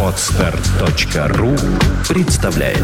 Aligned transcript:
Отстар.ру 0.00 1.56
представляет 2.08 2.78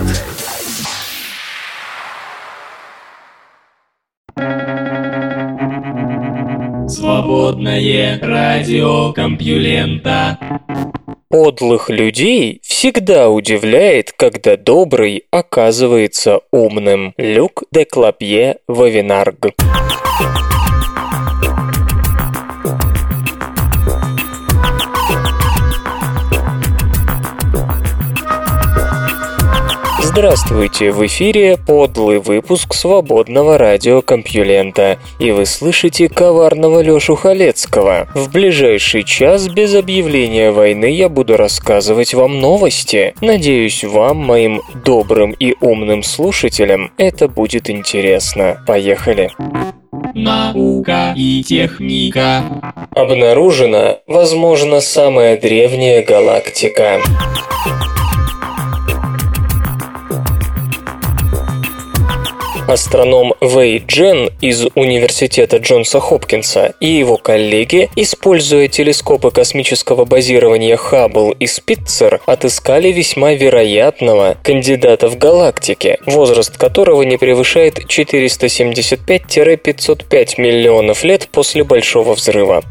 Свободное 6.90 8.18
радио 8.20 9.12
Компьюлента 9.12 10.38
Подлых 11.28 11.88
людей 11.88 12.60
всегда 12.64 13.28
удивляет, 13.28 14.10
когда 14.10 14.56
добрый 14.56 15.22
оказывается 15.30 16.40
умным. 16.50 17.14
Люк 17.16 17.62
де 17.70 17.84
Клапье 17.84 18.56
Вавинарг. 18.66 19.54
Здравствуйте, 30.12 30.90
в 30.90 31.06
эфире 31.06 31.56
подлый 31.56 32.18
выпуск 32.18 32.74
свободного 32.74 33.56
радиокомпьюлента, 33.58 34.98
и 35.20 35.30
вы 35.30 35.46
слышите 35.46 36.08
коварного 36.08 36.80
Лёшу 36.82 37.14
Халецкого. 37.14 38.08
В 38.16 38.28
ближайший 38.28 39.04
час 39.04 39.46
без 39.46 39.72
объявления 39.76 40.50
войны 40.50 40.86
я 40.86 41.08
буду 41.08 41.36
рассказывать 41.36 42.12
вам 42.12 42.40
новости. 42.40 43.14
Надеюсь, 43.20 43.84
вам, 43.84 44.16
моим 44.16 44.62
добрым 44.84 45.30
и 45.30 45.54
умным 45.60 46.02
слушателям, 46.02 46.90
это 46.98 47.28
будет 47.28 47.70
интересно. 47.70 48.64
Поехали! 48.66 49.30
Наука 50.14 51.14
и 51.16 51.44
техника. 51.44 52.42
Обнаружена, 52.96 53.98
возможно, 54.08 54.80
самая 54.80 55.40
древняя 55.40 56.02
галактика. 56.02 57.00
Астроном 62.70 63.34
Вэй 63.40 63.82
Джен 63.84 64.30
из 64.40 64.64
Университета 64.76 65.56
Джонса 65.56 65.98
Хопкинса 65.98 66.74
и 66.78 66.86
его 66.86 67.16
коллеги, 67.16 67.90
используя 67.96 68.68
телескопы 68.68 69.32
космического 69.32 70.04
базирования 70.04 70.76
Хаббл 70.76 71.32
и 71.32 71.48
Спитцер, 71.48 72.20
отыскали 72.26 72.92
весьма 72.92 73.32
вероятного 73.32 74.36
кандидата 74.44 75.08
в 75.08 75.18
галактике, 75.18 75.98
возраст 76.06 76.56
которого 76.56 77.02
не 77.02 77.16
превышает 77.16 77.80
475-505 77.80 80.40
миллионов 80.40 81.02
лет 81.02 81.28
после 81.32 81.64
Большого 81.64 82.14
взрыва. 82.14 82.62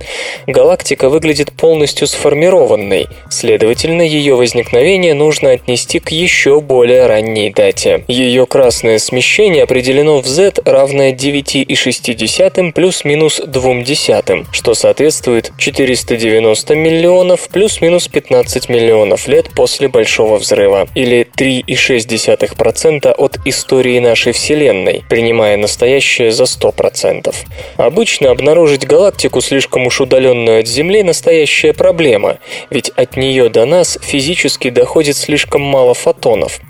Галактика 0.47 1.09
выглядит 1.09 1.51
полностью 1.51 2.07
сформированной, 2.07 3.09
следовательно, 3.29 4.03
ее 4.03 4.35
возникновение 4.35 5.13
нужно 5.13 5.51
отнести 5.51 5.99
к 5.99 6.11
еще 6.11 6.61
более 6.61 7.05
ранней 7.05 7.51
дате. 7.51 8.05
Ее 8.07 8.45
красное 8.45 8.97
смещение 8.97 9.63
определяется 9.63 9.88
определено 9.89 10.21
в 10.21 10.27
z 10.27 10.53
равное 10.65 11.13
9,6 11.13 12.73
плюс-минус 12.73 13.41
2, 13.43 14.45
что 14.51 14.75
соответствует 14.75 15.51
490 15.57 16.75
миллионов 16.75 17.49
плюс-минус 17.49 18.07
15 18.07 18.69
миллионов 18.69 19.27
лет 19.27 19.49
после 19.55 19.87
Большого 19.87 20.37
взрыва, 20.37 20.87
или 20.93 21.27
3,6% 21.35 23.11
от 23.11 23.39
истории 23.45 23.97
нашей 23.97 24.31
Вселенной, 24.31 25.03
принимая 25.09 25.57
настоящее 25.57 26.31
за 26.31 26.43
100%. 26.43 27.33
Обычно 27.77 28.29
обнаружить 28.29 28.85
галактику, 28.85 29.41
слишком 29.41 29.87
уж 29.87 30.01
удаленную 30.01 30.59
от 30.59 30.67
Земли, 30.67 31.01
настоящая 31.01 31.73
проблема, 31.73 32.37
ведь 32.69 32.89
от 32.89 33.17
нее 33.17 33.49
до 33.49 33.65
нас 33.65 33.97
физически 34.03 34.69
доходит 34.69 35.17
слишком 35.17 35.63
мало 35.63 35.95
фотонов. 35.95 36.61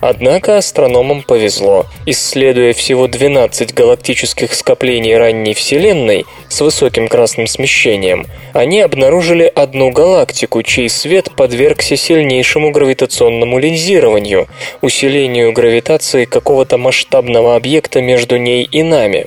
Однако 0.00 0.58
астрономам 0.58 1.22
повезло. 1.22 1.86
Исследуя 2.06 2.72
всего 2.72 3.06
12 3.06 3.74
галактических 3.74 4.52
скоплений 4.54 5.16
ранней 5.16 5.54
Вселенной 5.54 6.26
с 6.48 6.60
высоким 6.60 7.08
красным 7.08 7.46
смещением, 7.46 8.26
они 8.52 8.80
обнаружили 8.80 9.50
одну 9.54 9.90
галактику, 9.90 10.62
чей 10.62 10.88
свет 10.88 11.30
подвергся 11.36 11.96
сильнейшему 11.96 12.70
гравитационному 12.70 13.58
линзированию, 13.58 14.48
усилению 14.80 15.52
гравитации 15.52 16.24
какого-то 16.24 16.78
масштабного 16.78 17.56
объекта 17.56 18.00
между 18.00 18.36
ней 18.36 18.64
и 18.64 18.82
нами. 18.82 19.26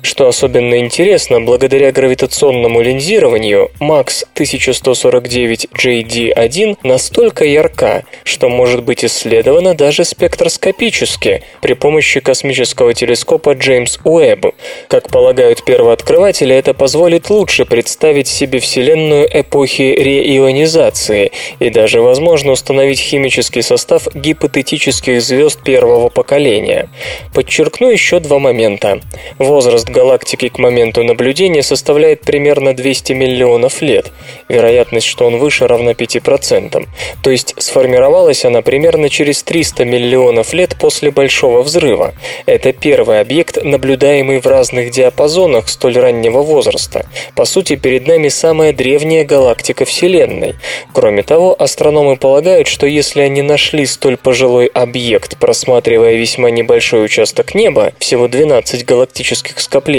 Что 0.01 0.18
особенно 0.27 0.79
интересно, 0.79 1.39
благодаря 1.41 1.91
гравитационному 1.91 2.81
линзированию 2.81 3.69
MAX 3.79 4.25
1149JD1 4.35 6.77
настолько 6.83 7.45
ярка, 7.45 8.03
что 8.23 8.49
может 8.49 8.83
быть 8.83 9.05
исследована 9.05 9.73
даже 9.73 10.03
спектроскопически 10.03 11.41
при 11.61 11.73
помощи 11.73 12.19
космического 12.19 12.93
телескопа 12.93 13.53
Джеймс 13.53 13.97
Уэбб. 14.03 14.53
Как 14.87 15.09
полагают 15.09 15.63
первооткрыватели, 15.63 16.55
это 16.55 16.73
позволит 16.73 17.29
лучше 17.29 17.65
представить 17.65 18.27
себе 18.27 18.59
Вселенную 18.59 19.29
эпохи 19.31 19.81
реионизации 19.81 21.31
и 21.59 21.69
даже, 21.69 22.01
возможно, 22.01 22.51
установить 22.51 22.99
химический 22.99 23.61
состав 23.61 24.07
гипотетических 24.13 25.21
звезд 25.21 25.61
первого 25.63 26.09
поколения. 26.09 26.89
Подчеркну 27.33 27.89
еще 27.89 28.19
два 28.19 28.39
момента. 28.39 28.99
Возраст 29.37 29.89
галактики 29.89 30.08
к 30.17 30.57
моменту 30.57 31.03
наблюдения 31.03 31.61
составляет 31.61 32.21
примерно 32.21 32.73
200 32.73 33.13
миллионов 33.13 33.81
лет. 33.81 34.11
Вероятность, 34.47 35.05
что 35.05 35.25
он 35.25 35.37
выше, 35.37 35.67
равна 35.67 35.91
5%. 35.91 36.87
То 37.21 37.29
есть 37.29 37.55
сформировалась 37.57 38.45
она 38.45 38.61
примерно 38.61 39.09
через 39.09 39.43
300 39.43 39.85
миллионов 39.85 40.53
лет 40.53 40.75
после 40.79 41.11
Большого 41.11 41.61
взрыва. 41.61 42.13
Это 42.45 42.73
первый 42.73 43.19
объект, 43.19 43.63
наблюдаемый 43.63 44.41
в 44.41 44.47
разных 44.47 44.91
диапазонах 44.91 45.69
столь 45.69 45.97
раннего 45.99 46.41
возраста. 46.41 47.05
По 47.35 47.45
сути, 47.45 47.75
перед 47.75 48.07
нами 48.07 48.29
самая 48.29 48.73
древняя 48.73 49.23
галактика 49.25 49.85
Вселенной. 49.85 50.55
Кроме 50.93 51.23
того, 51.23 51.55
астрономы 51.61 52.17
полагают, 52.17 52.67
что 52.67 52.87
если 52.87 53.21
они 53.21 53.41
нашли 53.41 53.85
столь 53.85 54.17
пожилой 54.17 54.65
объект, 54.67 55.37
просматривая 55.37 56.15
весьма 56.15 56.49
небольшой 56.49 57.05
участок 57.05 57.53
неба, 57.53 57.93
всего 57.99 58.27
12 58.27 58.85
галактических 58.85 59.59
скоплений, 59.59 59.98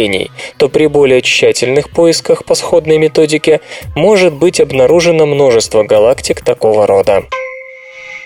то 0.57 0.69
при 0.69 0.87
более 0.87 1.23
тщательных 1.23 1.91
поисках 1.91 2.45
по 2.45 2.55
сходной 2.55 2.99
методике 2.99 3.61
может 3.95 4.33
быть 4.35 4.61
обнаружено 4.61 5.27
множество 5.27 5.83
галактик 5.83 6.43
такого 6.43 6.87
рода. 6.87 7.25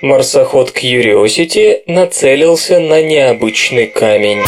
Марсоход 0.02 0.70
Curiosity 0.70 1.82
нацелился 1.86 2.78
на 2.78 3.02
необычный 3.02 3.86
камень. 3.86 4.42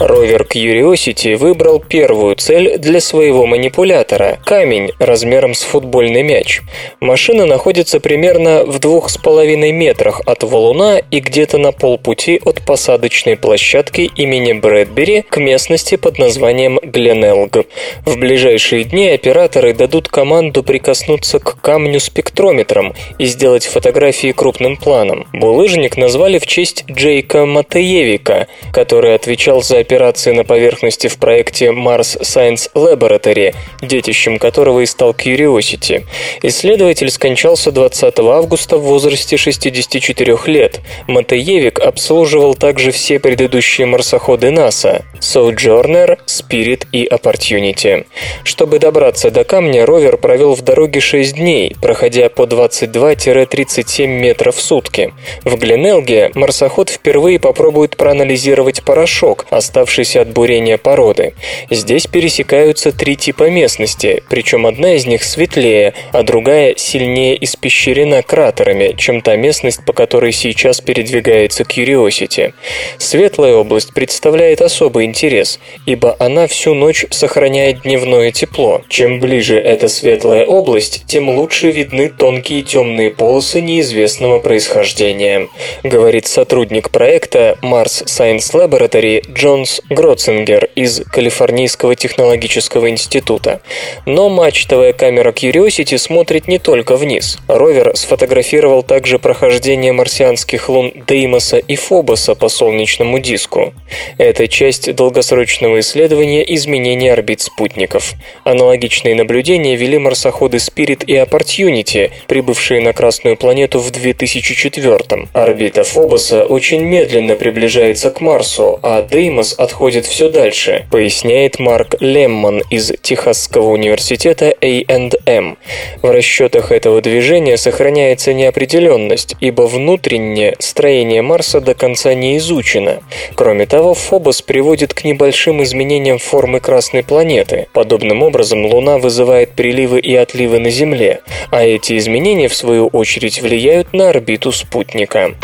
Ровер 0.00 0.42
Curiosity 0.42 1.36
выбрал 1.36 1.78
первую 1.78 2.36
цель 2.36 2.78
для 2.78 3.00
своего 3.00 3.46
манипулятора– 3.46 4.38
камень 4.44 4.92
размером 4.98 5.54
с 5.54 5.62
футбольный 5.62 6.22
мяч. 6.22 6.60
Машина 7.00 7.46
находится 7.46 8.00
примерно 8.00 8.64
в 8.64 8.78
двух 8.78 9.10
с 9.10 9.18
половиной 9.18 9.72
метрах 9.72 10.20
от 10.26 10.42
валуна 10.42 11.02
и 11.10 11.20
где-то 11.20 11.58
на 11.58 11.72
полпути 11.72 12.40
от 12.44 12.62
посадочной 12.64 13.36
площадки 13.36 14.10
имени 14.16 14.52
Брэдбери 14.52 15.22
к 15.22 15.36
местности 15.38 15.96
под 15.96 16.18
названием 16.18 16.78
Гленелг. 16.82 17.66
В 18.04 18.18
ближайшие 18.18 18.84
дни 18.84 19.08
операторы 19.08 19.74
дадут 19.74 20.08
команду 20.08 20.62
прикоснуться 20.62 21.38
к 21.38 21.60
камню 21.60 22.00
спектрометром 22.00 22.94
и 23.18 23.26
сделать 23.26 23.66
фотографии 23.66 24.32
крупным 24.32 24.76
планом. 24.76 25.26
Булыжник 25.32 25.96
назвали 25.96 26.38
в 26.38 26.46
честь 26.46 26.84
Джейка 26.90 27.46
Матеевика, 27.46 28.46
который 28.72 29.14
отвечал 29.14 29.62
за 29.62 29.81
операции 29.82 30.32
на 30.32 30.44
поверхности 30.44 31.08
в 31.08 31.18
проекте 31.18 31.66
Mars 31.66 32.20
Science 32.22 32.70
Laboratory, 32.74 33.54
детищем 33.82 34.38
которого 34.38 34.80
и 34.80 34.86
стал 34.86 35.12
Curiosity. 35.12 36.04
Исследователь 36.42 37.10
скончался 37.10 37.70
20 37.70 38.18
августа 38.20 38.78
в 38.78 38.82
возрасте 38.82 39.36
64 39.36 40.38
лет. 40.46 40.80
Матеевик 41.06 41.78
обслуживал 41.78 42.54
также 42.54 42.90
все 42.90 43.18
предыдущие 43.18 43.86
марсоходы 43.86 44.50
НАСА– 44.50 45.04
Sojourner, 45.20 46.18
Spirit 46.26 46.86
и 46.92 47.06
Opportunity. 47.06 48.06
Чтобы 48.44 48.78
добраться 48.78 49.30
до 49.30 49.44
камня, 49.44 49.86
ровер 49.86 50.16
провел 50.16 50.54
в 50.54 50.62
дороге 50.62 51.00
6 51.00 51.34
дней, 51.34 51.76
проходя 51.80 52.28
по 52.28 52.42
22-37 52.42 54.06
метров 54.06 54.56
в 54.56 54.60
сутки. 54.60 55.12
В 55.44 55.56
Гленелге 55.56 56.30
марсоход 56.34 56.90
впервые 56.90 57.38
попробует 57.38 57.96
проанализировать 57.96 58.82
порошок, 58.82 59.46
от 59.76 60.28
бурения 60.32 60.78
породы. 60.78 61.34
Здесь 61.70 62.06
пересекаются 62.06 62.92
три 62.92 63.16
типа 63.16 63.50
местности, 63.50 64.22
причем 64.28 64.66
одна 64.66 64.94
из 64.94 65.06
них 65.06 65.24
светлее, 65.24 65.94
а 66.12 66.22
другая 66.22 66.74
сильнее 66.76 67.42
испещрена 67.44 68.22
кратерами, 68.22 68.94
чем 68.96 69.20
та 69.20 69.36
местность, 69.36 69.84
по 69.84 69.92
которой 69.92 70.32
сейчас 70.32 70.80
передвигается 70.80 71.64
Curiosity. 71.64 72.52
Светлая 72.98 73.54
область 73.54 73.94
представляет 73.94 74.60
особый 74.62 75.04
интерес, 75.04 75.58
ибо 75.86 76.16
она 76.18 76.46
всю 76.46 76.74
ночь 76.74 77.06
сохраняет 77.10 77.82
дневное 77.82 78.30
тепло. 78.32 78.82
Чем 78.88 79.20
ближе 79.20 79.58
эта 79.58 79.88
светлая 79.88 80.44
область, 80.44 81.04
тем 81.06 81.28
лучше 81.28 81.70
видны 81.70 82.08
тонкие 82.08 82.62
темные 82.62 83.10
полосы 83.10 83.60
неизвестного 83.60 84.38
происхождения, 84.38 85.48
говорит 85.82 86.26
сотрудник 86.26 86.90
проекта 86.90 87.58
Mars 87.62 88.04
Science 88.06 88.52
Laboratory 88.52 89.24
Джонс 89.62 89.80
Гроцингер 89.88 90.68
из 90.74 91.02
Калифорнийского 91.12 91.94
технологического 91.94 92.90
института. 92.90 93.60
Но 94.06 94.28
мачтовая 94.28 94.92
камера 94.92 95.30
Curiosity 95.30 95.98
смотрит 95.98 96.48
не 96.48 96.58
только 96.58 96.96
вниз. 96.96 97.38
Ровер 97.46 97.92
сфотографировал 97.94 98.82
также 98.82 99.20
прохождение 99.20 99.92
марсианских 99.92 100.68
лун 100.68 100.92
Деймоса 101.06 101.58
и 101.58 101.76
Фобоса 101.76 102.34
по 102.34 102.48
солнечному 102.48 103.20
диску. 103.20 103.72
Это 104.18 104.48
часть 104.48 104.92
долгосрочного 104.96 105.78
исследования 105.78 106.42
изменения 106.54 107.12
орбит 107.12 107.40
спутников. 107.40 108.14
Аналогичные 108.42 109.14
наблюдения 109.14 109.76
вели 109.76 109.98
марсоходы 109.98 110.56
Spirit 110.56 111.04
и 111.06 111.14
Opportunity, 111.14 112.10
прибывшие 112.26 112.80
на 112.80 112.92
Красную 112.92 113.36
планету 113.36 113.78
в 113.78 113.92
2004 113.92 114.96
-м. 114.96 115.28
Орбита 115.32 115.84
Фобоса 115.84 116.44
очень 116.44 116.82
медленно 116.82 117.36
приближается 117.36 118.10
к 118.10 118.20
Марсу, 118.20 118.80
а 118.82 119.02
Деймос 119.12 119.51
отходит 119.52 120.06
все 120.06 120.28
дальше, 120.28 120.86
поясняет 120.90 121.58
Марк 121.58 121.96
Лемман 122.00 122.62
из 122.70 122.92
Техасского 123.02 123.70
университета 123.70 124.54
A&M. 124.60 125.56
В 126.02 126.10
расчетах 126.10 126.72
этого 126.72 127.00
движения 127.00 127.56
сохраняется 127.56 128.32
неопределенность, 128.32 129.36
ибо 129.40 129.62
внутреннее 129.62 130.56
строение 130.58 131.22
Марса 131.22 131.60
до 131.60 131.74
конца 131.74 132.14
не 132.14 132.36
изучено. 132.38 133.00
Кроме 133.34 133.66
того, 133.66 133.94
Фобос 133.94 134.42
приводит 134.42 134.94
к 134.94 135.04
небольшим 135.04 135.62
изменениям 135.62 136.18
формы 136.18 136.60
Красной 136.60 137.02
планеты. 137.02 137.68
Подобным 137.72 138.22
образом 138.22 138.66
Луна 138.66 138.98
вызывает 138.98 139.52
приливы 139.52 140.00
и 140.00 140.14
отливы 140.14 140.58
на 140.58 140.70
Земле, 140.70 141.20
а 141.50 141.64
эти 141.64 141.98
изменения, 141.98 142.48
в 142.48 142.54
свою 142.54 142.86
очередь, 142.88 143.40
влияют 143.40 143.92
на 143.92 144.10
орбиту 144.10 144.52
спутника. 144.52 145.34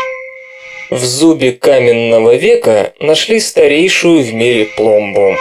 В 0.89 1.05
зубе 1.05 1.51
каменного 1.51 2.33
века 2.33 2.88
нашли 2.99 3.39
старейшую 3.39 4.23
в 4.23 4.33
мире 4.33 4.65
пломбу. 4.75 5.35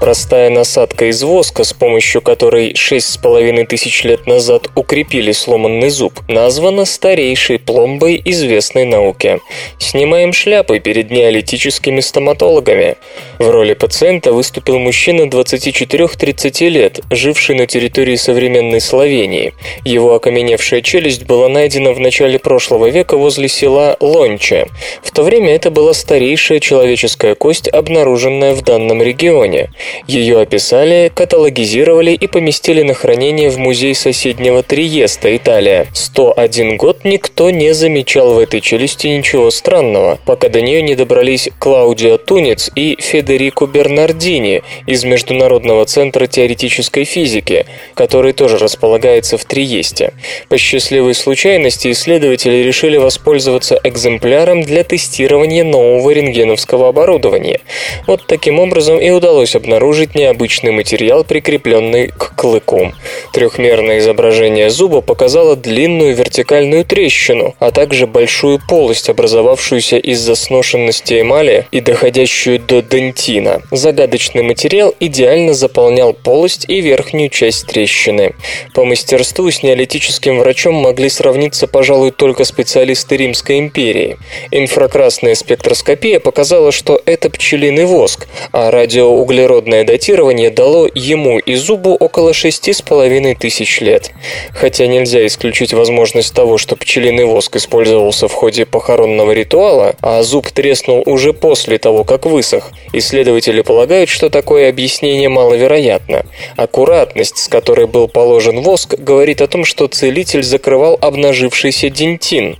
Простая 0.00 0.48
насадка 0.48 1.06
из 1.06 1.24
воска, 1.24 1.64
с 1.64 1.72
помощью 1.72 2.22
которой 2.22 2.72
6,5 2.72 3.66
тысяч 3.66 4.04
лет 4.04 4.28
назад 4.28 4.68
укрепили 4.76 5.32
сломанный 5.32 5.90
зуб, 5.90 6.20
названа 6.28 6.84
старейшей 6.84 7.58
пломбой 7.58 8.22
известной 8.24 8.84
науке. 8.84 9.40
Снимаем 9.78 10.32
шляпы 10.32 10.78
перед 10.78 11.10
неолитическими 11.10 11.98
стоматологами. 11.98 12.96
В 13.40 13.50
роли 13.50 13.74
пациента 13.74 14.32
выступил 14.32 14.78
мужчина 14.78 15.22
24-30 15.22 16.68
лет, 16.68 17.00
живший 17.10 17.56
на 17.56 17.66
территории 17.66 18.16
современной 18.16 18.80
Словении. 18.80 19.52
Его 19.84 20.14
окаменевшая 20.14 20.80
челюсть 20.80 21.24
была 21.24 21.48
найдена 21.48 21.92
в 21.92 21.98
начале 21.98 22.38
прошлого 22.38 22.86
века 22.86 23.16
возле 23.16 23.48
села 23.48 23.96
Лонче. 23.98 24.68
В 25.02 25.10
то 25.10 25.24
время 25.24 25.54
это 25.54 25.72
была 25.72 25.92
старейшая 25.92 26.60
человеческая 26.60 27.34
кость, 27.34 27.68
обнаруженная 27.68 28.54
в 28.54 28.62
данном 28.62 29.02
регионе. 29.02 29.70
Ее 30.06 30.40
описали, 30.40 31.10
каталогизировали 31.14 32.12
и 32.12 32.26
поместили 32.26 32.82
на 32.82 32.94
хранение 32.94 33.50
в 33.50 33.58
музей 33.58 33.94
соседнего 33.94 34.62
Триеста, 34.62 35.34
Италия. 35.36 35.86
101 35.92 36.76
год 36.76 37.04
никто 37.04 37.50
не 37.50 37.72
замечал 37.72 38.34
в 38.34 38.38
этой 38.38 38.60
челюсти 38.60 39.06
ничего 39.06 39.50
странного, 39.50 40.18
пока 40.24 40.48
до 40.48 40.60
нее 40.60 40.82
не 40.82 40.94
добрались 40.94 41.48
Клаудио 41.58 42.18
Тунец 42.18 42.70
и 42.74 42.96
Федерико 43.00 43.66
Бернардини 43.66 44.62
из 44.86 45.04
Международного 45.04 45.84
центра 45.84 46.26
теоретической 46.26 47.04
физики, 47.04 47.66
который 47.94 48.32
тоже 48.32 48.58
располагается 48.58 49.38
в 49.38 49.44
Триесте. 49.44 50.12
По 50.48 50.58
счастливой 50.58 51.14
случайности 51.14 51.90
исследователи 51.92 52.56
решили 52.56 52.96
воспользоваться 52.96 53.80
экземпляром 53.82 54.62
для 54.62 54.84
тестирования 54.84 55.64
нового 55.64 56.10
рентгеновского 56.10 56.88
оборудования. 56.88 57.60
Вот 58.06 58.26
таким 58.26 58.58
образом 58.58 58.98
и 59.00 59.10
удалось 59.10 59.54
обнаружить 59.54 59.77
обнаружить 59.78 60.16
необычный 60.16 60.72
материал, 60.72 61.22
прикрепленный 61.22 62.08
к 62.08 62.34
клыку. 62.34 62.92
Трехмерное 63.32 63.98
изображение 63.98 64.70
зуба 64.70 65.02
показало 65.02 65.54
длинную 65.54 66.16
вертикальную 66.16 66.84
трещину, 66.84 67.54
а 67.60 67.70
также 67.70 68.08
большую 68.08 68.60
полость, 68.68 69.08
образовавшуюся 69.08 69.98
из-за 69.98 70.34
сношенности 70.34 71.20
эмали 71.20 71.68
и 71.70 71.80
доходящую 71.80 72.58
до 72.58 72.82
дентина. 72.82 73.62
Загадочный 73.70 74.42
материал 74.42 74.92
идеально 74.98 75.54
заполнял 75.54 76.12
полость 76.12 76.64
и 76.66 76.80
верхнюю 76.80 77.28
часть 77.28 77.66
трещины. 77.68 78.34
По 78.74 78.84
мастерству 78.84 79.48
с 79.48 79.62
неолитическим 79.62 80.40
врачом 80.40 80.74
могли 80.74 81.08
сравниться, 81.08 81.68
пожалуй, 81.68 82.10
только 82.10 82.44
специалисты 82.44 83.16
Римской 83.16 83.60
империи. 83.60 84.16
Инфракрасная 84.50 85.36
спектроскопия 85.36 86.18
показала, 86.18 86.72
что 86.72 87.00
это 87.06 87.30
пчелиный 87.30 87.84
воск, 87.84 88.26
а 88.50 88.72
радиоуглеродный 88.72 89.67
Западное 89.68 89.84
датирование 89.84 90.48
дало 90.48 90.88
ему 90.94 91.38
и 91.38 91.54
зубу 91.54 91.94
около 91.94 92.32
шести 92.32 92.72
с 92.72 92.80
половиной 92.80 93.34
тысяч 93.34 93.82
лет. 93.82 94.12
Хотя 94.54 94.86
нельзя 94.86 95.26
исключить 95.26 95.74
возможность 95.74 96.32
того, 96.32 96.56
что 96.56 96.74
пчелиный 96.74 97.26
воск 97.26 97.56
использовался 97.56 98.28
в 98.28 98.32
ходе 98.32 98.64
похоронного 98.64 99.32
ритуала, 99.32 99.94
а 100.00 100.22
зуб 100.22 100.50
треснул 100.52 101.02
уже 101.04 101.34
после 101.34 101.76
того, 101.76 102.04
как 102.04 102.24
высох. 102.24 102.72
Исследователи 102.94 103.60
полагают, 103.60 104.08
что 104.08 104.30
такое 104.30 104.70
объяснение 104.70 105.28
маловероятно. 105.28 106.24
Аккуратность, 106.56 107.36
с 107.36 107.48
которой 107.48 107.86
был 107.86 108.08
положен 108.08 108.62
воск, 108.62 108.94
говорит 108.98 109.42
о 109.42 109.48
том, 109.48 109.66
что 109.66 109.86
целитель 109.86 110.44
закрывал 110.44 110.96
обнажившийся 110.98 111.90
дентин. 111.90 112.56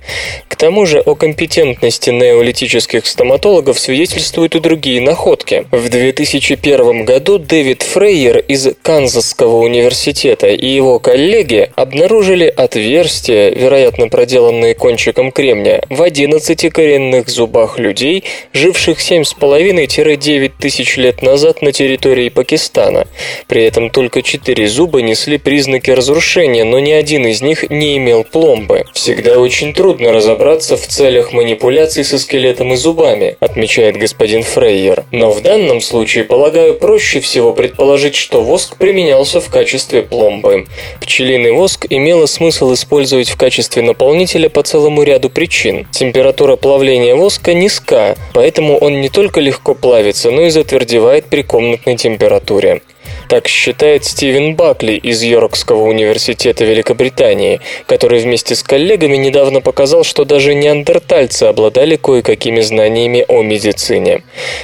К 0.47 0.55
тому 0.55 0.85
же 0.85 0.99
о 0.99 1.15
компетентности 1.15 2.11
неолитических 2.11 3.07
стоматологов 3.07 3.79
свидетельствуют 3.79 4.53
и 4.53 4.59
другие 4.59 5.01
находки. 5.01 5.65
В 5.71 5.89
2001 5.89 6.98
году 7.05 7.37
Дэвид 7.37 7.83
Фрейер 7.83 8.37
из 8.39 8.67
Канзасского 8.81 9.57
университета 9.57 10.47
и 10.47 10.67
его 10.67 10.99
коллеги 10.99 11.71
обнаружили 11.75 12.45
отверстия, 12.45 13.49
вероятно 13.49 14.07
проделанные 14.07 14.75
кончиком 14.75 15.31
кремня, 15.31 15.81
в 15.89 16.01
11 16.01 16.71
коренных 16.71 17.29
зубах 17.29 17.79
людей, 17.79 18.23
живших 18.53 18.99
7,5-9 18.99 20.51
тысяч 20.59 20.97
лет 20.97 21.21
назад 21.21 21.61
на 21.61 21.71
территории 21.71 22.29
Пакистана. 22.29 23.07
При 23.47 23.63
этом 23.63 23.89
только 23.89 24.21
4 24.21 24.67
зуба 24.67 25.01
несли 25.01 25.37
признаки 25.37 25.91
разрушения, 25.91 26.63
но 26.63 26.79
ни 26.79 26.91
один 26.91 27.25
из 27.25 27.41
них 27.41 27.69
не 27.69 27.97
имел 27.97 28.23
пломбы. 28.23 28.85
Всегда 28.93 29.39
очень 29.39 29.73
трудно 29.73 30.11
разобраться 30.11 30.77
в 30.77 30.87
целях 30.87 31.33
манипуляций 31.33 32.03
со 32.03 32.17
скелетом 32.17 32.73
и 32.73 32.75
зубами, 32.75 33.37
отмечает 33.39 33.97
господин 33.97 34.43
Фрейер. 34.43 35.05
Но 35.11 35.31
в 35.31 35.41
данном 35.41 35.81
случае, 35.81 36.23
полагаю, 36.23 36.75
проще 36.89 37.19
всего 37.19 37.53
предположить, 37.53 38.15
что 38.15 38.41
воск 38.41 38.75
применялся 38.75 39.39
в 39.39 39.49
качестве 39.49 40.01
пломбы. 40.01 40.65
Пчелиный 40.99 41.51
воск 41.51 41.85
имело 41.87 42.25
смысл 42.25 42.73
использовать 42.73 43.29
в 43.29 43.37
качестве 43.37 43.83
наполнителя 43.83 44.49
по 44.49 44.63
целому 44.63 45.03
ряду 45.03 45.29
причин. 45.29 45.85
Температура 45.91 46.55
плавления 46.55 47.15
воска 47.15 47.53
низка, 47.53 48.17
поэтому 48.33 48.75
он 48.75 49.01
не 49.01 49.09
только 49.09 49.39
легко 49.39 49.75
плавится, 49.75 50.31
но 50.31 50.41
и 50.41 50.49
затвердевает 50.49 51.25
при 51.25 51.43
комнатной 51.43 51.95
температуре. 51.95 52.81
Так 53.29 53.47
считает 53.47 54.05
Стивен 54.05 54.55
Бакли 54.55 54.93
из 54.93 55.21
Йоркского 55.21 55.83
университета 55.83 56.65
Великобритании, 56.65 57.61
который 57.85 58.21
вместе 58.21 58.55
с 58.55 58.63
коллегами 58.63 59.17
недавно 59.17 59.61
показал, 59.61 60.03
что 60.03 60.25
даже 60.25 60.55
неандертальцы 60.55 61.43
обладали 61.43 61.95
кое-какими 61.95 62.61
знаниями 62.61 63.23
о 63.27 63.43
медицине. 63.43 64.23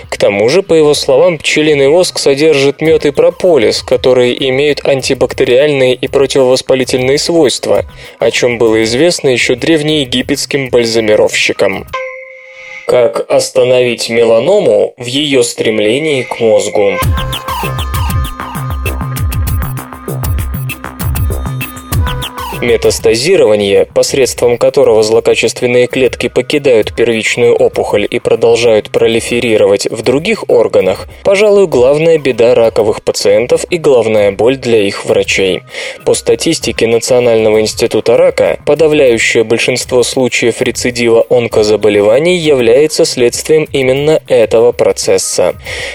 К 0.10 0.17
тому 0.17 0.50
же, 0.50 0.63
по 0.63 0.74
его 0.74 0.95
словам, 0.95 1.38
пчелиный 1.38 1.89
воск 1.89 2.17
содержит 2.17 2.81
мед 2.81 3.05
и 3.05 3.12
прополис, 3.12 3.84
которые 3.84 4.50
имеют 4.50 4.84
антибактериальные 4.84 5.93
и 5.93 6.07
противовоспалительные 6.07 7.19
свойства, 7.19 7.86
о 8.17 8.31
чем 8.31 8.57
было 8.57 8.81
известно 8.81 9.29
еще 9.29 9.53
древнеегипетским 9.53 10.69
бальзамировщикам. 10.72 11.86
Как 12.88 13.29
остановить 13.29 14.10
меланому 14.10 14.95
в 14.98 15.05
ее 15.05 15.43
стремлении 15.43 16.24
к 16.24 16.39
мозгу? 16.39 16.93
Метастазирование, 22.65 23.86
посредством 23.86 24.57
которого 24.57 25.03
злокачественные 25.03 25.86
клетки 25.86 26.29
покидают 26.29 26.95
первичную 26.95 27.53
опухоль 27.53 28.07
и 28.10 28.17
продолжают 28.17 28.89
пролиферировать 28.89 29.86
в 29.91 30.01
других 30.01 30.50
органах, 30.50 31.07
пожалуй, 31.24 31.67
главная 31.67 32.17
беда 32.17 32.55
раковых 32.55 33.03
пациентов 33.03 33.65
и 33.69 33.77
главная 33.77 34.31
боль 34.31 34.57
для 34.57 34.81
их 34.81 35.05
врачей. 35.05 35.62
По 36.05 36.15
статистике 36.15 36.88
Национального 36.88 37.62
института 37.62 38.17
рака, 38.17 38.57
подавляющее 38.65 39.43
большинство 39.43 40.01
случаев 40.01 40.60
рецидива 40.60 41.24
онкозаболеваний 41.29 42.36
является 42.36 43.05
следствием 43.05 43.67
именно 43.74 44.24
этого 44.27 44.72
процесса. 44.72 45.53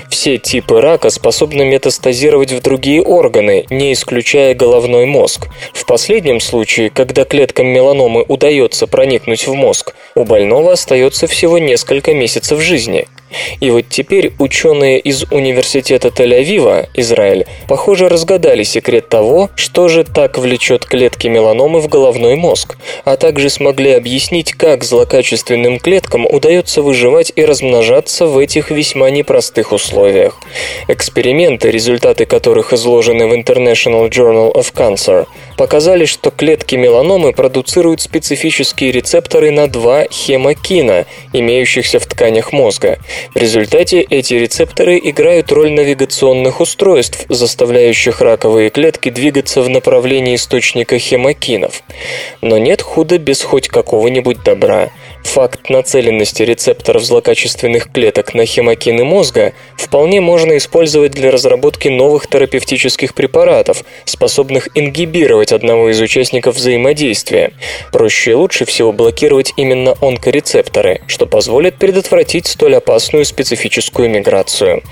Все 0.08 0.38
типы 0.38 0.80
рака 0.80 1.10
способны 1.10 1.64
метастазировать 1.64 2.52
в 2.52 2.62
другие 2.62 3.02
органы, 3.02 3.66
не 3.70 3.92
исключая 3.92 4.54
головной 4.54 5.06
мозг. 5.06 5.48
В 5.72 5.84
последнем 5.84 6.38
случае 6.38 6.59
случае, 6.60 6.90
когда 6.90 7.24
клеткам 7.24 7.68
меланомы 7.68 8.22
удается 8.28 8.86
проникнуть 8.86 9.46
в 9.46 9.54
мозг, 9.54 9.94
у 10.14 10.24
больного 10.24 10.72
остается 10.72 11.26
всего 11.26 11.58
несколько 11.58 12.12
месяцев 12.12 12.60
жизни. 12.60 13.06
И 13.60 13.70
вот 13.70 13.84
теперь 13.88 14.32
ученые 14.38 14.98
из 14.98 15.24
университета 15.30 16.08
Тель-Авива, 16.08 16.88
Израиль, 16.94 17.46
похоже 17.68 18.08
разгадали 18.08 18.62
секрет 18.62 19.08
того, 19.08 19.50
что 19.54 19.88
же 19.88 20.04
так 20.04 20.38
влечет 20.38 20.84
клетки 20.84 21.28
меланомы 21.28 21.80
в 21.80 21.88
головной 21.88 22.36
мозг, 22.36 22.76
а 23.04 23.16
также 23.16 23.50
смогли 23.50 23.92
объяснить, 23.92 24.52
как 24.52 24.84
злокачественным 24.84 25.78
клеткам 25.78 26.26
удается 26.26 26.82
выживать 26.82 27.32
и 27.36 27.44
размножаться 27.44 28.26
в 28.26 28.38
этих 28.38 28.70
весьма 28.70 29.10
непростых 29.10 29.72
условиях. 29.72 30.38
Эксперименты, 30.88 31.70
результаты 31.70 32.26
которых 32.26 32.72
изложены 32.72 33.26
в 33.26 33.32
International 33.32 34.08
Journal 34.08 34.52
of 34.54 34.72
Cancer, 34.74 35.26
показали, 35.56 36.04
что 36.04 36.30
клетки 36.30 36.74
меланомы 36.74 37.32
продуцируют 37.32 38.00
специфические 38.00 38.92
рецепторы 38.92 39.50
на 39.50 39.68
два 39.68 40.04
хемокина, 40.10 41.06
имеющихся 41.32 41.98
в 41.98 42.06
тканях 42.06 42.52
мозга. 42.52 42.98
В 43.34 43.36
результате 43.36 44.00
эти 44.00 44.34
рецепторы 44.34 45.00
играют 45.02 45.52
роль 45.52 45.72
навигационных 45.72 46.60
устройств, 46.60 47.24
заставляющих 47.28 48.20
раковые 48.20 48.70
клетки 48.70 49.10
двигаться 49.10 49.62
в 49.62 49.68
направлении 49.68 50.34
источника 50.34 50.98
хемокинов. 50.98 51.82
Но 52.40 52.58
нет 52.58 52.82
худа 52.82 53.18
без 53.18 53.42
хоть 53.42 53.68
какого-нибудь 53.68 54.42
добра. 54.42 54.90
Факт 55.24 55.70
нацеленности 55.70 56.42
рецепторов 56.42 57.04
злокачественных 57.04 57.92
клеток 57.92 58.34
на 58.34 58.46
хемокины 58.46 59.04
мозга 59.04 59.52
вполне 59.76 60.20
можно 60.20 60.56
использовать 60.56 61.12
для 61.12 61.30
разработки 61.30 61.86
новых 61.86 62.26
терапевтических 62.26 63.14
препаратов, 63.14 63.84
способных 64.04 64.68
ингибировать 64.74 65.52
одного 65.52 65.90
из 65.90 66.00
участников 66.00 66.56
взаимодействия. 66.56 67.52
Проще 67.92 68.32
и 68.32 68.34
лучше 68.34 68.64
всего 68.64 68.92
блокировать 68.92 69.52
именно 69.56 69.94
онкорецепторы, 70.00 71.02
что 71.06 71.26
позволит 71.26 71.76
предотвратить 71.76 72.46
столь 72.48 72.76
опасную 72.76 73.24
специфическую 73.24 74.10
миграцию. 74.10 74.82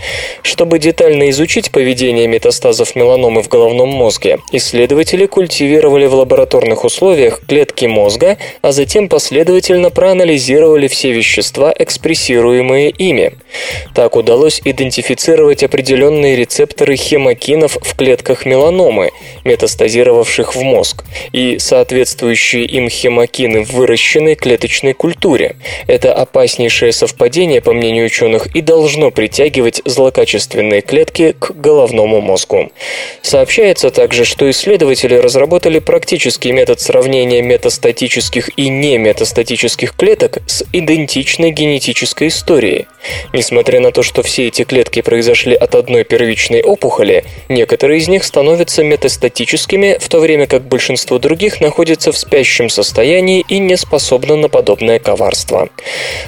Чтобы 0.42 0.78
детально 0.78 1.30
изучить 1.30 1.72
поведение 1.72 2.28
метастазов 2.28 2.94
меланомы 2.94 3.42
в 3.42 3.48
головном 3.48 3.88
мозге, 3.88 4.38
исследователи 4.52 5.26
культивировали 5.26 6.06
в 6.06 6.14
лабораторных 6.14 6.84
условиях 6.84 7.40
клетки 7.46 7.86
мозга, 7.86 8.38
а 8.62 8.70
затем 8.70 9.08
последовательно 9.08 9.90
проанализировали 9.90 10.17
проанализировали 10.18 10.88
все 10.88 11.12
вещества, 11.12 11.72
экспрессируемые 11.78 12.90
ими. 12.90 13.34
Так 13.94 14.16
удалось 14.16 14.60
идентифицировать 14.64 15.62
определенные 15.62 16.34
рецепторы 16.34 16.96
хемокинов 16.96 17.78
в 17.80 17.96
клетках 17.96 18.44
меланомы, 18.44 19.10
метастазировавших 19.44 20.56
в 20.56 20.62
мозг, 20.62 21.04
и 21.32 21.58
соответствующие 21.58 22.64
им 22.64 22.88
хемокины 22.88 23.62
в 23.62 23.74
выращенной 23.74 24.34
клеточной 24.34 24.92
культуре. 24.92 25.54
Это 25.86 26.12
опаснейшее 26.12 26.90
совпадение, 26.90 27.60
по 27.60 27.72
мнению 27.72 28.06
ученых, 28.06 28.48
и 28.56 28.60
должно 28.60 29.12
притягивать 29.12 29.82
злокачественные 29.84 30.80
клетки 30.80 31.36
к 31.38 31.52
головному 31.52 32.20
мозгу. 32.20 32.72
Сообщается 33.22 33.90
также, 33.90 34.24
что 34.24 34.50
исследователи 34.50 35.14
разработали 35.14 35.78
практический 35.78 36.50
метод 36.50 36.80
сравнения 36.80 37.40
метастатических 37.40 38.50
и 38.58 38.68
неметастатических 38.68 39.94
клеток 39.94 40.07
клеток 40.08 40.38
с 40.46 40.64
идентичной 40.72 41.50
генетической 41.50 42.28
историей. 42.28 42.86
Несмотря 43.34 43.80
на 43.80 43.92
то, 43.92 44.02
что 44.02 44.22
все 44.22 44.48
эти 44.48 44.64
клетки 44.64 45.02
произошли 45.02 45.54
от 45.54 45.74
одной 45.74 46.04
первичной 46.04 46.62
опухоли, 46.62 47.24
некоторые 47.50 47.98
из 47.98 48.08
них 48.08 48.24
становятся 48.24 48.82
метастатическими, 48.82 49.98
в 50.00 50.08
то 50.08 50.20
время 50.20 50.46
как 50.46 50.62
большинство 50.66 51.18
других 51.18 51.60
находятся 51.60 52.10
в 52.10 52.16
спящем 52.16 52.70
состоянии 52.70 53.44
и 53.48 53.58
не 53.58 53.76
способны 53.76 54.36
на 54.36 54.48
подобное 54.48 54.98
коварство. 54.98 55.68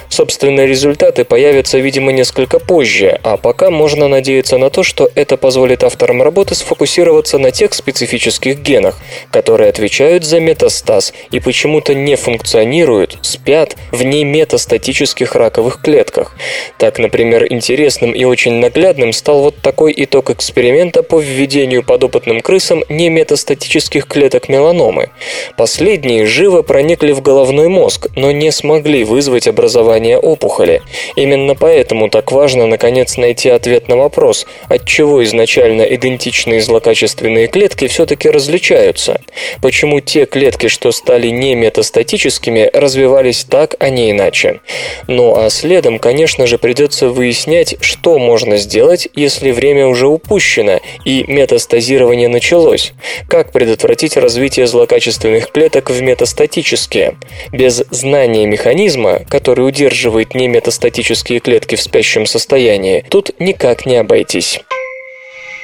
Собственно, 0.09 0.65
результаты 0.65 1.25
появятся, 1.25 1.79
видимо, 1.79 2.11
несколько 2.11 2.59
позже, 2.59 3.19
а 3.23 3.37
пока 3.37 3.71
можно 3.71 4.07
надеяться 4.07 4.59
на 4.59 4.69
то, 4.69 4.83
что 4.83 5.09
это 5.15 5.37
позволит 5.37 5.83
авторам 5.83 6.21
работы 6.21 6.53
сфокусироваться 6.53 7.39
на 7.39 7.49
тех 7.49 7.73
специфических 7.73 8.59
генах, 8.59 8.99
которые 9.31 9.69
отвечают 9.69 10.23
за 10.23 10.39
метастаз 10.39 11.13
и 11.31 11.39
почему-то 11.39 11.95
не 11.95 12.15
функционируют, 12.15 13.17
спят 13.21 13.70
результат 13.71 13.75
в 13.91 14.03
неметастатических 14.03 15.35
раковых 15.35 15.81
клетках. 15.81 16.35
Так, 16.77 16.99
например, 16.99 17.45
интересным 17.49 18.11
и 18.11 18.23
очень 18.23 18.53
наглядным 18.53 19.13
стал 19.13 19.41
вот 19.41 19.57
такой 19.61 19.93
итог 19.95 20.29
эксперимента 20.29 21.03
по 21.03 21.19
введению 21.19 21.83
подопытным 21.83 22.41
крысам 22.41 22.83
неметастатических 22.89 24.07
клеток 24.07 24.49
меланомы. 24.49 25.09
Последние 25.57 26.25
живо 26.25 26.61
проникли 26.61 27.11
в 27.11 27.21
головной 27.21 27.67
мозг, 27.67 28.07
но 28.15 28.31
не 28.31 28.51
смогли 28.51 29.03
вызвать 29.03 29.47
образование 29.47 30.17
опухоли. 30.17 30.81
Именно 31.15 31.55
поэтому 31.55 32.09
так 32.09 32.31
важно 32.31 32.67
наконец 32.67 33.17
найти 33.17 33.49
ответ 33.49 33.87
на 33.87 33.97
вопрос, 33.97 34.45
от 34.69 34.85
чего 34.85 35.23
изначально 35.23 35.83
идентичные 35.83 36.61
злокачественные 36.61 37.47
клетки 37.47 37.87
все-таки 37.87 38.29
различаются. 38.29 39.21
Почему 39.61 39.99
те 39.99 40.25
клетки, 40.25 40.67
что 40.67 40.91
стали 40.91 41.27
неметастатическими, 41.27 42.69
развивались 42.73 43.43
так, 43.43 43.60
так, 43.61 43.75
а 43.77 43.91
не 43.91 44.09
иначе. 44.09 44.59
Ну 45.05 45.35
а 45.35 45.51
следом, 45.51 45.99
конечно 45.99 46.47
же, 46.47 46.57
придется 46.57 47.09
выяснять, 47.09 47.75
что 47.79 48.17
можно 48.17 48.57
сделать, 48.57 49.07
если 49.13 49.51
время 49.51 49.85
уже 49.85 50.07
упущено 50.07 50.79
и 51.05 51.25
метастазирование 51.27 52.27
началось. 52.27 52.93
Как 53.29 53.51
предотвратить 53.51 54.17
развитие 54.17 54.65
злокачественных 54.65 55.51
клеток 55.51 55.91
в 55.91 56.01
метастатические? 56.01 57.17
Без 57.51 57.83
знания 57.91 58.47
механизма, 58.47 59.19
который 59.29 59.67
удерживает 59.67 60.33
неметастатические 60.33 61.39
клетки 61.39 61.75
в 61.75 61.81
спящем 61.83 62.25
состоянии, 62.25 63.05
тут 63.09 63.29
никак 63.37 63.85
не 63.85 63.97
обойтись. 63.97 64.59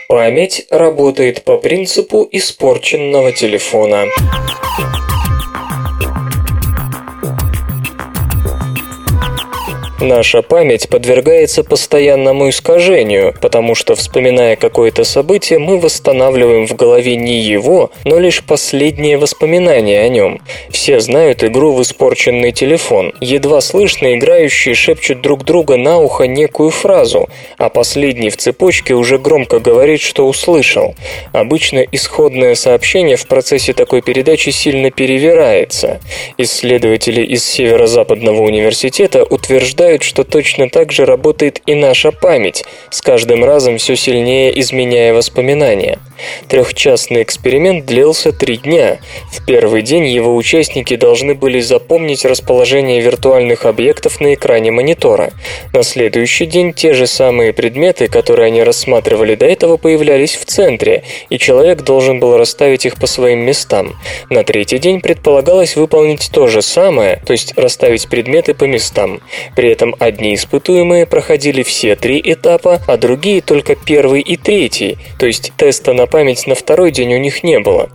Память 0.07 0.67
работает 0.69 1.43
по 1.43 1.57
принципу 1.57 2.27
испорченного 2.31 3.31
телефона. 3.31 4.05
Наша 9.99 10.43
память 10.43 10.89
подвергается 10.89 11.63
постоянному 11.63 12.49
искажению, 12.49 13.33
потому 13.41 13.73
что, 13.73 13.95
вспоминая 13.95 14.55
какое-то 14.55 15.03
событие, 15.03 15.57
мы 15.57 15.79
восстанавливаем 15.79 16.67
в 16.67 16.75
голове 16.75 17.15
не 17.15 17.39
его, 17.39 17.89
но 18.05 18.19
лишь 18.19 18.43
последние 18.43 19.17
воспоминания 19.17 20.01
о 20.01 20.09
нем. 20.09 20.39
Все 20.69 20.99
знают 20.99 21.43
игру 21.43 21.73
в 21.73 21.81
испорченный 21.81 22.51
телефон. 22.51 23.11
Едва 23.21 23.59
слышно 23.59 24.13
играющие 24.13 24.75
шепчут 24.75 25.21
друг 25.21 25.43
друга 25.43 25.77
на 25.77 25.97
ухо 25.97 26.27
некую 26.27 26.69
фразу, 26.69 27.27
а 27.57 27.69
последний 27.69 28.29
в 28.29 28.37
цепочке 28.37 28.93
уже 28.93 29.17
громко 29.17 29.59
говорит, 29.59 30.01
что 30.01 30.27
услышал. 30.27 30.93
Обычно 31.31 31.79
исходное 31.79 32.53
сообщение 32.53 33.15
в 33.15 33.25
процессе 33.25 33.73
такой 33.73 34.03
передачи 34.03 34.51
сильно 34.51 34.91
перевирается. 34.91 36.01
Исследователи 36.37 37.23
из 37.23 37.43
Северо-Западного 37.43 38.43
университета 38.43 39.23
утверждают, 39.23 39.86
утверждают, 39.87 40.03
что 40.03 40.23
точно 40.23 40.69
так 40.69 40.91
же 40.91 41.05
работает 41.05 41.61
и 41.65 41.75
наша 41.75 42.11
память, 42.11 42.65
с 42.89 43.01
каждым 43.01 43.43
разом 43.43 43.77
все 43.77 43.95
сильнее 43.95 44.59
изменяя 44.59 45.13
воспоминания. 45.13 45.99
Трехчастный 46.47 47.23
эксперимент 47.23 47.85
длился 47.85 48.31
три 48.31 48.57
дня. 48.57 48.99
В 49.31 49.45
первый 49.45 49.81
день 49.81 50.05
его 50.05 50.35
участники 50.35 50.95
должны 50.95 51.35
были 51.35 51.59
запомнить 51.59 52.25
расположение 52.25 53.01
виртуальных 53.01 53.65
объектов 53.65 54.19
на 54.21 54.33
экране 54.33 54.71
монитора. 54.71 55.33
На 55.73 55.83
следующий 55.83 56.45
день 56.45 56.73
те 56.73 56.93
же 56.93 57.07
самые 57.07 57.53
предметы, 57.53 58.07
которые 58.07 58.47
они 58.47 58.63
рассматривали 58.63 59.35
до 59.35 59.45
этого, 59.45 59.77
появлялись 59.77 60.35
в 60.35 60.45
центре, 60.45 61.03
и 61.29 61.37
человек 61.37 61.83
должен 61.83 62.19
был 62.19 62.37
расставить 62.37 62.85
их 62.85 62.95
по 62.95 63.07
своим 63.07 63.39
местам. 63.39 63.95
На 64.29 64.43
третий 64.43 64.79
день 64.79 65.01
предполагалось 65.01 65.75
выполнить 65.75 66.29
то 66.31 66.47
же 66.47 66.61
самое, 66.61 67.21
то 67.25 67.33
есть 67.33 67.53
расставить 67.57 68.09
предметы 68.09 68.53
по 68.53 68.63
местам. 68.63 69.21
При 69.55 69.69
этом 69.69 69.95
одни 69.99 70.35
испытуемые 70.35 71.05
проходили 71.05 71.63
все 71.63 71.95
три 71.95 72.21
этапа, 72.23 72.81
а 72.87 72.97
другие 72.97 73.41
только 73.41 73.75
первый 73.75 74.21
и 74.21 74.37
третий, 74.37 74.97
то 75.19 75.25
есть 75.25 75.51
теста 75.57 75.93
на 75.93 76.06
память 76.07 76.47
на 76.47 76.55
второй 76.55 76.91
день 76.91 77.13
у 77.13 77.17
них 77.17 77.43
не 77.43 77.59
было. 77.59 77.89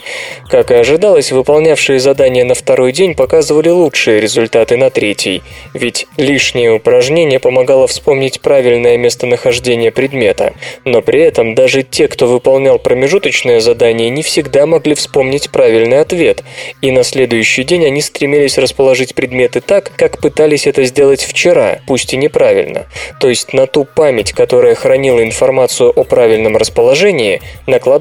Как 0.49 0.71
и 0.71 0.75
ожидалось, 0.75 1.33
выполнявшие 1.33 1.99
задания 1.99 2.45
на 2.45 2.55
второй 2.55 2.93
день 2.93 3.15
показывали 3.15 3.69
лучшие 3.69 4.21
результаты 4.21 4.77
на 4.77 4.91
третий, 4.91 5.43
ведь 5.75 6.07
лишнее 6.17 6.73
упражнение 6.73 7.41
помогало 7.41 7.87
вспомнить 7.87 8.41
правильное 8.41 8.97
местонахождение 8.97 9.91
предмета. 9.91 10.55
Но 10.85 11.03
при 11.03 11.21
этом 11.21 11.55
даже 11.55 11.83
те, 11.83 12.09
кто 12.09 12.27
выполнял 12.27 12.79
промежуточное 12.79 13.61
задание, 13.61 14.11
не 14.11 14.23
всегда 14.23 14.67
могли 14.67 14.95
вспомнить 14.95 15.51
правильный 15.51 16.01
ответ, 16.01 16.43
и 16.81 16.91
на 16.91 17.03
следующий 17.03 17.65
день 17.65 17.87
они 17.87 18.01
стремились 18.01 18.59
расположить 18.59 19.15
предметы 19.15 19.61
так, 19.61 19.93
как 19.97 20.19
пытались 20.19 20.67
это 20.67 20.85
сделать 20.85 21.23
вчера, 21.23 21.81
пусть 21.87 22.13
и 22.13 22.17
неправильно. 22.17 22.87
То 23.21 23.29
есть 23.29 23.53
на 23.53 23.67
ту 23.67 23.85
память, 23.85 24.33
которая 24.33 24.75
хранила 24.75 25.23
информацию 25.23 25.91
о 25.91 26.05
правильном 26.05 26.57
расположении, 26.57 27.41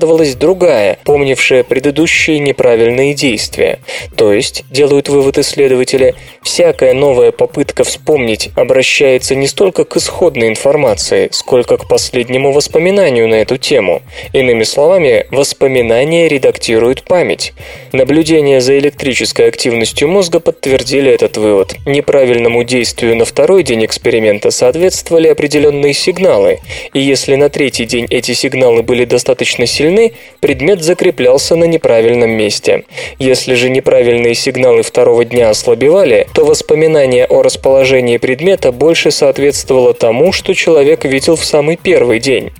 накладывалась 0.02 0.36
другая, 0.36 0.98
помнившая 1.04 1.64
предыдущие 1.64 2.40
неправильные 2.40 3.14
действия. 3.14 3.80
То 4.16 4.34
есть, 4.34 4.64
делают 4.72 5.10
вывод 5.10 5.38
исследователи, 5.38 6.16
всякая 6.42 6.94
новая 6.94 7.32
попытка 7.32 7.84
вспомнить 7.84 8.50
обращается 8.56 9.36
не 9.36 9.48
столько 9.48 9.86
к 9.86 9.98
исходной 9.98 10.48
информации, 10.48 11.30
сколько 11.32 11.78
к 11.78 11.88
последнему 11.88 12.52
воспоминанию 12.52 13.28
на 13.28 13.36
эту 13.36 13.58
тему. 13.58 14.02
Иными 14.34 14.64
словами, 14.64 15.28
воспоминания 15.30 16.28
редактируют 16.28 17.04
память. 17.04 17.54
Наблюдения 17.92 18.60
за 18.60 18.80
электрической 18.80 19.48
активностью 19.48 20.08
мозга 20.08 20.40
подтвердили 20.40 21.12
этот 21.12 21.38
вывод. 21.38 21.76
Неправильному 21.86 22.64
действию 22.64 23.16
на 23.16 23.26
второй 23.26 23.64
день 23.64 23.86
эксперимента 23.86 24.50
соответствовали 24.50 25.28
определенные 25.28 25.94
сигналы, 25.94 26.60
и 26.94 27.00
если 27.00 27.36
на 27.36 27.50
третий 27.50 27.86
день 27.86 28.08
эти 28.10 28.34
сигналы 28.34 28.82
были 28.82 29.06
достаточно 29.06 29.66
сильны, 29.68 29.91
предмет 30.40 30.82
закреплялся 30.84 31.56
на 31.56 31.66
неправильном 31.66 32.32
месте. 32.32 32.84
Если 33.20 33.56
же 33.56 33.70
неправильные 33.70 34.36
сигналы 34.36 34.84
второго 34.84 35.26
дня 35.26 35.50
ослабевали, 35.50 36.28
то 36.34 36.46
воспоминание 36.46 37.26
о 37.26 37.42
расположении 37.42 38.18
предмета 38.18 38.72
больше 38.72 39.12
соответствовало 39.12 39.94
тому, 39.94 40.32
что 40.32 40.54
человек 40.54 41.06
видел 41.06 41.36
в 41.36 41.46
самый 41.46 41.78
первый 41.78 42.20
день. 42.20 42.52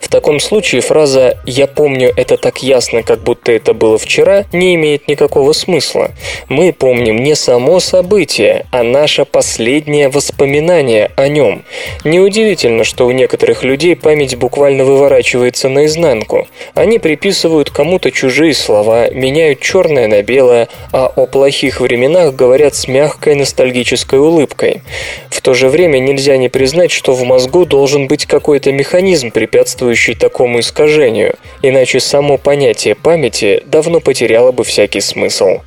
В 0.00 0.08
таком 0.08 0.40
случае 0.40 0.80
фраза 0.80 1.38
«я 1.46 1.66
помню 1.66 2.12
это 2.16 2.36
так 2.36 2.62
ясно, 2.62 3.02
как 3.02 3.20
будто 3.20 3.52
это 3.52 3.74
было 3.74 3.98
вчера» 3.98 4.44
не 4.52 4.74
имеет 4.74 5.08
никакого 5.08 5.52
смысла. 5.52 6.10
Мы 6.48 6.72
помним 6.72 7.22
не 7.22 7.34
само 7.34 7.80
событие, 7.80 8.66
а 8.70 8.82
наше 8.82 9.24
последнее 9.24 10.08
воспоминание 10.08 11.10
о 11.16 11.28
нем. 11.28 11.64
Неудивительно, 12.04 12.84
что 12.84 13.06
у 13.06 13.10
некоторых 13.10 13.64
людей 13.64 13.96
память 13.96 14.36
буквально 14.36 14.84
выворачивается 14.84 15.68
наизнанку. 15.68 16.46
Они 16.74 16.98
приписывают 16.98 17.70
кому-то 17.70 18.10
чужие 18.10 18.54
слова, 18.54 19.10
меняют 19.10 19.60
черное 19.60 20.08
на 20.08 20.22
белое, 20.22 20.68
а 20.92 21.06
о 21.06 21.26
плохих 21.26 21.80
временах 21.80 22.34
говорят 22.34 22.74
с 22.74 22.88
мягкой 22.88 23.34
ностальгической 23.34 24.18
улыбкой. 24.18 24.82
В 25.30 25.40
то 25.40 25.54
же 25.54 25.68
время 25.68 25.98
нельзя 25.98 26.36
не 26.36 26.48
признать, 26.48 26.90
что 26.90 27.14
в 27.14 27.22
мозгу 27.24 27.64
должен 27.64 28.06
быть 28.06 28.26
какой-то 28.26 28.72
механизм, 28.72 29.30
препятствующий 29.30 29.61
препятствующий 29.62 30.14
такому 30.14 30.58
искажению, 30.58 31.34
иначе 31.62 32.00
само 32.00 32.36
понятие 32.36 32.96
памяти 32.96 33.62
давно 33.66 34.00
потеряло 34.00 34.50
бы 34.50 34.64
всякий 34.64 35.00
смысл. 35.00 35.60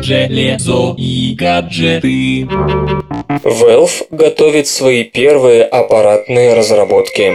Железо 0.00 0.94
и 0.96 1.34
гаджеты. 1.34 2.42
Valve 3.42 4.06
готовит 4.10 4.68
свои 4.68 5.02
первые 5.02 5.64
аппаратные 5.64 6.54
разработки. 6.54 7.34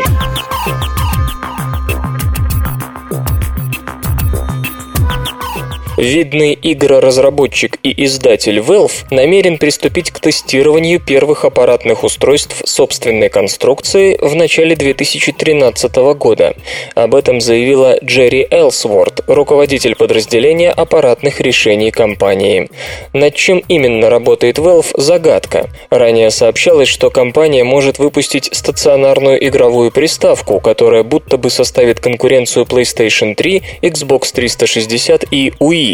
Видный 5.98 6.56
игроразработчик 6.62 7.80
и 7.82 8.06
издатель 8.06 8.60
Valve 8.60 9.06
намерен 9.10 9.58
приступить 9.58 10.12
к 10.12 10.20
тестированию 10.20 11.00
первых 11.00 11.44
аппаратных 11.44 12.04
устройств 12.04 12.62
собственной 12.66 13.30
конструкции 13.30 14.16
в 14.22 14.36
начале 14.36 14.76
2013 14.76 15.96
года. 16.16 16.54
Об 16.94 17.16
этом 17.16 17.42
заявила 17.42 17.98
Джерри 18.04 18.46
Элсворт, 18.52 19.22
руководитель 19.26 19.96
подразделения 19.96 20.70
аппаратных 20.70 21.42
решений 21.42 21.90
компании. 21.90 22.70
Над 23.14 23.34
чем 23.34 23.64
именно 23.68 24.12
работает 24.12 24.60
Valve– 24.60 24.92
загадка. 24.98 25.68
Ранее 25.90 26.30
сообщалось, 26.30 26.90
что 26.90 27.10
компания 27.10 27.64
может 27.64 27.98
выпустить 27.98 28.52
стационарную 28.54 29.44
игровую 29.48 29.90
приставку, 29.90 30.60
которая 30.60 31.02
будто 31.02 31.38
бы 31.38 31.50
составит 31.50 32.00
конкуренцию 32.00 32.66
PlayStation 32.66 33.34
3, 33.34 33.64
Xbox 33.82 34.32
360 34.32 35.26
и 35.32 35.52
Wii 35.60 35.87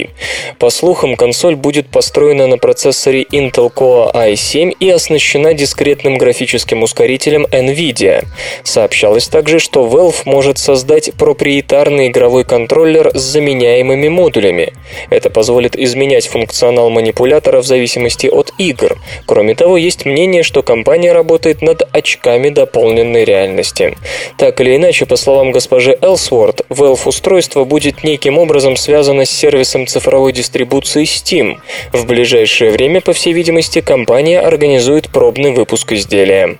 по 0.59 0.69
слухам, 0.69 1.15
консоль 1.15 1.55
будет 1.55 1.87
построена 1.87 2.47
на 2.47 2.57
процессоре 2.57 3.23
Intel 3.23 3.73
Core 3.73 4.13
i7 4.13 4.75
и 4.79 4.89
оснащена 4.89 5.53
дискретным 5.53 6.17
графическим 6.17 6.83
ускорителем 6.83 7.45
NVIDIA. 7.45 8.25
Сообщалось 8.63 9.27
также, 9.27 9.59
что 9.59 9.85
Valve 9.85 10.21
может 10.25 10.57
создать 10.57 11.13
проприетарный 11.13 12.07
игровой 12.07 12.43
контроллер 12.43 13.11
с 13.13 13.21
заменяемыми 13.21 14.07
модулями. 14.07 14.73
Это 15.09 15.29
позволит 15.29 15.75
изменять 15.75 16.27
функционал 16.27 16.89
манипулятора 16.89 17.61
в 17.61 17.65
зависимости 17.65 18.27
от 18.27 18.53
игр. 18.57 18.97
Кроме 19.25 19.55
того, 19.55 19.77
есть 19.77 20.05
мнение, 20.05 20.43
что 20.43 20.63
компания 20.63 21.11
работает 21.11 21.61
над 21.61 21.81
очками 21.91 22.49
дополненной 22.49 23.25
реальности. 23.25 23.97
Так 24.37 24.61
или 24.61 24.75
иначе, 24.75 25.05
по 25.05 25.15
словам 25.15 25.51
госпожи 25.51 25.97
Элсворт, 26.01 26.61
Valve 26.69 27.01
устройство 27.05 27.63
будет 27.63 28.03
неким 28.03 28.37
образом 28.37 28.75
связано 28.75 29.25
с 29.25 29.29
сервисом 29.29 29.82
цифровой 29.87 30.33
дистрибуции 30.33 31.03
Steam. 31.03 31.57
В 31.91 32.05
ближайшее 32.05 32.71
время, 32.71 33.01
по 33.01 33.13
всей 33.13 33.33
видимости, 33.33 33.81
компания 33.81 34.39
организует 34.39 35.09
пробный 35.09 35.53
выпуск 35.53 35.91
изделия. 35.93 36.57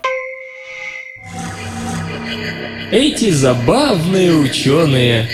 Эти 2.92 3.32
забавные 3.32 4.32
ученые. 4.34 5.28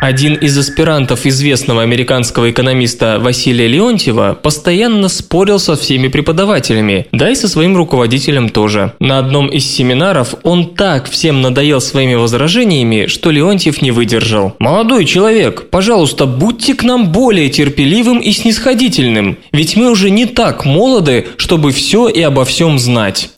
Один 0.00 0.34
из 0.34 0.56
аспирантов 0.56 1.26
известного 1.26 1.82
американского 1.82 2.50
экономиста 2.50 3.18
Василия 3.20 3.66
Леонтьева 3.66 4.38
постоянно 4.40 5.08
спорил 5.08 5.58
со 5.58 5.74
всеми 5.74 6.06
преподавателями, 6.06 7.08
да 7.10 7.30
и 7.30 7.34
со 7.34 7.48
своим 7.48 7.76
руководителем 7.76 8.48
тоже. 8.48 8.92
На 9.00 9.18
одном 9.18 9.48
из 9.48 9.66
семинаров 9.66 10.36
он 10.44 10.74
так 10.76 11.10
всем 11.10 11.42
надоел 11.42 11.80
своими 11.80 12.14
возражениями, 12.14 13.06
что 13.06 13.32
Леонтьев 13.32 13.82
не 13.82 13.90
выдержал. 13.90 14.54
«Молодой 14.60 15.04
человек, 15.04 15.68
пожалуйста, 15.68 16.26
будьте 16.26 16.74
к 16.74 16.84
нам 16.84 17.10
более 17.10 17.48
терпеливым 17.48 18.20
и 18.20 18.30
снисходительным, 18.30 19.38
ведь 19.52 19.76
мы 19.76 19.90
уже 19.90 20.10
не 20.10 20.26
так 20.26 20.64
молоды, 20.64 21.26
чтобы 21.38 21.72
все 21.72 22.08
и 22.08 22.22
обо 22.22 22.44
всем 22.44 22.78
знать». 22.78 23.30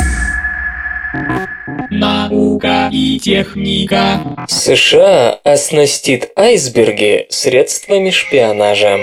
Наука 1.90 2.88
и 2.92 3.18
техника. 3.18 4.46
США 4.48 5.38
оснастит 5.44 6.30
айсберги 6.36 7.26
средствами 7.30 8.10
шпионажа. 8.10 8.98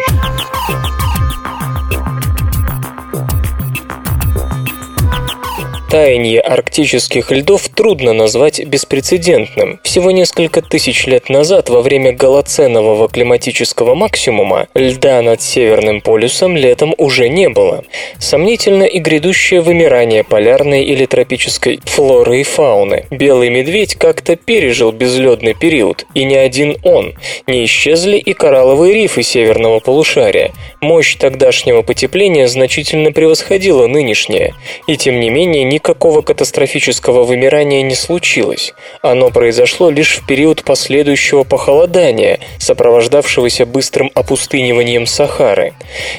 Таяние 5.89 6.41
арктических 6.41 7.31
льдов 7.31 7.69
трудно 7.69 8.11
назвать 8.11 8.61
беспрецедентным. 8.65 9.79
Всего 9.83 10.11
несколько 10.11 10.61
тысяч 10.61 11.07
лет 11.07 11.29
назад, 11.29 11.69
во 11.69 11.81
время 11.81 12.11
голоценового 12.11 13.07
климатического 13.07 13.95
максимума, 13.95 14.67
льда 14.75 15.21
над 15.21 15.41
Северным 15.41 16.01
полюсом 16.01 16.57
летом 16.57 16.93
уже 16.97 17.29
не 17.29 17.47
было. 17.47 17.85
Сомнительно 18.19 18.83
и 18.83 18.99
грядущее 18.99 19.61
вымирание 19.61 20.25
полярной 20.25 20.83
или 20.83 21.05
тропической 21.05 21.79
флоры 21.85 22.41
и 22.41 22.43
фауны. 22.43 23.05
Белый 23.09 23.49
медведь 23.49 23.95
как-то 23.95 24.35
пережил 24.35 24.91
безледный 24.91 25.53
период, 25.53 26.05
и 26.13 26.25
не 26.25 26.35
один 26.35 26.75
он. 26.83 27.13
Не 27.47 27.63
исчезли 27.63 28.17
и 28.17 28.33
коралловые 28.33 28.93
рифы 28.93 29.23
северного 29.23 29.79
полушария. 29.79 30.51
Мощь 30.81 31.15
тогдашнего 31.15 31.81
потепления 31.81 32.49
значительно 32.49 33.13
превосходила 33.13 33.87
нынешнее, 33.87 34.53
и 34.85 34.97
тем 34.97 35.21
не 35.21 35.29
менее 35.29 35.63
никакого 35.77 36.23
катастрофического 36.23 37.23
вымирания 37.23 37.83
не 37.83 37.93
случилось. 37.93 38.73
Оно 39.03 39.29
произошло 39.29 39.91
лишь 39.91 40.17
в 40.17 40.25
период 40.25 40.63
последующего 40.63 41.43
похолодания, 41.43 42.39
сопровождавшегося 42.57 43.67
быстрым 43.67 44.09
опустыниванием 44.15 45.05
Сахары. 45.05 45.73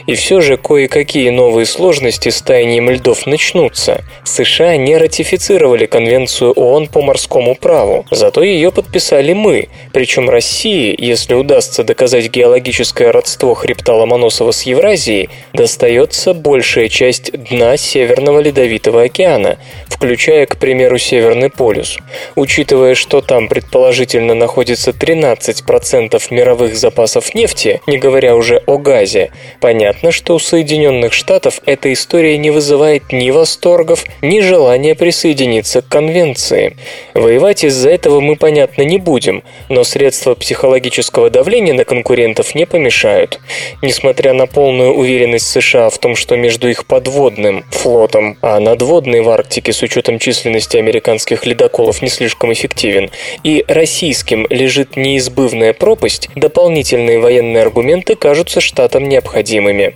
И 0.07 0.15
все 0.15 0.41
же 0.41 0.59
кое-какие 0.59 1.31
новые 1.31 1.67
сложности 1.67 2.29
с 2.29 2.41
таянием 2.41 2.89
льдов 2.89 3.27
начнутся. 3.27 4.05
США 4.25 4.77
не 4.77 4.97
ратифицировали 4.97 5.87
Конвенцию 5.87 6.53
ООН 6.53 6.87
по 6.87 7.03
морскому 7.03 7.57
праву, 7.57 8.07
зато 8.13 8.45
ее 8.45 8.71
подписали 8.71 9.33
мы, 9.33 9.69
причем 9.93 10.31
России, 10.31 10.95
если 10.97 11.35
удастся 11.35 11.83
доказать 11.83 12.31
геологическое 12.31 13.11
родство 13.11 13.55
хребта 13.55 13.95
Ломоносова 13.95 14.53
с 14.53 14.63
Евразией, 14.63 15.31
достается 15.53 16.33
большая 16.33 16.89
часть 16.89 17.33
дна 17.33 17.77
Северного 17.77 18.39
Ледовитого 18.39 19.03
океана, 19.03 19.48
включая, 19.87 20.47
к 20.47 20.57
примеру, 20.59 20.99
Северный 20.99 21.51
полюс. 21.51 21.99
Учитывая, 22.35 22.95
что 22.95 23.21
там 23.21 23.49
предположительно 23.49 24.35
находится 24.35 24.91
13% 24.91 26.21
мировых 26.31 26.77
запасов 26.77 27.35
нефти, 27.35 27.81
не 27.87 27.99
говоря 27.99 28.37
уже 28.37 28.63
о 28.67 28.79
газе, 28.79 29.31
понятно, 29.61 30.13
что 30.13 30.35
у 30.35 30.39
Соединенных 30.39 31.13
Штатов 31.13 31.61
эта 31.67 31.93
история 31.93 32.39
не 32.39 32.51
вызывает 32.51 33.13
ни 33.13 33.31
восторгов, 33.31 34.05
ни 34.23 34.41
желания 34.41 34.95
присоединиться 34.95 35.83
к 35.83 35.89
конвенции. 35.89 36.77
Воевать 37.15 37.65
из-за 37.65 37.91
этого 37.91 38.21
мы, 38.21 38.37
понятно, 38.37 38.83
не 38.83 38.99
будем, 38.99 39.43
но 39.69 39.85
средства 39.85 40.35
психологического 40.35 41.31
давления 41.31 41.75
на 41.75 41.85
конкурентов 41.85 42.55
не 42.55 42.67
помешают. 42.67 43.41
Несмотря 43.83 44.33
на 44.33 44.47
полную 44.47 44.93
уверенность 44.93 45.49
США 45.49 45.91
в 45.91 45.99
том, 45.99 46.17
что 46.17 46.37
между 46.37 46.69
их 46.69 46.87
подводным 46.87 47.65
флотом, 47.71 48.39
а 48.43 48.61
надводный 48.61 49.21
в 49.23 49.31
Арктике 49.39 49.73
с 49.73 49.83
учетом 49.83 50.19
численности 50.19 50.77
американских 50.77 51.47
ледоколов 51.47 52.03
не 52.03 52.09
слишком 52.09 52.53
эффективен, 52.53 53.11
и 53.45 53.65
российским 53.69 54.47
лежит 54.51 54.97
неизбывная 54.97 55.73
пропасть, 55.73 56.29
дополнительные 56.35 57.21
военные 57.21 57.63
аргументы 57.63 58.17
кажутся 58.17 58.61
штатам 58.61 59.09
необходимыми. 59.09 59.95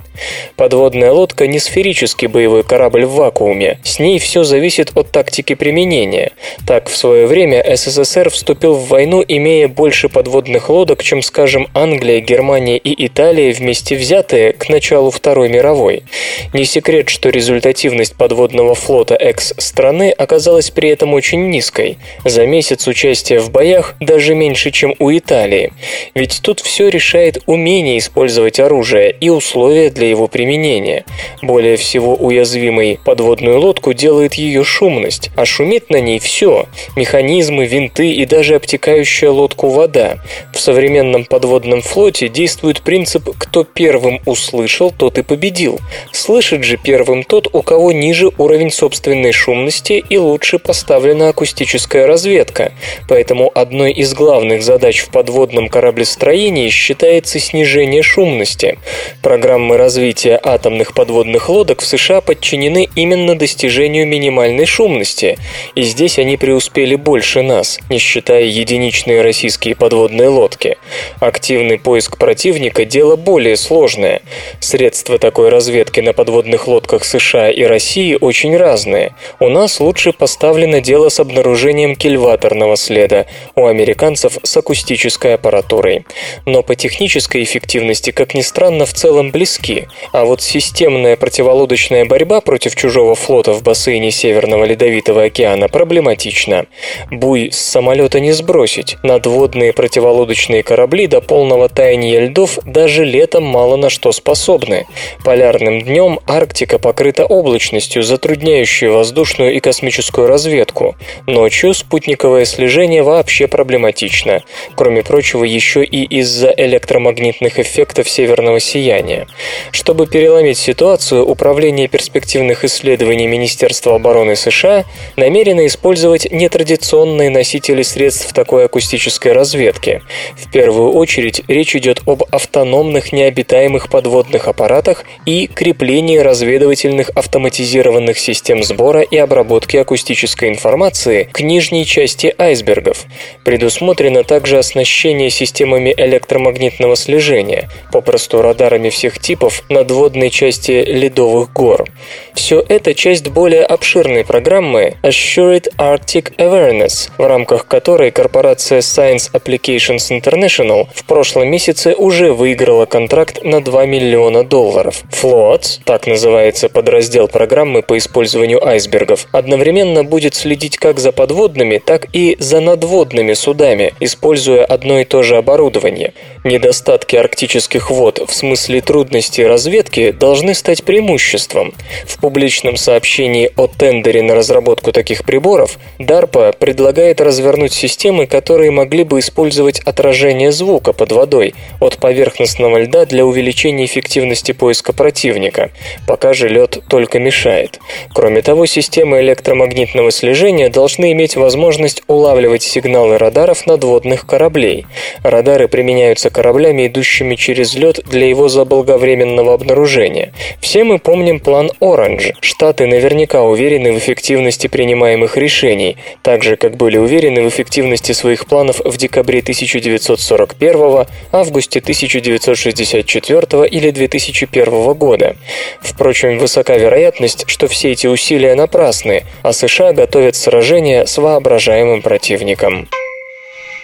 Подводная 0.57 1.13
лодка 1.13 1.47
не 1.47 1.59
сферический 1.59 2.29
боевой 2.29 2.63
корабль 2.63 3.05
в 3.05 3.15
вакууме, 3.15 3.79
с 3.83 3.99
ней 3.99 4.19
все 4.19 4.45
зависит 4.45 4.93
от 4.95 5.11
тактики 5.11 5.55
применения. 5.55 6.33
Так, 6.67 6.89
в 6.89 6.97
свое 6.97 7.27
время 7.27 7.65
СССР 7.77 8.31
вступил 8.31 8.75
в 8.75 8.89
войну, 8.89 9.25
имея 9.27 9.69
больше 9.69 10.09
подводных 10.09 10.69
лодок, 10.71 11.03
чем, 11.03 11.23
скажем, 11.23 11.69
Англия, 11.75 12.21
Германия 12.21 12.79
и 12.79 13.07
Италия 13.07 13.53
вместе 13.53 13.97
взятые 13.97 14.53
к 14.53 14.69
началу 14.69 15.11
Второй 15.11 15.49
мировой. 15.49 16.05
Не 16.53 16.65
секрет, 16.65 17.09
что 17.09 17.31
результативность 17.31 18.15
подводного 18.15 18.75
флота 18.75 19.17
экс-страны 19.33 20.11
оказалась 20.11 20.71
при 20.71 20.91
этом 20.91 21.15
очень 21.15 21.49
низкой. 21.49 21.99
За 22.25 22.47
месяц 22.47 22.87
участия 22.87 23.41
в 23.41 23.51
боях 23.51 23.95
даже 23.99 24.35
меньше, 24.35 24.71
чем 24.71 24.95
у 24.99 25.11
Италии. 25.11 25.73
Ведь 26.15 26.41
тут 26.43 26.61
все 26.61 26.89
решает 26.89 27.43
умение 27.47 27.99
использовать 27.99 28.61
оружие 28.61 29.15
и 29.19 29.31
условия 29.31 29.89
для 29.91 30.09
его 30.09 30.29
применения. 30.29 31.05
Более 31.41 31.77
всего 31.77 32.15
уязвимой 32.15 33.01
подводную 33.05 33.59
лодку 33.59 33.95
делает 33.95 34.35
ее 34.35 34.65
шумность, 34.65 35.31
а 35.35 35.47
шумит 35.47 35.89
на 35.89 36.01
ней 36.01 36.19
все– 36.19 36.67
механизмы, 36.97 37.65
винты 37.67 38.13
и 38.13 38.27
даже 38.27 38.57
обтекающая 38.57 39.31
лодку 39.31 39.69
вода. 39.69 40.19
В 40.53 40.61
современном 40.61 41.25
подводном 41.25 41.81
флоте 41.81 42.29
действует 42.29 42.83
принцип 42.83 43.31
«кто 43.39 43.65
первым 43.65 44.21
услышал, 44.27 44.91
тот 44.91 45.17
и 45.19 45.23
победил». 45.23 45.81
Слышит 46.13 46.65
же 46.65 46.77
первым 46.77 47.25
тот, 47.25 47.49
у 47.53 47.63
кого 47.63 47.93
ниже 47.93 48.31
уровень 48.37 48.71
собственной 48.71 49.22
шумности 49.31 50.03
и 50.09 50.19
лучше 50.19 50.59
поставлена 50.59 51.29
акустическая 51.29 52.09
разведка. 52.09 52.73
Поэтому 53.09 53.53
одной 53.55 53.93
из 53.93 54.15
главных 54.15 54.65
задач 54.65 55.01
в 55.01 55.11
подводном 55.11 55.69
кораблестроении 55.69 56.69
считается 56.71 57.39
снижение 57.39 58.03
шумности. 58.03 58.79
Программы 59.23 59.77
развития 59.77 60.41
атомных 60.43 60.95
подводных 60.95 61.49
лодок 61.49 61.83
в 61.83 61.87
США 61.87 62.21
подчинены 62.21 62.89
именно 62.97 63.37
достижению 63.37 64.07
минимальной 64.07 64.67
шумности, 64.67 65.39
и 65.75 65.83
здесь 65.83 66.19
они 66.19 66.37
преуспели 66.37 66.97
больше 66.97 67.43
нас, 67.43 67.79
не 67.91 67.99
считая 67.99 68.45
единичные 68.45 69.23
российские 69.23 69.77
подводные 69.77 70.29
лодки. 70.29 70.79
Активный 71.21 71.79
поиск 71.79 72.19
противника– 72.19 72.85
дело 72.87 73.17
более 73.17 73.57
сложное. 73.57 74.23
Средства 74.61 75.19
такой 75.19 75.51
разведки 75.51 76.01
на 76.01 76.13
подводных 76.13 76.67
лодках 76.67 77.05
США 77.05 77.51
и 77.51 77.63
России 77.65 78.17
очень 78.21 78.57
разные. 78.57 79.12
У 79.41 79.49
нас 79.49 79.81
лучше 79.81 80.13
поставлено 80.13 80.81
дело 80.81 81.09
с 81.09 81.21
обнаружением 81.21 81.97
кильваторного 81.97 82.77
следа, 82.77 83.27
у 83.55 83.67
американцев 83.67 84.39
с 84.43 84.57
акустической 84.57 85.35
аппаратурой. 85.35 86.07
Но 86.47 86.63
по 86.63 86.75
технической 86.75 87.43
эффективности, 87.43 88.11
как 88.11 88.35
ни 88.35 88.41
странно, 88.41 88.87
в 88.87 88.93
целом 88.93 89.31
близки. 89.31 89.89
А 90.13 90.25
вот 90.25 90.43
системная 90.43 91.17
противолодочная 91.17 92.05
борьба 92.05 92.41
против 92.41 92.77
чужого 92.77 93.15
флота 93.15 93.53
в 93.53 93.63
бассейне 93.63 94.11
Северного 94.11 94.65
Ледовитого 94.65 95.25
океана 95.25 95.69
проблематична. 95.69 96.67
Буй 97.11 97.51
с 97.51 97.59
самолета 97.59 98.21
не 98.21 98.33
сбросить. 98.33 98.97
Надводные 99.03 99.73
противолодочные 99.73 100.63
корабли 100.63 101.07
до 101.07 101.21
полного 101.21 101.69
таяния 101.69 102.21
льдов 102.21 102.59
даже 102.65 103.05
летом 103.05 103.45
мало 103.45 103.77
на 103.77 103.91
что 103.91 104.13
способны. 104.13 104.87
Полярным 105.25 105.83
днем 105.83 106.21
Арктика 106.27 106.79
покрыта 106.79 107.25
облачностью, 107.27 108.03
затрудняющей 108.03 108.89
воздушную 109.03 109.53
и 109.53 109.59
космическую 109.59 110.29
разведку. 110.29 110.95
Ночью 111.27 111.75
спутниковое 111.75 112.45
слежение 112.45 113.03
вообще 113.03 113.49
проблематично. 113.49 114.43
Кроме 114.77 115.03
прочего, 115.03 115.43
еще 115.43 115.85
и 115.85 116.05
из-за 116.21 116.55
электромагнитных 116.57 117.59
эффектов 117.59 118.09
северного 118.09 118.61
сияния. 118.61 119.27
Чтобы 119.73 120.07
переломить 120.07 120.59
ситуацию, 120.59 121.33
Управление 121.33 121.89
перспективных 121.89 122.63
исследований 122.63 123.27
Министерства 123.27 123.95
обороны 123.95 124.37
США 124.37 124.85
намерено 125.17 125.67
использовать 125.67 126.31
нетрадиционные 126.31 127.31
носители 127.31 127.81
средств 127.81 128.35
такой 128.35 128.67
акустической 128.67 129.33
разведки. 129.33 130.03
В 130.37 130.53
первую 130.53 130.93
очередь 130.93 131.43
речь 131.49 131.75
идет 131.75 132.03
об 132.07 132.25
автономных 132.31 133.13
необитаемых 133.13 133.89
подводных 133.89 134.47
аппаратах 134.47 135.05
и 135.25 135.47
креплении 135.47 136.19
разведывательных 136.19 137.09
автоматизированных 137.15 138.19
систем 138.19 138.63
сбора 138.63 138.92
и 139.01 139.17
обработки 139.17 139.77
акустической 139.77 140.51
информации 140.51 141.29
к 141.33 141.41
нижней 141.41 141.87
части 141.87 142.35
айсбергов. 142.37 143.07
Предусмотрено 143.45 144.25
также 144.25 144.59
оснащение 144.59 145.31
системами 145.31 145.95
электромагнитного 145.97 146.97
слежения, 146.97 147.71
попросту 147.93 148.43
радарами 148.43 148.91
всех 148.91 149.19
типов 149.19 149.65
надводной 149.69 150.31
части 150.31 150.85
ледовых 150.87 151.53
гор. 151.53 151.87
Все 152.35 152.65
это 152.69 152.95
часть 152.95 153.29
более 153.29 153.65
обширной 153.65 154.25
программы 154.25 154.97
Assured 155.03 155.69
Arctic 155.79 156.37
Awareness, 156.37 157.11
в 157.17 157.27
рамках 157.27 157.67
которой 157.67 158.11
корпорация 158.11 158.81
Science 158.81 159.31
Applications 159.33 160.11
International 160.11 160.89
в 160.95 161.05
прошлом 161.05 161.49
месяце 161.49 161.95
уже 161.95 162.33
выиграла 162.33 162.87
контракт 162.87 163.43
на 163.43 163.63
2 163.63 163.87
миллиона 163.87 164.45
долларов. 164.45 165.03
Floats, 165.11 165.81
так 165.85 166.07
называется 166.07 166.69
подраздел 166.69 167.29
программы 167.29 167.83
по 167.83 167.97
использованию 167.99 168.67
айсбергов, 168.73 169.27
одновременно 169.33 170.05
будет 170.05 170.35
следить 170.35 170.77
как 170.77 170.99
за 170.99 171.13
подводными, 171.13 171.79
так 171.79 172.09
и 172.13 172.37
за 172.39 172.61
надводными 172.61 173.35
судами, 173.35 173.95
используя 174.01 174.65
одно 174.65 175.01
и 175.01 175.05
то 175.05 175.23
же 175.23 175.37
оборудование. 175.37 176.15
Недостатки 176.45 177.15
арктических 177.17 177.91
вод 177.91 178.21
в 178.27 178.35
смысле 178.35 178.81
трудностей 178.81 179.47
разведки 179.47 180.11
должны 180.11 180.55
стать 180.55 180.83
преимуществом. 180.85 181.73
В 182.05 182.19
публичном 182.21 182.77
сообщении 182.77 183.51
о 183.57 183.69
тендере 183.69 184.23
на 184.23 184.35
разработку 184.35 184.93
таких 184.93 185.25
приборов 185.25 185.79
DARPA 185.99 186.57
предлагает 186.59 187.21
развернуть 187.21 187.73
системы, 187.73 188.27
которые 188.27 188.71
могли 188.71 189.05
бы 189.05 189.21
использовать 189.21 189.81
отражение 189.81 190.51
звука 190.51 190.93
под 190.93 191.13
водой 191.13 191.55
от 191.81 191.99
поверхностного 191.99 192.79
льда 192.79 193.07
для 193.07 193.25
увеличения 193.25 193.85
эффективности 193.85 194.53
поиска 194.53 194.93
противника. 194.93 195.71
Пока 196.07 196.33
же 196.33 196.49
лед 196.49 196.79
только 196.89 197.19
мешает. 197.19 197.79
Кроме 198.13 198.43
того, 198.43 198.62
того, 198.63 198.67
системы 198.67 199.21
электромагнитного 199.21 200.11
слежения 200.13 200.69
должны 200.69 201.13
иметь 201.13 201.37
возможность 201.37 202.03
улавливать 202.07 202.63
сигналы 202.63 203.19
радаров 203.19 203.67
надводных 203.67 204.25
кораблей. 204.25 204.87
Радары 205.25 205.67
применяются 205.67 206.31
кораблями, 206.31 206.87
идущими 206.87 207.35
через 207.35 207.75
лед 207.75 208.01
для 208.05 208.29
его 208.29 208.49
заблаговременного 208.49 209.55
обнаружения. 209.55 210.33
Все 210.61 210.85
мы 210.85 210.99
помним 210.99 211.41
план 211.41 211.71
Orange. 211.81 212.35
Штаты 212.41 212.87
наверняка 212.87 213.43
уверены 213.43 213.93
в 213.93 213.99
эффективности 213.99 214.69
принимаемых 214.69 215.37
решений, 215.37 215.97
так 216.23 216.45
же, 216.45 216.57
как 216.57 216.77
были 216.77 216.99
уверены 216.99 217.43
в 217.43 217.49
эффективности 217.49 218.13
своих 218.13 218.47
планов 218.47 218.81
в 218.85 218.97
декабре 218.97 219.41
1941, 219.41 221.07
августе 221.33 221.81
1964 221.81 223.67
или 223.67 223.91
2001 223.91 224.95
года. 224.95 225.37
Впрочем, 225.81 226.39
высока 226.39 226.77
вероятность, 226.77 227.45
что 227.49 227.67
все 227.67 227.91
эти 227.91 228.07
усилия 228.07 228.52
напрасны, 228.55 229.25
а 229.43 229.53
США 229.53 229.93
готовят 229.93 230.37
сражение 230.37 231.07
с 231.07 231.19
воображаемым 231.19 232.03
противником. 232.03 232.89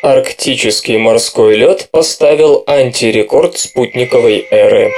Арктический 0.03 0.97
морской 0.97 1.57
лед 1.57 1.89
поставил 1.91 2.63
антирекорд 2.67 3.59
спутниковой 3.59 4.47
эры. 4.51 4.93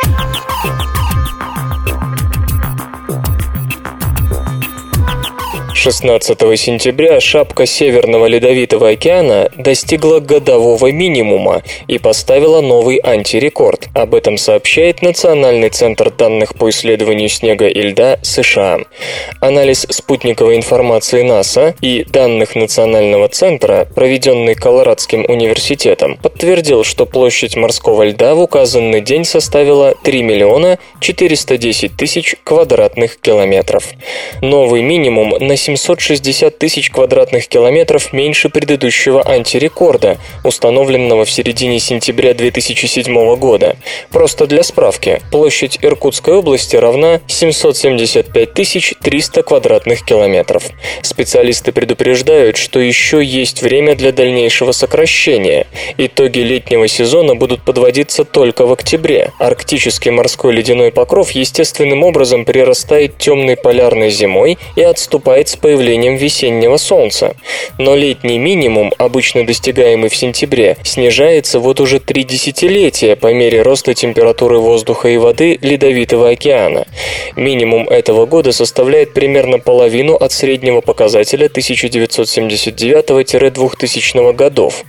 16 5.80 6.38
сентября 6.60 7.20
шапка 7.20 7.64
Северного 7.64 8.26
Ледовитого 8.26 8.90
океана 8.90 9.50
достигла 9.56 10.20
годового 10.20 10.92
минимума 10.92 11.62
и 11.88 11.96
поставила 11.96 12.60
новый 12.60 13.00
антирекорд. 13.02 13.88
Об 13.94 14.14
этом 14.14 14.36
сообщает 14.36 15.00
Национальный 15.00 15.70
центр 15.70 16.10
данных 16.10 16.54
по 16.54 16.68
исследованию 16.68 17.30
снега 17.30 17.66
и 17.66 17.80
льда 17.80 18.18
США. 18.20 18.80
Анализ 19.40 19.86
спутниковой 19.88 20.56
информации 20.56 21.22
НАСА 21.22 21.74
и 21.80 22.04
данных 22.04 22.56
Национального 22.56 23.28
центра, 23.28 23.88
проведенный 23.94 24.56
Колорадским 24.56 25.24
университетом, 25.26 26.18
подтвердил, 26.18 26.84
что 26.84 27.06
площадь 27.06 27.56
морского 27.56 28.02
льда 28.02 28.34
в 28.34 28.40
указанный 28.40 29.00
день 29.00 29.24
составила 29.24 29.94
3 30.04 30.22
миллиона 30.24 30.78
410 31.00 31.96
тысяч 31.96 32.36
квадратных 32.44 33.18
километров. 33.18 33.88
Новый 34.42 34.82
минимум 34.82 35.30
на 35.30 35.56
760 35.76 36.58
тысяч 36.58 36.90
квадратных 36.90 37.48
километров 37.48 38.12
меньше 38.12 38.48
предыдущего 38.48 39.26
антирекорда, 39.26 40.18
установленного 40.44 41.24
в 41.24 41.30
середине 41.30 41.80
сентября 41.80 42.34
2007 42.34 43.36
года. 43.36 43.76
Просто 44.10 44.46
для 44.46 44.62
справки, 44.62 45.20
площадь 45.30 45.78
Иркутской 45.82 46.34
области 46.34 46.76
равна 46.76 47.20
775 47.26 48.52
300 49.02 49.42
квадратных 49.42 50.04
километров. 50.04 50.64
Специалисты 51.02 51.72
предупреждают, 51.72 52.56
что 52.56 52.80
еще 52.80 53.22
есть 53.24 53.62
время 53.62 53.94
для 53.94 54.12
дальнейшего 54.12 54.72
сокращения. 54.72 55.66
Итоги 55.96 56.40
летнего 56.40 56.88
сезона 56.88 57.34
будут 57.34 57.62
подводиться 57.64 58.24
только 58.24 58.66
в 58.66 58.72
октябре. 58.72 59.32
Арктический 59.38 60.10
морской 60.10 60.52
ледяной 60.52 60.92
покров 60.92 61.30
естественным 61.32 62.02
образом 62.02 62.44
прирастает 62.44 63.18
темной 63.18 63.56
полярной 63.56 64.10
зимой 64.10 64.58
и 64.76 64.82
отступает 64.82 65.48
с 65.48 65.56
появлением 65.60 66.16
весеннего 66.16 66.76
солнца. 66.76 67.36
Но 67.78 67.94
летний 67.94 68.38
минимум, 68.38 68.92
обычно 68.98 69.46
достигаемый 69.46 70.10
в 70.10 70.16
сентябре, 70.16 70.76
снижается 70.82 71.60
вот 71.60 71.80
уже 71.80 72.00
три 72.00 72.24
десятилетия 72.24 73.16
по 73.16 73.32
мере 73.32 73.62
роста 73.62 73.94
температуры 73.94 74.58
воздуха 74.58 75.08
и 75.08 75.16
воды 75.16 75.58
Ледовитого 75.60 76.30
океана. 76.30 76.86
Минимум 77.36 77.88
этого 77.88 78.26
года 78.26 78.50
составляет 78.52 79.14
примерно 79.14 79.58
половину 79.58 80.14
от 80.14 80.32
среднего 80.32 80.80
показателя 80.80 81.48
1979-2000 81.48 84.32
годов. 84.32 84.84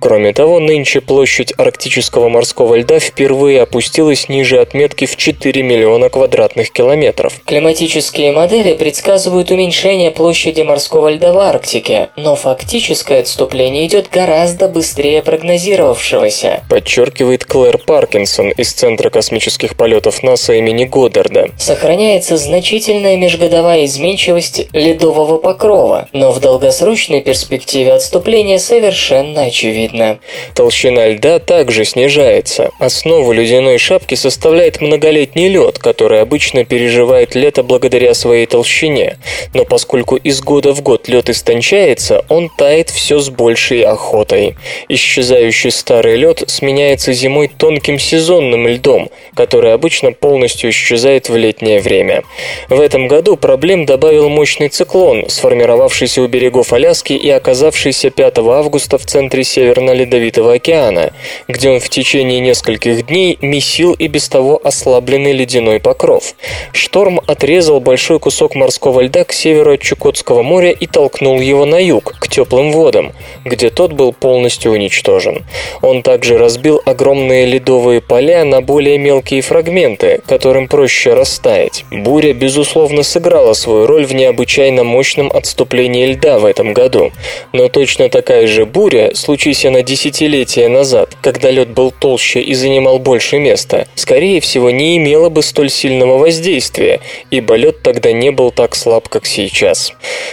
Кроме 0.00 0.32
того, 0.32 0.60
нынче 0.60 1.00
площадь 1.00 1.52
арктического 1.56 2.28
морского 2.28 2.76
льда 2.76 2.98
впервые 2.98 3.62
опустилась 3.62 4.28
ниже 4.28 4.60
отметки 4.60 5.06
в 5.06 5.16
4 5.16 5.62
миллиона 5.62 6.08
квадратных 6.08 6.70
километров. 6.70 7.40
Климатические 7.44 8.32
модели 8.32 8.74
предсказывают 8.74 9.50
уменьшение 9.50 10.09
снижение 10.10 10.20
площади 10.20 10.62
морского 10.62 11.08
льда 11.08 11.32
в 11.32 11.38
Арктике, 11.38 12.10
но 12.16 12.36
фактическое 12.36 13.20
отступление 13.20 13.86
идет 13.86 14.08
гораздо 14.10 14.68
быстрее 14.68 15.22
прогнозировавшегося. 15.22 16.62
Подчеркивает 16.68 17.44
Клэр 17.44 17.78
Паркинсон 17.78 18.50
из 18.50 18.72
Центра 18.72 19.10
космических 19.10 19.76
полетов 19.76 20.22
НАСА 20.22 20.54
имени 20.54 20.84
Годдарда. 20.84 21.50
Сохраняется 21.58 22.36
значительная 22.36 23.16
межгодовая 23.16 23.84
изменчивость 23.84 24.68
ледового 24.72 25.38
покрова, 25.38 26.08
но 26.12 26.32
в 26.32 26.40
долгосрочной 26.40 27.22
перспективе 27.22 27.92
отступление 27.94 28.58
совершенно 28.58 29.42
очевидно. 29.42 30.18
Толщина 30.54 31.08
льда 31.08 31.38
также 31.38 31.84
снижается. 31.84 32.70
Основу 32.78 33.32
ледяной 33.32 33.78
шапки 33.78 34.14
составляет 34.14 34.80
многолетний 34.80 35.48
лед, 35.48 35.78
который 35.78 36.20
обычно 36.20 36.64
переживает 36.64 37.34
лето 37.34 37.62
благодаря 37.62 38.14
своей 38.14 38.46
толщине. 38.46 39.18
Но 39.54 39.64
поскольку 39.64 39.99
поскольку 40.00 40.16
из 40.16 40.40
года 40.40 40.72
в 40.72 40.82
год 40.82 41.08
лед 41.08 41.28
истончается, 41.28 42.24
он 42.30 42.48
тает 42.48 42.88
все 42.88 43.18
с 43.18 43.28
большей 43.28 43.82
охотой. 43.82 44.56
Исчезающий 44.88 45.70
старый 45.70 46.16
лед 46.16 46.42
сменяется 46.46 47.12
зимой 47.12 47.48
тонким 47.48 47.98
сезонным 47.98 48.66
льдом, 48.66 49.10
который 49.34 49.74
обычно 49.74 50.12
полностью 50.12 50.70
исчезает 50.70 51.28
в 51.28 51.36
летнее 51.36 51.80
время. 51.80 52.22
В 52.70 52.80
этом 52.80 53.08
году 53.08 53.36
проблем 53.36 53.84
добавил 53.84 54.30
мощный 54.30 54.68
циклон, 54.68 55.28
сформировавшийся 55.28 56.22
у 56.22 56.28
берегов 56.28 56.72
Аляски 56.72 57.12
и 57.12 57.28
оказавшийся 57.28 58.08
5 58.08 58.38
августа 58.38 58.96
в 58.96 59.04
центре 59.04 59.44
Северно-Ледовитого 59.44 60.54
океана, 60.54 61.12
где 61.46 61.68
он 61.68 61.78
в 61.78 61.90
течение 61.90 62.40
нескольких 62.40 63.06
дней 63.06 63.36
месил 63.42 63.92
и 63.92 64.08
без 64.08 64.30
того 64.30 64.60
ослабленный 64.64 65.32
ледяной 65.32 65.78
покров. 65.78 66.34
Шторм 66.72 67.20
отрезал 67.26 67.80
большой 67.80 68.18
кусок 68.18 68.54
морского 68.54 69.02
льда 69.02 69.24
к 69.24 69.32
северу 69.34 69.74
от 69.74 69.89
Чукотского 69.90 70.44
моря 70.44 70.70
и 70.70 70.86
толкнул 70.86 71.40
его 71.40 71.64
на 71.64 71.84
юг, 71.84 72.14
к 72.20 72.28
теплым 72.28 72.70
водам, 72.70 73.12
где 73.44 73.70
тот 73.70 73.92
был 73.92 74.12
полностью 74.12 74.70
уничтожен. 74.70 75.44
Он 75.82 76.04
также 76.04 76.38
разбил 76.38 76.80
огромные 76.86 77.44
ледовые 77.44 78.00
поля 78.00 78.44
на 78.44 78.60
более 78.60 78.98
мелкие 78.98 79.42
фрагменты, 79.42 80.20
которым 80.28 80.68
проще 80.68 81.14
растаять. 81.14 81.84
Буря, 81.90 82.32
безусловно, 82.34 83.02
сыграла 83.02 83.52
свою 83.54 83.86
роль 83.86 84.06
в 84.06 84.14
необычайно 84.14 84.84
мощном 84.84 85.28
отступлении 85.34 86.06
льда 86.06 86.38
в 86.38 86.44
этом 86.44 86.72
году. 86.72 87.10
Но 87.52 87.66
точно 87.66 88.08
такая 88.08 88.46
же 88.46 88.66
буря, 88.66 89.10
случись 89.16 89.64
она 89.64 89.82
десятилетия 89.82 90.68
назад, 90.68 91.16
когда 91.20 91.50
лед 91.50 91.70
был 91.70 91.90
толще 91.90 92.40
и 92.40 92.54
занимал 92.54 93.00
больше 93.00 93.40
места, 93.40 93.88
скорее 93.96 94.40
всего, 94.40 94.70
не 94.70 94.98
имела 94.98 95.30
бы 95.30 95.42
столь 95.42 95.68
сильного 95.68 96.16
воздействия, 96.16 97.00
ибо 97.32 97.56
лед 97.56 97.82
тогда 97.82 98.12
не 98.12 98.30
был 98.30 98.52
так 98.52 98.76
слаб, 98.76 99.08
как 99.08 99.26
сейчас 99.26 99.79
раз. 99.80 99.92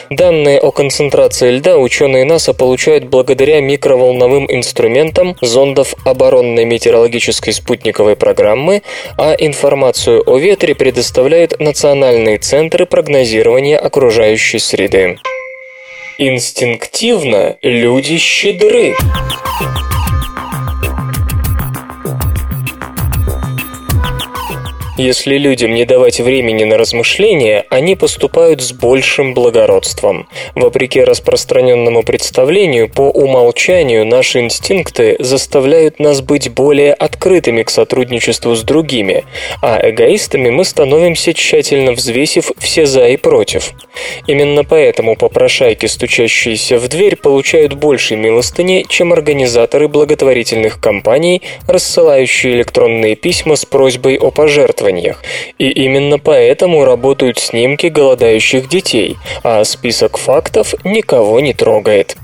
Данные 0.10 0.60
о 0.60 0.72
концентрации 0.72 1.52
льда 1.52 1.78
ученые 1.78 2.26
НАСА 2.26 2.54
получают 2.54 3.06
благодаря 3.06 3.62
микроволновым 3.62 4.46
инструментам 4.50 5.36
зондов 5.42 5.96
оборонной 6.06 6.66
метеорологической 6.66 7.54
спутниковой 7.54 8.16
программы, 8.16 8.82
а 9.18 9.34
информацию 9.34 10.24
о 10.26 10.38
ветре 10.38 10.76
предоставляют 10.76 11.60
национальные 11.60 12.38
центры 12.38 12.86
прогнозирования 12.86 13.78
окружающей 13.78 14.60
среды. 14.60 15.18
Инстинктивно 16.18 17.58
люди 17.62 18.18
щедры. 18.18 18.96
Если 24.98 25.38
людям 25.38 25.76
не 25.76 25.86
давать 25.86 26.20
времени 26.20 26.64
на 26.64 26.76
размышления, 26.76 27.66
они 27.70 27.96
поступают 27.96 28.64
с 28.64 28.74
большим 28.74 29.36
благородством. 29.36 30.28
Вопреки 30.56 31.04
распространенному 31.04 32.02
представлению, 32.02 32.90
по 32.90 33.04
умолчанию 33.12 34.08
наши 34.08 34.40
инстинкты 34.40 35.16
заставляют 35.20 36.00
нас 36.00 36.22
быть 36.22 36.50
более 36.50 36.96
открытыми 36.96 37.62
к 37.62 37.70
сотрудничеству 37.70 38.56
с 38.56 38.64
другими, 38.64 39.24
а 39.62 39.80
эгоистами 39.88 40.50
мы 40.50 40.66
становимся 40.66 41.32
тщательно 41.36 41.92
взвесив 41.92 42.52
все 42.58 42.88
«за» 42.88 43.08
и 43.08 43.18
«против». 43.18 43.74
Именно 44.26 44.64
поэтому 44.64 45.16
попрошайки, 45.16 45.86
стучащиеся 45.86 46.80
в 46.80 46.88
дверь, 46.88 47.18
получают 47.18 47.74
больше 47.74 48.16
милостыни, 48.16 48.84
чем 48.90 49.14
организаторы 49.14 49.88
благотворительных 49.88 50.80
кампаний, 50.82 51.44
рассылающие 51.68 52.54
электронные 52.54 53.16
письма 53.16 53.56
с 53.56 53.64
просьбой 53.64 54.18
о 54.18 54.32
пожертвовании 54.32 54.87
исследованиях. 54.88 55.22
И 55.58 55.70
именно 55.70 56.20
поэтому 56.20 56.86
работают 56.86 57.40
снимки 57.40 57.88
голодающих 57.88 58.70
детей, 58.70 59.18
а 59.44 59.64
список 59.64 60.18
фактов 60.18 60.74
никого 60.84 61.40
не 61.40 61.54
трогает. 61.54 62.18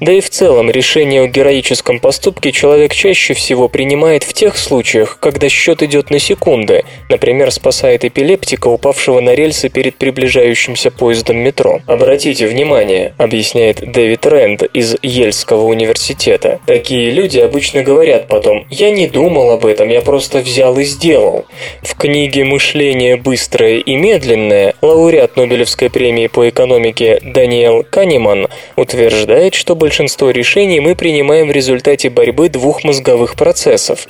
Да 0.00 0.12
и 0.12 0.20
в 0.20 0.30
целом 0.30 0.70
решение 0.70 1.22
о 1.22 1.26
героическом 1.26 2.00
поступке 2.00 2.52
человек 2.52 2.94
чаще 2.94 3.34
всего 3.34 3.68
принимает 3.68 4.24
в 4.24 4.32
тех 4.32 4.56
случаях, 4.56 5.18
когда 5.20 5.48
счет 5.48 5.82
идет 5.82 6.10
на 6.10 6.18
секунды, 6.18 6.84
например, 7.08 7.50
спасает 7.50 8.04
эпилептика, 8.04 8.68
упавшего 8.68 9.20
на 9.20 9.34
рельсы 9.34 9.68
перед 9.68 9.96
приближающимся 9.96 10.90
поездом 10.90 11.38
метро. 11.38 11.80
Обратите 11.86 12.46
внимание, 12.46 13.14
объясняет 13.18 13.92
Дэвид 13.92 14.26
Рэнд 14.26 14.62
из 14.74 14.96
Ельского 15.02 15.64
университета. 15.64 16.60
Такие 16.66 17.10
люди 17.10 17.38
обычно 17.38 17.82
говорят 17.82 18.28
потом 18.28 18.66
«я 18.70 18.90
не 18.90 19.06
думал 19.06 19.50
об 19.50 19.66
этом, 19.66 19.88
я 19.88 20.00
просто 20.00 20.38
взял 20.38 20.78
и 20.78 20.84
сделал». 20.84 21.44
В 21.82 21.96
книге 21.96 22.44
«Мышление 22.44 23.16
быстрое 23.16 23.78
и 23.78 23.96
медленное» 23.96 24.74
лауреат 24.80 25.36
Нобелевской 25.36 25.90
премии 25.90 26.26
по 26.26 26.48
экономике 26.48 27.20
Даниэл 27.22 27.84
Канеман 27.88 28.48
утверждает, 28.76 29.54
что 29.60 29.76
большинство 29.76 30.30
решений 30.30 30.80
мы 30.80 30.94
принимаем 30.96 31.48
в 31.48 31.52
результате 31.52 32.08
борьбы 32.08 32.48
двух 32.48 32.82
мозговых 32.82 33.36
процессов. 33.36 34.08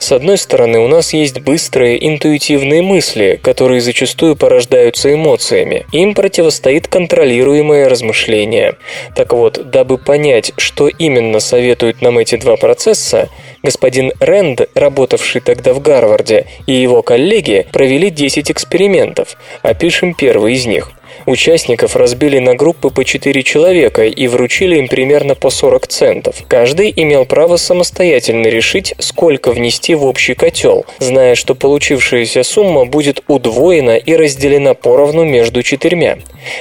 С 0.00 0.10
одной 0.10 0.36
стороны, 0.36 0.80
у 0.80 0.88
нас 0.88 1.12
есть 1.12 1.40
быстрые 1.40 2.04
интуитивные 2.08 2.82
мысли, 2.82 3.38
которые 3.40 3.80
зачастую 3.80 4.34
порождаются 4.34 5.14
эмоциями. 5.14 5.86
Им 5.92 6.14
противостоит 6.14 6.88
контролируемое 6.88 7.88
размышление. 7.88 8.74
Так 9.14 9.32
вот, 9.32 9.70
дабы 9.70 9.98
понять, 9.98 10.50
что 10.56 10.88
именно 10.88 11.38
советуют 11.38 12.02
нам 12.02 12.18
эти 12.18 12.34
два 12.34 12.56
процесса, 12.56 13.28
господин 13.62 14.12
Рэнд, 14.18 14.68
работавший 14.74 15.40
тогда 15.42 15.74
в 15.74 15.80
Гарварде, 15.80 16.46
и 16.66 16.72
его 16.72 17.02
коллеги 17.02 17.68
провели 17.70 18.10
10 18.10 18.50
экспериментов. 18.50 19.36
Опишем 19.62 20.14
первый 20.14 20.54
из 20.54 20.66
них. 20.66 20.90
Участников 21.26 21.96
разбили 21.96 22.38
на 22.38 22.54
группы 22.54 22.90
по 22.90 23.04
4 23.04 23.42
человека 23.42 24.04
и 24.04 24.26
вручили 24.28 24.76
им 24.76 24.88
примерно 24.88 25.34
по 25.34 25.50
40 25.50 25.86
центов. 25.86 26.36
Каждый 26.48 26.92
имел 26.94 27.24
право 27.24 27.56
самостоятельно 27.56 28.46
решить, 28.46 28.94
сколько 28.98 29.52
внести 29.52 29.94
в 29.94 30.04
общий 30.04 30.34
котел, 30.34 30.86
зная, 30.98 31.34
что 31.34 31.54
получившаяся 31.54 32.42
сумма 32.42 32.84
будет 32.84 33.22
удвоена 33.28 33.96
и 33.96 34.14
разделена 34.14 34.74
поровну 34.74 35.24
между 35.24 35.62
четырьмя. 35.62 36.18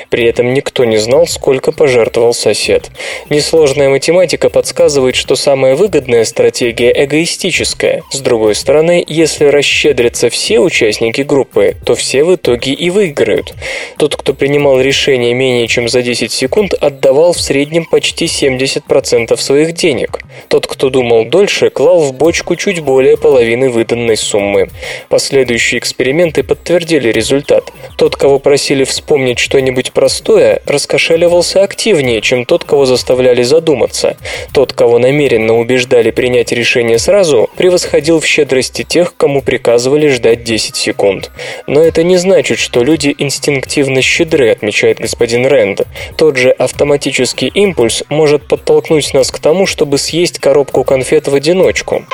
При 0.09 0.25
этом 0.25 0.53
никто 0.53 0.85
не 0.85 0.97
знал, 0.97 1.27
сколько 1.27 1.71
пожертвовал 1.71 2.33
сосед. 2.33 2.89
Несложная 3.29 3.89
математика 3.89 4.49
подсказывает, 4.49 5.15
что 5.15 5.35
самая 5.35 5.75
выгодная 5.75 6.25
стратегия 6.25 6.91
эгоистическая. 7.05 8.03
С 8.11 8.19
другой 8.19 8.55
стороны, 8.55 9.03
если 9.07 9.45
расщедрятся 9.45 10.29
все 10.29 10.59
участники 10.59 11.21
группы, 11.21 11.75
то 11.85 11.95
все 11.95 12.23
в 12.23 12.35
итоге 12.35 12.73
и 12.73 12.89
выиграют. 12.89 13.53
Тот, 13.97 14.15
кто 14.15 14.33
принимал 14.37 14.79
решение 14.79 15.33
менее 15.33 15.67
чем 15.67 15.89
за 15.89 16.01
10 16.01 16.31
секунд, 16.31 16.73
отдавал 16.73 17.33
в 17.33 17.41
среднем 17.41 17.85
почти 17.85 18.25
70% 18.25 19.35
своих 19.37 19.73
денег. 19.73 20.19
Тот, 20.47 20.67
кто 20.67 20.89
думал 20.89 21.25
дольше, 21.25 21.69
клал 21.69 21.99
в 21.99 22.13
бочку 22.13 22.55
чуть 22.55 22.79
более 22.79 23.17
половины 23.17 23.69
выданной 23.69 24.15
суммы. 24.17 24.69
Последующие 25.09 25.79
эксперименты 25.79 26.43
подтвердили 26.43 27.09
результат. 27.09 27.71
Тот, 27.97 28.15
кого 28.15 28.39
просили 28.39 28.83
вспомнить 28.83 29.39
что-нибудь 29.39 29.91
простое, 29.91 30.61
раскошеливался 30.65 31.63
активнее, 31.63 32.21
чем 32.21 32.45
тот, 32.45 32.63
кого 32.63 32.85
заставляли 32.85 33.43
задуматься. 33.43 34.17
Тот, 34.53 34.73
кого 34.73 34.99
намеренно 34.99 35.57
убеждали 35.57 36.11
принять 36.11 36.51
решение 36.51 36.99
сразу, 36.99 37.49
превосходил 37.57 38.19
в 38.19 38.25
щедрости 38.25 38.83
тех, 38.83 39.15
кому 39.17 39.41
приказывали 39.41 40.07
ждать 40.09 40.43
10 40.43 40.75
секунд. 40.75 41.31
Но 41.65 41.81
это 41.81 42.03
не 42.03 42.17
значит, 42.17 42.59
что 42.59 42.83
люди 42.83 43.15
инстинктивно 43.17 44.01
щедры, 44.27 44.51
отмечает 44.51 44.99
господин 44.99 45.45
Рэнд. 45.45 45.81
Тот 46.17 46.37
же 46.37 46.51
автоматический 46.51 47.47
импульс 47.47 48.03
может 48.09 48.47
подтолкнуть 48.47 49.13
нас 49.13 49.31
к 49.31 49.39
тому, 49.39 49.65
чтобы 49.65 49.97
съесть 49.97 50.39
коробку 50.39 50.83
конфет 50.83 51.27
в 51.27 51.35
одиночку. 51.35 52.05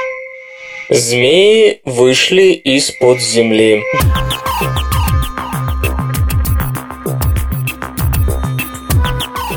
Змеи 0.90 1.82
вышли 1.86 2.52
из-под 2.52 3.20
земли. 3.20 3.82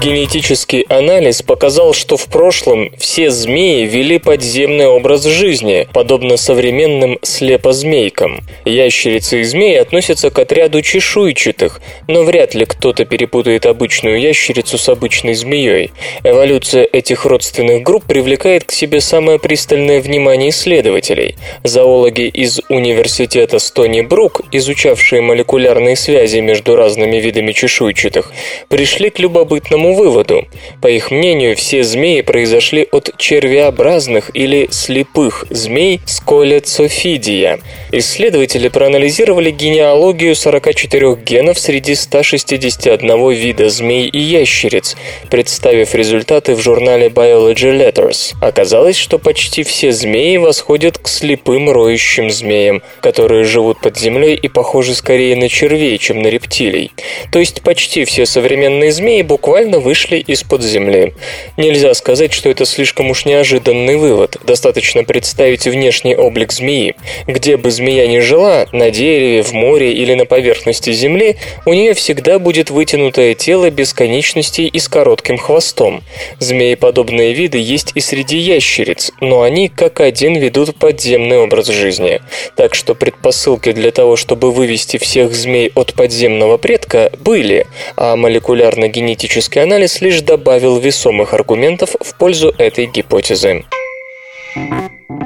Генетический 0.06 0.82
анализ 0.82 1.42
показал, 1.42 1.92
что 1.92 2.16
в 2.16 2.26
прошлом 2.26 2.92
все 2.96 3.28
змеи 3.28 3.86
вели 3.86 4.20
подземный 4.20 4.86
образ 4.86 5.24
жизни, 5.24 5.88
подобно 5.92 6.36
современным 6.36 7.18
слепозмейкам. 7.22 8.38
Ящерицы 8.64 9.40
и 9.40 9.42
змеи 9.42 9.74
относятся 9.74 10.30
к 10.30 10.38
отряду 10.38 10.80
чешуйчатых, 10.80 11.80
но 12.06 12.22
вряд 12.22 12.54
ли 12.54 12.66
кто-то 12.66 13.04
перепутает 13.04 13.66
обычную 13.66 14.20
ящерицу 14.20 14.78
с 14.78 14.88
обычной 14.88 15.34
змеей. 15.34 15.90
Эволюция 16.22 16.84
этих 16.84 17.24
родственных 17.24 17.82
групп 17.82 18.04
привлекает 18.04 18.62
к 18.62 18.70
себе 18.70 19.00
самое 19.00 19.40
пристальное 19.40 20.00
внимание 20.00 20.50
исследователей. 20.50 21.34
Зоологи 21.64 22.28
из 22.28 22.60
университета 22.68 23.58
Стони 23.58 24.02
Брук, 24.02 24.42
изучавшие 24.52 25.20
молекулярные 25.20 25.96
связи 25.96 26.38
между 26.38 26.76
разными 26.76 27.16
видами 27.16 27.50
чешуйчатых, 27.50 28.30
пришли 28.68 29.10
к 29.10 29.18
любопытному 29.18 29.95
выводу. 29.96 30.46
По 30.80 30.86
их 30.86 31.10
мнению, 31.10 31.56
все 31.56 31.82
змеи 31.82 32.20
произошли 32.20 32.86
от 32.92 33.16
червеобразных 33.18 34.30
или 34.34 34.68
слепых 34.70 35.46
змей 35.50 36.00
сколецофидия. 36.06 37.58
Исследователи 37.90 38.68
проанализировали 38.68 39.50
генеалогию 39.50 40.36
44 40.36 41.16
генов 41.16 41.58
среди 41.58 41.94
161 41.94 43.30
вида 43.32 43.68
змей 43.68 44.08
и 44.08 44.18
ящериц, 44.18 44.96
представив 45.30 45.94
результаты 45.94 46.54
в 46.54 46.60
журнале 46.60 47.08
Biology 47.08 47.72
Letters. 47.72 48.34
Оказалось, 48.40 48.96
что 48.96 49.18
почти 49.18 49.62
все 49.62 49.92
змеи 49.92 50.36
восходят 50.36 50.98
к 50.98 51.08
слепым 51.08 51.70
роющим 51.70 52.30
змеям, 52.30 52.82
которые 53.00 53.44
живут 53.44 53.80
под 53.80 53.98
землей 53.98 54.34
и 54.34 54.48
похожи 54.48 54.94
скорее 54.94 55.36
на 55.36 55.48
червей, 55.48 55.98
чем 55.98 56.22
на 56.22 56.28
рептилий. 56.28 56.92
То 57.32 57.38
есть 57.38 57.62
почти 57.62 58.04
все 58.04 58.26
современные 58.26 58.92
змеи 58.92 59.22
буквально 59.22 59.75
вышли 59.78 60.16
из-под 60.18 60.62
земли. 60.62 61.14
Нельзя 61.56 61.94
сказать, 61.94 62.32
что 62.32 62.48
это 62.48 62.64
слишком 62.64 63.10
уж 63.10 63.24
неожиданный 63.24 63.96
вывод. 63.96 64.36
Достаточно 64.44 65.04
представить 65.04 65.66
внешний 65.66 66.16
облик 66.16 66.52
змеи. 66.52 66.94
Где 67.26 67.56
бы 67.56 67.70
змея 67.70 68.06
ни 68.06 68.18
жила, 68.18 68.66
на 68.72 68.90
дереве, 68.90 69.42
в 69.42 69.52
море 69.52 69.92
или 69.92 70.14
на 70.14 70.26
поверхности 70.26 70.92
земли, 70.92 71.36
у 71.64 71.72
нее 71.72 71.94
всегда 71.94 72.38
будет 72.38 72.70
вытянутое 72.70 73.34
тело 73.34 73.70
без 73.70 73.92
конечностей 73.92 74.66
и 74.66 74.78
с 74.78 74.88
коротким 74.88 75.38
хвостом. 75.38 76.02
Змееподобные 76.38 77.32
виды 77.32 77.58
есть 77.58 77.92
и 77.94 78.00
среди 78.00 78.38
ящериц, 78.38 79.12
но 79.20 79.42
они 79.42 79.68
как 79.68 80.00
один 80.00 80.36
ведут 80.36 80.76
подземный 80.76 81.38
образ 81.38 81.68
жизни. 81.68 82.20
Так 82.56 82.74
что 82.74 82.94
предпосылки 82.94 83.72
для 83.72 83.90
того, 83.90 84.16
чтобы 84.16 84.52
вывести 84.52 84.98
всех 84.98 85.34
змей 85.34 85.72
от 85.74 85.94
подземного 85.94 86.56
предка, 86.56 87.10
были, 87.18 87.66
а 87.96 88.16
молекулярно-генетический 88.16 89.60
анализ 89.66 90.00
лишь 90.00 90.20
добавил 90.20 90.78
весомых 90.78 91.34
аргументов 91.34 91.96
в 92.00 92.16
пользу 92.16 92.54
этой 92.56 92.86
гипотезы. 92.86 93.64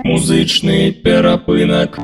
Музычный 0.03 0.93
перапынок. 0.93 1.99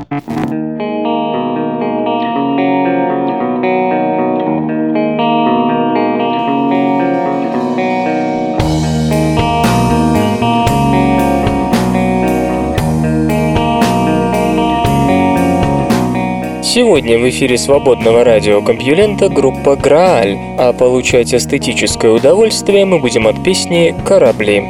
Сегодня 16.77 17.19
в 17.19 17.27
эфире 17.31 17.57
свободного 17.57 18.23
радиокомпьюлента 18.23 19.31
группа 19.31 19.77
«Грааль», 19.77 20.37
а 20.59 20.75
получать 20.75 21.33
эстетическое 21.33 22.11
удовольствие 22.11 22.85
мы 22.85 22.99
будем 22.99 23.27
от 23.27 23.43
песни 23.43 23.95
«Корабли». 24.05 24.63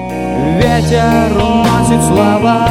Ветер 0.56 1.32
уносит 1.34 2.00
слова 2.06 2.68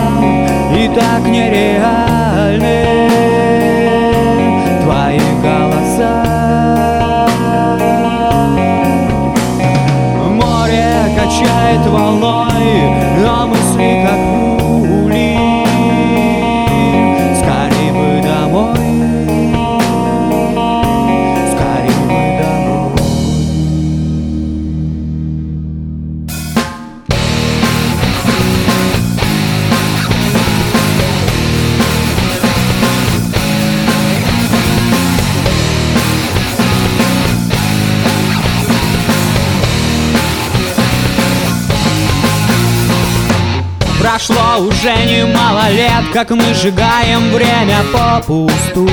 и 0.74 0.88
так 0.96 1.28
нереальны 1.28 2.86
твои 4.84 5.20
голоса. 5.44 6.24
Море 10.30 11.12
качает 11.14 11.86
волной, 11.88 13.05
уже 44.86 45.06
немало 45.06 45.70
лет 45.72 46.04
Как 46.14 46.30
мы 46.32 46.54
сжигаем 46.54 47.32
время 47.32 47.84
попусту. 47.92 48.88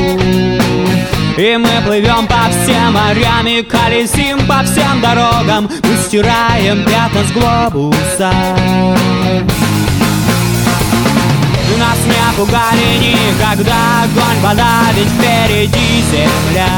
И 1.37 1.57
мы 1.57 1.83
плывем 1.85 2.27
по 2.27 2.49
всем 2.51 2.93
морям 2.93 3.47
и 3.47 3.63
колесим 3.63 4.47
по 4.47 4.63
всем 4.65 5.01
дорогам 5.01 5.69
Мы 5.83 5.97
стираем 5.97 6.85
пятна 6.85 7.25
с 7.25 7.33
глобуса. 7.33 8.33
Нас 11.79 11.99
не 12.07 12.37
пугали 12.37 12.99
никогда 13.01 14.05
огонь, 14.05 14.41
вода, 14.43 14.85
ведь 14.95 15.09
впереди 15.09 16.03
земля. 16.11 16.69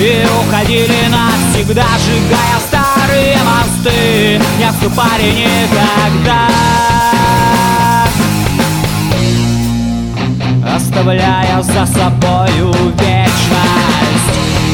И 0.00 0.26
уходили 0.40 1.08
навсегда, 1.08 1.86
сжигая 1.98 2.58
старые 2.66 3.38
мосты 3.44 4.40
Не 4.58 4.64
отступали 4.64 5.30
никогда 5.30 6.48
Оставляя 10.80 11.62
за 11.62 11.86
собою 11.86 12.72
вечность. 12.98 14.30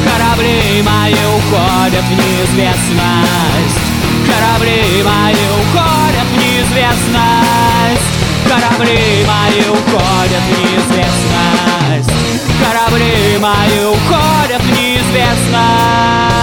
Корабли 0.06 0.82
мои 0.82 1.12
уходят 1.36 2.04
в 2.04 2.12
неизвестность. 2.12 3.80
Корабли 4.24 5.02
мои 5.02 5.46
уходят 5.58 6.28
в 6.30 6.36
неизвестность. 6.38 8.08
Корабли 8.46 9.26
мои 9.26 9.62
уходят 9.68 10.42
в 10.46 10.50
неизвестность. 10.58 12.12
Корабли 12.62 13.38
мои 13.40 13.84
уходят 13.84 14.62
в 14.62 14.70
неизвестность 14.78 16.35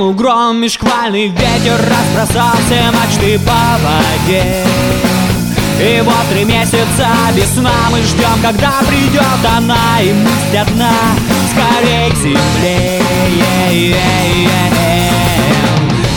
Грянул 0.00 0.14
гром 0.14 0.62
и 0.64 0.68
шквальный 0.70 1.28
ветер 1.28 1.78
Разбросал 1.78 2.56
все 2.64 2.90
мачты 2.90 3.38
по 3.40 3.76
воде. 3.82 4.64
И 5.78 6.00
вот 6.00 6.14
три 6.32 6.44
месяца 6.46 7.06
без 7.36 7.52
сна 7.52 7.70
мы 7.90 8.00
ждем, 8.00 8.40
когда 8.42 8.80
придет 8.88 9.22
она 9.58 10.00
И 10.00 10.12
мысль 10.14 10.56
одна, 10.56 10.92
скорей 11.50 12.10
к 12.12 12.16
земле. 12.16 13.02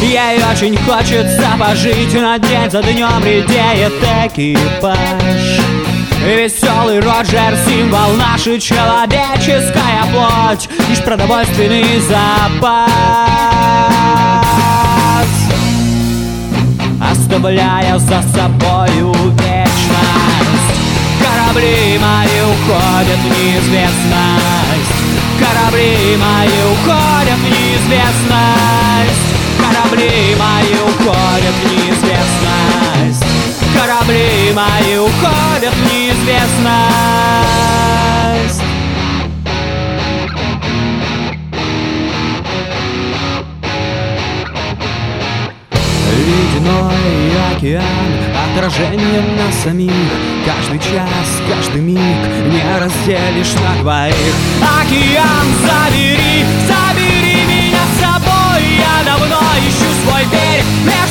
Ей 0.02 0.42
очень 0.50 0.78
хочется 0.78 1.50
пожить, 1.60 2.14
на 2.14 2.40
день 2.40 2.72
за 2.72 2.82
днем 2.82 3.22
редеет 3.26 3.94
экипаж. 4.26 5.60
Веселый 6.26 7.02
Роджер, 7.02 7.58
символ 7.68 8.14
нашей 8.14 8.58
человеческая 8.58 10.06
плоть 10.10 10.70
Лишь 10.88 11.04
продовольственный 11.04 12.00
запас 12.00 13.53
Оставляя 17.36 17.98
за 17.98 18.22
собою 18.36 19.12
вечность. 19.12 20.78
Корабли 21.20 22.00
мои 22.00 22.42
уходят 22.52 23.18
в 23.18 23.26
неизвестность. 23.26 24.94
Корабли 25.40 26.16
мои 26.18 26.62
уходят 26.72 27.40
в 27.40 27.42
неизвестность. 27.50 29.30
Корабли 29.58 30.36
мои 30.38 30.76
уходят 30.86 31.56
в 31.56 31.58
неизвестность. 31.72 33.26
Корабли 33.76 34.54
мои 34.54 34.94
уходят 35.00 35.74
в 35.74 35.76
неизвестность 35.92 38.13
Ледяной 46.26 47.54
океан, 47.54 47.84
отражение 48.56 49.22
нас 49.38 49.56
самих. 49.64 49.92
Каждый 50.46 50.80
час, 50.80 51.42
каждый 51.50 51.82
миг 51.82 51.98
не 51.98 52.64
разделишь 52.80 53.54
на 53.56 53.82
двоих. 53.82 54.16
Океан, 54.62 55.48
забери, 55.68 56.46
забери 56.66 57.44
меня 57.46 57.84
с 57.92 58.00
собой. 58.00 58.64
Я 58.78 59.04
давно 59.04 59.42
ищу 59.68 59.90
свой 60.04 60.24
берег 60.32 61.03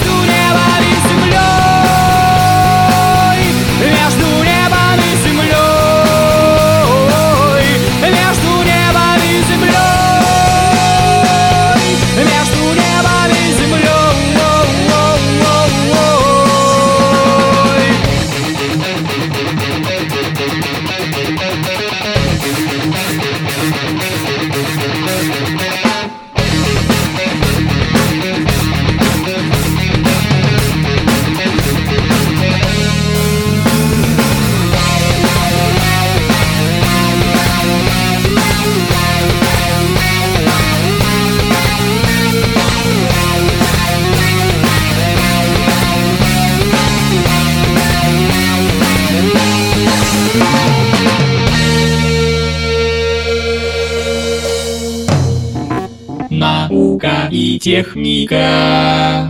Наука 57.64 57.70
и 57.70 57.84
техника. 57.84 59.28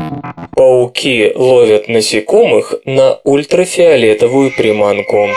Пауки 0.54 1.32
ловят 1.34 1.88
насекомых 1.88 2.74
на 2.84 3.18
ультрафиолетовую 3.24 4.52
приманку. 4.56 5.28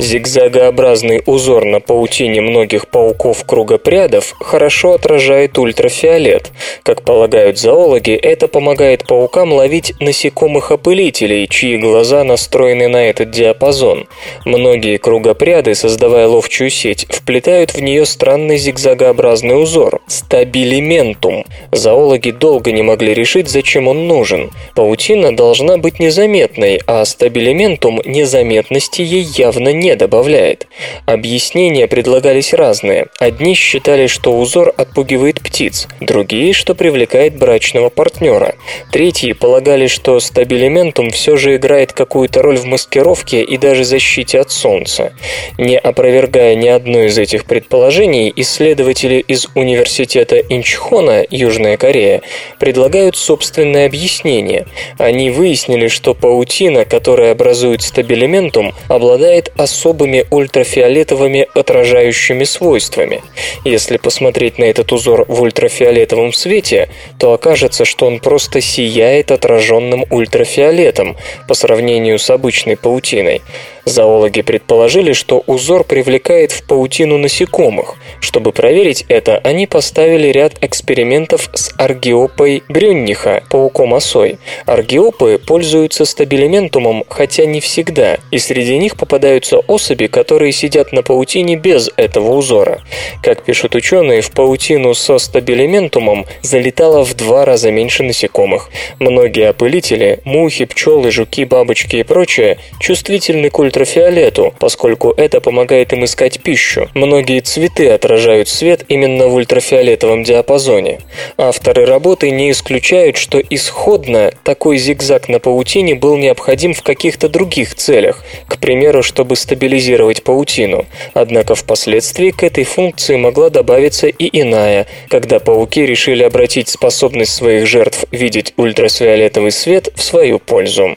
Зигзагообразный 0.00 1.22
узор 1.26 1.66
на 1.66 1.80
паутине 1.80 2.40
многих 2.40 2.88
пауков-кругопрядов 2.88 4.34
хорошо 4.40 4.94
отражает 4.94 5.58
ультрафиолет. 5.58 6.52
Как 6.84 7.02
полагают 7.02 7.58
зоологи, 7.58 8.12
это 8.12 8.48
помогает 8.48 9.06
паукам 9.06 9.52
ловить 9.52 9.92
насекомых-опылителей, 10.00 11.46
чьи 11.48 11.76
глаза 11.76 12.24
настроены 12.24 12.88
на 12.88 13.10
этот 13.10 13.30
диапазон. 13.30 14.06
Многие 14.46 14.96
кругопряды, 14.96 15.74
создавая 15.74 16.28
ловчую 16.28 16.70
сеть, 16.70 17.06
вплетают 17.10 17.74
в 17.74 17.82
нее 17.82 18.06
странный 18.06 18.56
зигзагообразный 18.56 19.62
узор– 19.62 20.00
стабилиментум. 20.06 21.44
Зоологи 21.72 22.30
долго 22.30 22.72
не 22.72 22.80
могли 22.80 23.12
решить, 23.12 23.50
зачем 23.50 23.86
он 23.86 24.08
нужен. 24.08 24.50
Паутина 24.74 25.36
должна 25.36 25.76
быть 25.76 26.00
незаметной, 26.00 26.80
а 26.86 27.04
стабилиментум 27.04 28.00
незаметности 28.06 29.02
ей 29.02 29.24
явно 29.36 29.74
не 29.90 29.96
добавляет. 29.96 30.68
Объяснения 31.06 31.88
предлагались 31.88 32.54
разные. 32.54 33.06
Одни 33.18 33.54
считали, 33.54 34.06
что 34.06 34.38
узор 34.38 34.72
отпугивает 34.76 35.40
птиц, 35.40 35.88
другие, 36.00 36.52
что 36.52 36.76
привлекает 36.76 37.36
брачного 37.36 37.88
партнера. 37.88 38.54
Третьи 38.92 39.32
полагали, 39.32 39.88
что 39.88 40.20
стабилиментум 40.20 41.10
все 41.10 41.36
же 41.36 41.56
играет 41.56 41.92
какую-то 41.92 42.40
роль 42.40 42.56
в 42.56 42.66
маскировке 42.66 43.42
и 43.42 43.56
даже 43.56 43.84
защите 43.84 44.38
от 44.38 44.52
солнца. 44.52 45.12
Не 45.58 45.76
опровергая 45.76 46.54
ни 46.54 46.68
одно 46.68 47.02
из 47.02 47.18
этих 47.18 47.44
предположений, 47.44 48.32
исследователи 48.36 49.16
из 49.26 49.48
университета 49.56 50.38
Инчхона, 50.38 51.24
Южная 51.30 51.76
Корея, 51.76 52.22
предлагают 52.60 53.16
собственное 53.16 53.86
объяснение. 53.86 54.66
Они 54.98 55.30
выяснили, 55.30 55.88
что 55.88 56.14
паутина, 56.14 56.84
которая 56.84 57.32
образует 57.32 57.82
стабилиментум, 57.82 58.72
обладает 58.88 59.50
особыми 59.80 60.26
ультрафиолетовыми 60.30 61.48
отражающими 61.54 62.44
свойствами. 62.44 63.22
Если 63.64 63.96
посмотреть 63.96 64.58
на 64.58 64.64
этот 64.64 64.92
узор 64.92 65.24
в 65.26 65.40
ультрафиолетовом 65.40 66.32
свете, 66.32 66.90
то 67.18 67.32
окажется, 67.32 67.84
что 67.86 68.06
он 68.06 68.20
просто 68.20 68.60
сияет 68.60 69.30
отраженным 69.30 70.04
ультрафиолетом 70.10 71.16
по 71.48 71.54
сравнению 71.54 72.18
с 72.18 72.28
обычной 72.28 72.76
паутиной. 72.76 73.40
Зоологи 73.84 74.42
предположили, 74.42 75.12
что 75.12 75.42
узор 75.46 75.84
привлекает 75.84 76.52
в 76.52 76.66
паутину 76.66 77.18
насекомых. 77.18 77.96
Чтобы 78.20 78.52
проверить 78.52 79.04
это, 79.08 79.38
они 79.38 79.66
поставили 79.66 80.28
ряд 80.28 80.54
экспериментов 80.60 81.48
с 81.54 81.72
аргиопой 81.78 82.62
брюнниха, 82.68 83.42
пауком-осой. 83.50 84.38
Аргиопы 84.66 85.40
пользуются 85.44 86.04
стабилиментумом, 86.04 87.04
хотя 87.08 87.46
не 87.46 87.60
всегда, 87.60 88.18
и 88.30 88.38
среди 88.38 88.76
них 88.78 88.96
попадаются 88.96 89.58
особи, 89.58 90.06
которые 90.06 90.52
сидят 90.52 90.92
на 90.92 91.02
паутине 91.02 91.56
без 91.56 91.90
этого 91.96 92.34
узора. 92.34 92.82
Как 93.22 93.44
пишут 93.44 93.74
ученые, 93.74 94.20
в 94.20 94.30
паутину 94.30 94.94
со 94.94 95.18
стабилиментумом 95.18 96.26
залетало 96.42 97.04
в 97.04 97.14
два 97.14 97.44
раза 97.44 97.70
меньше 97.70 98.02
насекомых. 98.02 98.70
Многие 98.98 99.48
опылители, 99.48 100.20
мухи, 100.24 100.64
пчелы, 100.64 101.10
жуки, 101.10 101.44
бабочки 101.44 101.96
и 101.96 102.02
прочее, 102.02 102.58
чувствительны 102.78 103.50
к 103.50 103.58
ультрафиолету, 103.70 104.52
поскольку 104.58 105.14
это 105.16 105.40
помогает 105.40 105.92
им 105.92 106.04
искать 106.04 106.40
пищу. 106.40 106.88
Многие 106.94 107.40
цветы 107.40 107.88
отражают 107.88 108.48
свет 108.48 108.84
именно 108.88 109.28
в 109.28 109.34
ультрафиолетовом 109.34 110.24
диапазоне. 110.24 111.00
Авторы 111.38 111.86
работы 111.86 112.30
не 112.30 112.50
исключают, 112.50 113.16
что 113.16 113.38
исходно 113.38 114.32
такой 114.42 114.78
зигзаг 114.78 115.28
на 115.28 115.38
паутине 115.38 115.94
был 115.94 116.16
необходим 116.16 116.74
в 116.74 116.82
каких-то 116.82 117.28
других 117.28 117.76
целях, 117.76 118.24
к 118.48 118.58
примеру, 118.58 119.04
чтобы 119.04 119.36
стабилизировать 119.36 120.24
паутину. 120.24 120.86
Однако 121.14 121.54
впоследствии 121.54 122.30
к 122.30 122.42
этой 122.42 122.64
функции 122.64 123.14
могла 123.16 123.50
добавиться 123.50 124.08
и 124.08 124.40
иная, 124.40 124.88
когда 125.08 125.38
пауки 125.38 125.86
решили 125.86 126.24
обратить 126.24 126.68
способность 126.68 127.32
своих 127.32 127.66
жертв 127.66 128.04
видеть 128.10 128.52
ультрафиолетовый 128.56 129.52
свет 129.52 129.90
в 129.94 130.02
свою 130.02 130.40
пользу. 130.40 130.96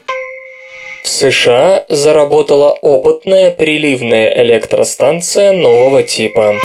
В 1.04 1.10
США 1.10 1.84
заработала 1.90 2.72
опытная 2.82 3.52
приливная 3.52 4.42
электростанция 4.42 5.52
нового 5.52 6.02
типа. 6.02 6.56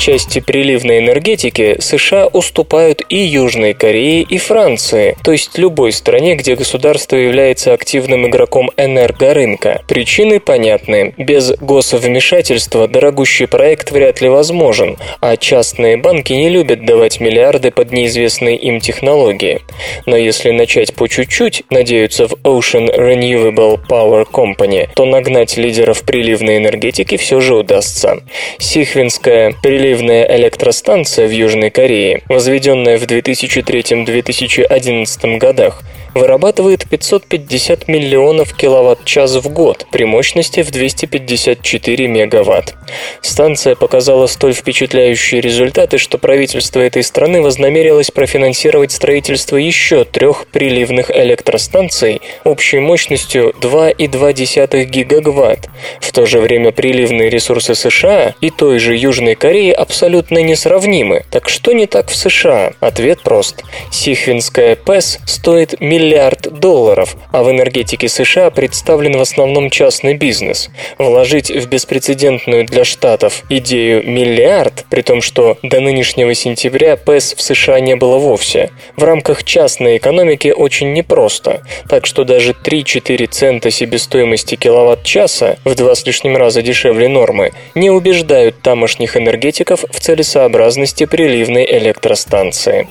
Части 0.00 0.40
приливной 0.40 0.98
энергетики 0.98 1.76
США 1.78 2.26
уступают 2.26 3.02
и 3.10 3.18
Южной 3.18 3.74
Корее, 3.74 4.22
и 4.22 4.38
Франции, 4.38 5.16
то 5.22 5.30
есть 5.30 5.58
любой 5.58 5.92
стране, 5.92 6.36
где 6.36 6.56
государство 6.56 7.16
является 7.16 7.74
активным 7.74 8.26
игроком 8.26 8.70
энергорынка. 8.78 9.82
Причины 9.86 10.40
понятны. 10.40 11.12
Без 11.18 11.52
госвмешательства 11.58 12.88
дорогущий 12.88 13.46
проект 13.46 13.92
вряд 13.92 14.22
ли 14.22 14.30
возможен, 14.30 14.96
а 15.20 15.36
частные 15.36 15.98
банки 15.98 16.32
не 16.32 16.48
любят 16.48 16.86
давать 16.86 17.20
миллиарды 17.20 17.70
под 17.70 17.92
неизвестные 17.92 18.56
им 18.56 18.80
технологии. 18.80 19.60
Но 20.06 20.16
если 20.16 20.50
начать 20.50 20.94
по 20.94 21.08
чуть-чуть, 21.08 21.64
надеются 21.68 22.26
в 22.26 22.32
Ocean 22.44 22.88
Renewable 22.96 23.78
Power 23.86 24.26
Company, 24.30 24.88
то 24.94 25.04
нагнать 25.04 25.58
лидеров 25.58 26.02
приливной 26.04 26.56
энергетики 26.56 27.18
все 27.18 27.40
же 27.40 27.54
удастся. 27.54 28.20
Сихвинская 28.58 29.52
приливная 29.62 29.89
Приливная 29.90 30.22
электростанция 30.36 31.26
в 31.26 31.32
Южной 31.32 31.70
Корее, 31.70 32.22
возведенная 32.28 32.96
в 32.96 33.02
2003-2011 33.02 35.38
годах, 35.38 35.82
вырабатывает 36.14 36.88
550 36.88 37.88
миллионов 37.88 38.54
киловатт-час 38.54 39.36
в 39.36 39.48
год 39.48 39.86
при 39.90 40.04
мощности 40.04 40.62
в 40.62 40.70
254 40.70 42.08
мегаватт. 42.08 42.74
Станция 43.20 43.74
показала 43.74 44.26
столь 44.26 44.52
впечатляющие 44.52 45.40
результаты, 45.40 45.98
что 45.98 46.18
правительство 46.18 46.80
этой 46.80 47.02
страны 47.02 47.42
вознамерилось 47.42 48.10
профинансировать 48.10 48.92
строительство 48.92 49.56
еще 49.56 50.04
трех 50.04 50.46
приливных 50.48 51.10
электростанций 51.10 52.20
общей 52.44 52.80
мощностью 52.80 53.54
2,2 53.60 54.84
гигаватт. 54.84 55.68
В 56.00 56.12
то 56.12 56.26
же 56.26 56.40
время 56.40 56.72
приливные 56.72 57.30
ресурсы 57.30 57.74
США 57.74 58.34
и 58.40 58.50
той 58.50 58.78
же 58.78 58.96
Южной 58.96 59.34
Кореи 59.34 59.70
абсолютно 59.70 60.42
несравнимы. 60.42 61.24
Так 61.30 61.48
что 61.48 61.72
не 61.72 61.86
так 61.86 62.08
в 62.08 62.16
США? 62.16 62.72
Ответ 62.80 63.22
прост. 63.22 63.62
Сихвинская 63.90 64.76
ПЭС 64.76 65.18
стоит 65.26 65.80
миллион 65.80 65.99
миллиард 66.00 66.58
долларов, 66.58 67.16
а 67.30 67.42
в 67.42 67.50
энергетике 67.50 68.08
США 68.08 68.50
представлен 68.50 69.18
в 69.18 69.20
основном 69.20 69.68
частный 69.68 70.14
бизнес. 70.14 70.70
Вложить 70.98 71.50
в 71.50 71.68
беспрецедентную 71.68 72.64
для 72.64 72.84
Штатов 72.84 73.42
идею 73.50 74.08
миллиард, 74.08 74.86
при 74.88 75.02
том, 75.02 75.20
что 75.20 75.58
до 75.62 75.80
нынешнего 75.80 76.34
сентября 76.34 76.96
ПЭС 76.96 77.34
в 77.36 77.42
США 77.42 77.80
не 77.80 77.96
было 77.96 78.18
вовсе, 78.18 78.70
в 78.96 79.04
рамках 79.04 79.44
частной 79.44 79.98
экономики 79.98 80.48
очень 80.48 80.92
непросто, 80.94 81.62
так 81.88 82.06
что 82.06 82.24
даже 82.24 82.52
3-4 82.52 83.26
цента 83.26 83.70
себестоимости 83.70 84.54
киловатт-часа, 84.54 85.58
в 85.64 85.74
два 85.74 85.94
с 85.94 86.06
лишним 86.06 86.36
раза 86.36 86.62
дешевле 86.62 87.08
нормы, 87.08 87.52
не 87.74 87.90
убеждают 87.90 88.62
тамошних 88.62 89.16
энергетиков 89.16 89.84
в 89.90 90.00
целесообразности 90.00 91.04
приливной 91.04 91.66
электростанции. 91.78 92.88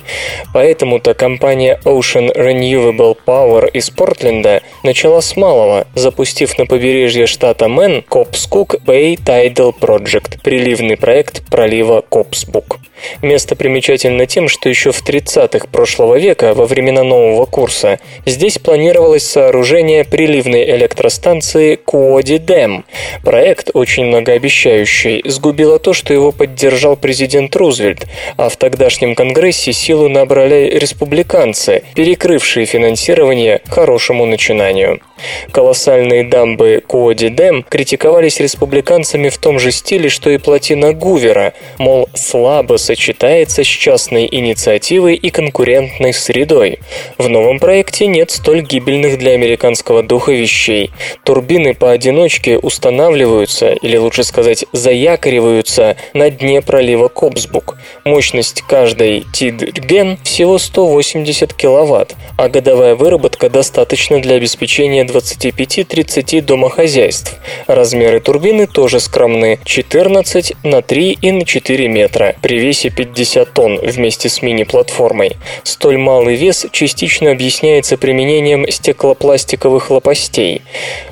Поэтому-то 0.54 1.14
компания 1.14 1.80
Ocean 1.84 2.34
Renewable 2.36 2.99
Renewable 3.00 3.16
Power 3.26 3.70
из 3.70 3.90
Портленда 3.90 4.62
начала 4.82 5.20
с 5.20 5.36
малого, 5.36 5.86
запустив 5.94 6.58
на 6.58 6.66
побережье 6.66 7.26
штата 7.26 7.68
Мэн 7.68 8.02
Копскук 8.02 8.76
Bay 8.86 9.16
Tidal 9.16 9.72
Project– 9.78 10.40
приливный 10.42 10.96
проект 10.96 11.42
пролива 11.48 12.02
Копсбук. 12.02 12.78
Место 13.22 13.56
примечательно 13.56 14.26
тем, 14.26 14.46
что 14.48 14.68
еще 14.68 14.92
в 14.92 15.02
30-х 15.02 15.68
прошлого 15.72 16.18
века, 16.18 16.52
во 16.52 16.66
времена 16.66 17.02
нового 17.02 17.46
курса, 17.46 17.98
здесь 18.26 18.58
планировалось 18.58 19.22
сооружение 19.22 20.04
приливной 20.04 20.70
электростанции 20.76 21.76
Куоди 21.76 22.36
Дэм. 22.36 22.84
Проект, 23.24 23.70
очень 23.72 24.04
многообещающий, 24.04 25.22
сгубило 25.24 25.78
то, 25.78 25.94
что 25.94 26.12
его 26.12 26.30
поддержал 26.30 26.94
президент 26.96 27.56
Рузвельт, 27.56 28.06
а 28.36 28.50
в 28.50 28.56
тогдашнем 28.58 29.14
Конгрессе 29.14 29.72
силу 29.72 30.10
набрали 30.10 30.78
республиканцы, 30.78 31.82
перекрывшие 31.94 32.66
финансирование 32.66 32.89
хорошему 33.68 34.26
начинанию. 34.26 35.00
Колоссальные 35.52 36.24
дамбы 36.24 36.82
Куоди 36.86 37.28
Дэм 37.28 37.64
критиковались 37.68 38.40
республиканцами 38.40 39.28
в 39.28 39.38
том 39.38 39.58
же 39.58 39.70
стиле, 39.70 40.08
что 40.08 40.30
и 40.30 40.38
плотина 40.38 40.92
Гувера, 40.92 41.52
мол, 41.78 42.08
слабо 42.14 42.76
сочетается 42.76 43.62
с 43.62 43.66
частной 43.66 44.28
инициативой 44.30 45.14
и 45.14 45.30
конкурентной 45.30 46.12
средой. 46.12 46.78
В 47.18 47.28
новом 47.28 47.58
проекте 47.58 48.06
нет 48.06 48.30
столь 48.30 48.62
гибельных 48.62 49.18
для 49.18 49.32
американского 49.32 50.02
духа 50.02 50.32
вещей. 50.32 50.90
Турбины 51.24 51.74
поодиночке 51.74 52.58
устанавливаются, 52.58 53.72
или 53.72 53.96
лучше 53.96 54.24
сказать, 54.24 54.64
заякориваются 54.72 55.96
на 56.14 56.30
дне 56.30 56.62
пролива 56.62 57.08
Кобсбук. 57.08 57.76
Мощность 58.04 58.62
каждой 58.62 59.24
Тидген 59.32 60.18
всего 60.22 60.58
180 60.58 61.52
киловатт, 61.54 62.14
а 62.36 62.48
годовая 62.48 62.79
выработка 62.80 63.48
достаточно 63.48 64.20
для 64.20 64.36
обеспечения 64.36 65.04
25-30 65.04 66.40
домохозяйств. 66.42 67.38
Размеры 67.66 68.20
турбины 68.20 68.66
тоже 68.66 69.00
скромны– 69.00 69.58
14 69.64 70.54
на 70.64 70.82
3 70.82 71.18
и 71.20 71.32
на 71.32 71.44
4 71.44 71.88
метра, 71.88 72.34
при 72.42 72.58
весе 72.58 72.90
50 72.90 73.52
тонн 73.52 73.78
вместе 73.82 74.28
с 74.28 74.42
мини-платформой. 74.42 75.36
Столь 75.62 75.98
малый 75.98 76.36
вес 76.36 76.66
частично 76.72 77.30
объясняется 77.30 77.96
применением 77.96 78.68
стеклопластиковых 78.70 79.90
лопастей. 79.90 80.62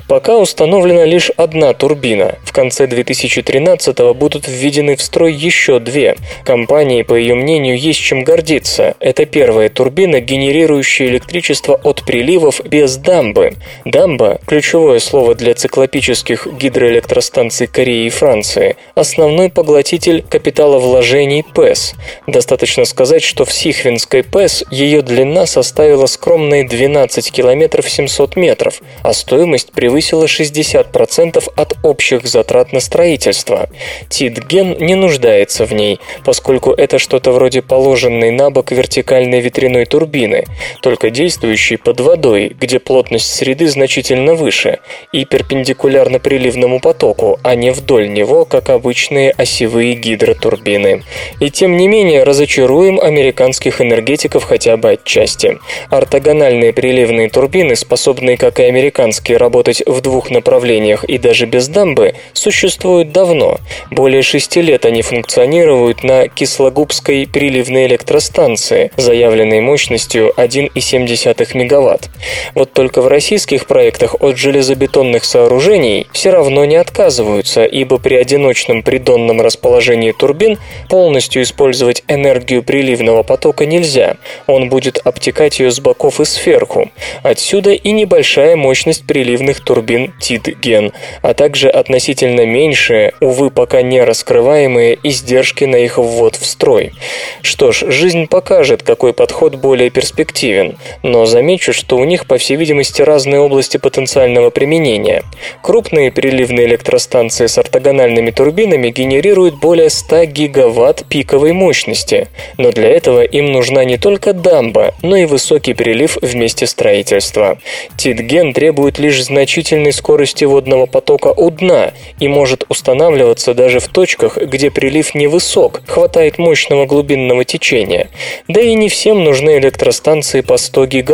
Пока 0.07 0.37
установлена 0.39 1.05
лишь 1.05 1.29
одна 1.37 1.73
турбина. 1.73 2.39
В 2.43 2.51
конце 2.51 2.87
2013 2.87 4.15
будут 4.15 4.47
введены 4.47 4.95
в 4.95 5.01
строй 5.03 5.33
еще 5.33 5.79
две. 5.79 6.15
Компании, 6.43 7.03
по 7.03 7.13
ее 7.13 7.35
мнению, 7.35 7.77
есть 7.77 7.99
чем 7.99 8.23
гордиться. 8.23 8.95
Это 8.99 9.25
первая 9.25 9.69
турбина, 9.69 10.19
генерирующая 10.19 11.07
электричество 11.07 11.58
от 11.67 12.05
приливов 12.05 12.61
без 12.63 12.95
дамбы. 12.95 13.53
Дамба– 13.85 14.39
ключевое 14.47 14.99
слово 14.99 15.35
для 15.35 15.53
циклопических 15.53 16.47
гидроэлектростанций 16.47 17.67
Кореи 17.67 18.05
и 18.05 18.09
Франции, 18.09 18.77
основной 18.95 19.49
поглотитель 19.49 20.23
капиталовложений 20.23 21.43
ПЭС. 21.53 21.95
Достаточно 22.27 22.85
сказать, 22.85 23.23
что 23.23 23.43
в 23.43 23.51
Сихвинской 23.51 24.23
ПЭС 24.23 24.63
ее 24.71 25.01
длина 25.01 25.45
составила 25.45 26.05
скромные 26.05 26.67
12 26.67 27.31
километров 27.31 27.89
700 27.89 28.35
метров, 28.35 28.81
а 29.03 29.13
стоимость 29.13 29.71
превысила 29.71 30.25
60% 30.25 31.51
от 31.55 31.77
общих 31.83 32.25
затрат 32.25 32.71
на 32.71 32.79
строительство. 32.79 33.69
Титген 34.09 34.77
не 34.79 34.95
нуждается 34.95 35.65
в 35.65 35.73
ней, 35.73 35.99
поскольку 36.23 36.71
это 36.71 36.99
что-то 36.99 37.31
вроде 37.31 37.61
положенной 37.61 38.31
на 38.31 38.49
бок 38.49 38.71
вертикальной 38.71 39.39
ветряной 39.39 39.85
турбины, 39.85 40.45
только 40.81 41.09
действует 41.09 41.48
действующий 41.49 41.77
под 41.77 41.99
водой, 41.99 42.55
где 42.59 42.79
плотность 42.79 43.33
среды 43.33 43.67
значительно 43.67 44.35
выше, 44.35 44.79
и 45.11 45.25
перпендикулярно 45.25 46.19
приливному 46.19 46.79
потоку, 46.79 47.39
а 47.43 47.55
не 47.55 47.71
вдоль 47.71 48.11
него, 48.11 48.45
как 48.45 48.69
обычные 48.69 49.31
осевые 49.31 49.95
гидротурбины. 49.95 51.03
И 51.39 51.49
тем 51.49 51.77
не 51.77 51.87
менее 51.87 52.23
разочаруем 52.23 52.99
американских 52.99 53.81
энергетиков 53.81 54.43
хотя 54.43 54.77
бы 54.77 54.91
отчасти. 54.91 55.57
Ортогональные 55.89 56.73
приливные 56.73 57.29
турбины, 57.29 57.75
способные, 57.75 58.37
как 58.37 58.59
и 58.59 58.63
американские, 58.63 59.37
работать 59.37 59.81
в 59.85 60.01
двух 60.01 60.29
направлениях 60.29 61.03
и 61.03 61.17
даже 61.17 61.45
без 61.45 61.67
дамбы, 61.67 62.13
существуют 62.33 63.11
давно. 63.11 63.57
Более 63.91 64.21
шести 64.21 64.61
лет 64.61 64.85
они 64.85 65.01
функционируют 65.01 66.03
на 66.03 66.27
Кислогубской 66.27 67.27
приливной 67.27 67.87
электростанции, 67.87 68.91
заявленной 68.97 69.61
мощностью 69.61 70.31
1,7 70.37 71.38
МВт. 71.43 72.09
Вот 72.55 72.73
только 72.73 73.01
в 73.01 73.07
российских 73.07 73.67
проектах 73.67 74.15
от 74.19 74.37
железобетонных 74.37 75.23
сооружений 75.23 76.07
все 76.11 76.31
равно 76.31 76.65
не 76.65 76.75
отказываются, 76.75 77.65
ибо 77.65 77.97
при 77.97 78.15
одиночном 78.15 78.83
придонном 78.83 79.41
расположении 79.41 80.11
турбин 80.11 80.57
полностью 80.89 81.43
использовать 81.43 82.03
энергию 82.07 82.63
приливного 82.63 83.23
потока 83.23 83.65
нельзя. 83.65 84.17
Он 84.47 84.69
будет 84.69 84.99
обтекать 85.03 85.59
ее 85.59 85.71
с 85.71 85.79
боков 85.79 86.19
и 86.19 86.25
сверху. 86.25 86.91
Отсюда 87.23 87.71
и 87.71 87.91
небольшая 87.91 88.55
мощность 88.55 89.05
приливных 89.05 89.61
турбин 89.61 90.13
ТИД-ген, 90.19 90.91
а 91.21 91.33
также 91.33 91.69
относительно 91.69 92.45
меньшие, 92.45 93.13
увы, 93.21 93.49
пока 93.49 93.81
не 93.81 94.01
раскрываемые 94.01 94.97
издержки 95.03 95.65
на 95.65 95.77
их 95.77 95.97
ввод 95.97 96.35
в 96.35 96.45
строй. 96.45 96.93
Что 97.41 97.71
ж, 97.71 97.85
жизнь 97.87 98.27
покажет, 98.27 98.83
какой 98.83 99.13
подход 99.13 99.55
более 99.55 99.89
перспективен, 99.89 100.77
но 101.03 101.25
замечу, 101.29 101.71
что 101.71 101.97
у 101.97 102.03
них, 102.03 102.25
по 102.25 102.37
всей 102.37 102.57
видимости, 102.57 103.01
разные 103.01 103.39
области 103.39 103.77
потенциального 103.77 104.49
применения. 104.49 105.23
Крупные 105.61 106.11
приливные 106.11 106.65
электростанции 106.65 107.45
с 107.45 107.57
ортогональными 107.57 108.31
турбинами 108.31 108.89
генерируют 108.89 109.55
более 109.55 109.89
100 109.89 110.25
гигаватт 110.25 111.05
пиковой 111.07 111.53
мощности, 111.53 112.27
но 112.57 112.71
для 112.71 112.89
этого 112.89 113.23
им 113.23 113.51
нужна 113.51 113.85
не 113.85 113.97
только 113.97 114.33
дамба, 114.33 114.93
но 115.01 115.15
и 115.15 115.25
высокий 115.25 115.73
прилив 115.73 116.17
в 116.21 116.35
месте 116.35 116.65
строительства. 116.65 117.59
Титген 117.97 118.53
требует 118.53 118.99
лишь 118.99 119.23
значительной 119.23 119.93
скорости 119.93 120.45
водного 120.45 120.87
потока 120.87 121.27
у 121.27 121.49
дна 121.51 121.93
и 122.19 122.27
может 122.27 122.65
устанавливаться 122.69 123.53
даже 123.53 123.79
в 123.79 123.87
точках, 123.87 124.37
где 124.37 124.71
прилив 124.71 125.13
невысок, 125.15 125.81
хватает 125.87 126.37
мощного 126.37 126.85
глубинного 126.85 127.45
течения. 127.45 128.09
Да 128.47 128.59
и 128.59 128.73
не 128.73 128.89
всем 128.89 129.23
нужны 129.23 129.57
электростанции 129.59 130.41
по 130.41 130.57
100 130.57 130.85
гигаватт. 130.87 131.08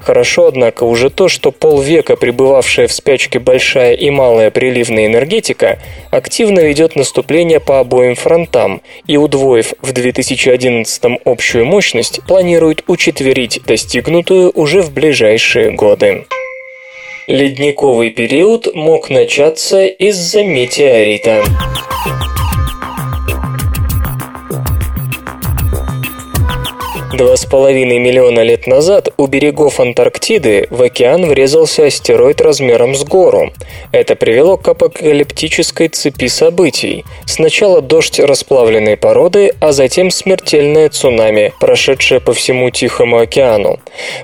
Хорошо, 0.00 0.46
однако, 0.46 0.84
уже 0.84 1.10
то, 1.10 1.28
что 1.28 1.52
полвека 1.52 2.16
пребывавшая 2.16 2.88
в 2.88 2.92
спячке 2.92 3.38
большая 3.38 3.94
и 3.94 4.10
малая 4.10 4.50
приливная 4.50 5.06
энергетика 5.06 5.78
активно 6.10 6.60
ведет 6.60 6.96
наступление 6.96 7.60
по 7.60 7.80
обоим 7.80 8.14
фронтам 8.14 8.80
и, 9.06 9.16
удвоив 9.16 9.74
в 9.82 9.92
2011 9.92 11.20
общую 11.24 11.66
мощность, 11.66 12.20
планирует 12.26 12.84
учетверить 12.86 13.60
достигнутую 13.66 14.50
уже 14.54 14.82
в 14.82 14.92
ближайшие 14.92 15.72
годы. 15.72 16.24
Ледниковый 17.26 18.08
период 18.08 18.74
мог 18.74 19.10
начаться 19.10 19.84
из-за 19.84 20.44
метеорита. 20.44 21.44
Два 27.18 27.36
с 27.36 27.46
половиной 27.46 27.98
миллиона 27.98 28.44
лет 28.44 28.68
назад 28.68 29.08
у 29.16 29.26
берегов 29.26 29.80
Антарктиды 29.80 30.68
в 30.70 30.80
океан 30.80 31.26
врезался 31.26 31.86
астероид 31.86 32.40
размером 32.40 32.94
с 32.94 33.02
гору. 33.02 33.50
Это 33.90 34.14
привело 34.14 34.56
к 34.56 34.68
апокалиптической 34.68 35.88
цепи 35.88 36.28
событий. 36.28 37.04
Сначала 37.26 37.80
дождь 37.80 38.20
расплавленной 38.20 38.96
породы, 38.96 39.52
а 39.58 39.72
затем 39.72 40.12
смертельное 40.12 40.90
цунами, 40.90 41.52
прошедшее 41.58 42.20
по 42.20 42.32
всему 42.32 42.70
Тихому 42.70 43.18
океану. 43.18 43.80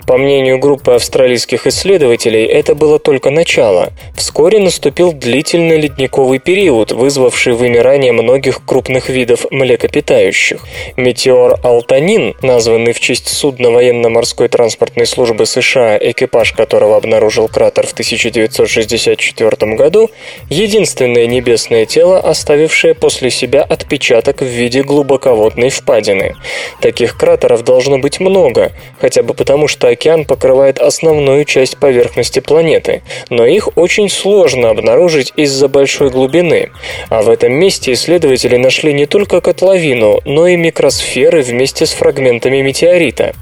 По 0.07 0.17
мнению 0.17 0.61
группы 0.61 0.93
австралийских 0.93 1.67
исследователей, 1.67 2.45
это 2.45 2.77
было 2.77 3.01
только 3.01 3.31
начало. 3.31 3.89
Вскоре 4.17 4.61
наступил 4.61 5.13
длительный 5.13 5.81
ледниковый 5.81 6.39
период, 6.39 6.93
вызвавший 6.93 7.55
вымирание 7.55 8.13
многих 8.13 8.65
крупных 8.65 9.09
видов 9.09 9.47
млекопитающих. 9.51 10.61
Метеор 10.97 11.59
Алтанин, 11.65 12.37
назван 12.41 12.84
названный 12.85 12.93
в 12.93 13.01
честь 13.01 13.29
судна 13.29 13.71
военно-морской 13.71 14.49
транспортной 14.49 15.07
службы 15.07 15.47
США, 15.47 15.97
экипаж 15.99 16.53
которого 16.53 16.97
обнаружил 16.97 17.49
кратер 17.49 17.87
в 17.87 17.93
1964 17.93 19.75
году, 19.77 20.11
единственное 20.51 21.27
небесное 21.27 21.87
тело, 21.87 22.19
оставившее 22.21 22.95
после 22.95 23.31
себя 23.31 23.63
отпечаток 23.63 24.43
в 24.43 24.47
виде 24.47 24.83
глубоководной 24.83 25.71
впадины. 25.71 26.35
Таких 26.81 27.17
кратеров 27.17 27.63
должно 27.63 27.99
быть 27.99 28.21
много, 28.21 28.73
хотя 29.01 29.23
бы 29.23 29.35
потому, 29.35 29.69
что 29.69 29.89
океан 29.89 30.25
покрывает 30.25 30.79
основную 30.79 31.45
часть 31.45 31.79
поверхности 31.79 32.41
планеты, 32.41 33.03
но 33.31 33.47
их 33.47 33.77
очень 33.77 34.09
сложно 34.11 34.71
обнаружить 34.71 35.33
из-за 35.37 35.69
большой 35.69 36.11
глубины. 36.11 36.71
А 37.09 37.23
в 37.23 37.31
этом 37.31 37.53
месте 37.53 37.93
исследователи 37.93 38.57
нашли 38.57 38.93
не 38.93 39.07
только 39.07 39.41
котловину, 39.41 40.21
но 40.25 40.47
и 40.47 40.57
микросферы 40.57 41.43
вместе 41.43 41.87
с 41.87 41.93
фрагментами 41.93 42.61
метеорита. 42.75 43.33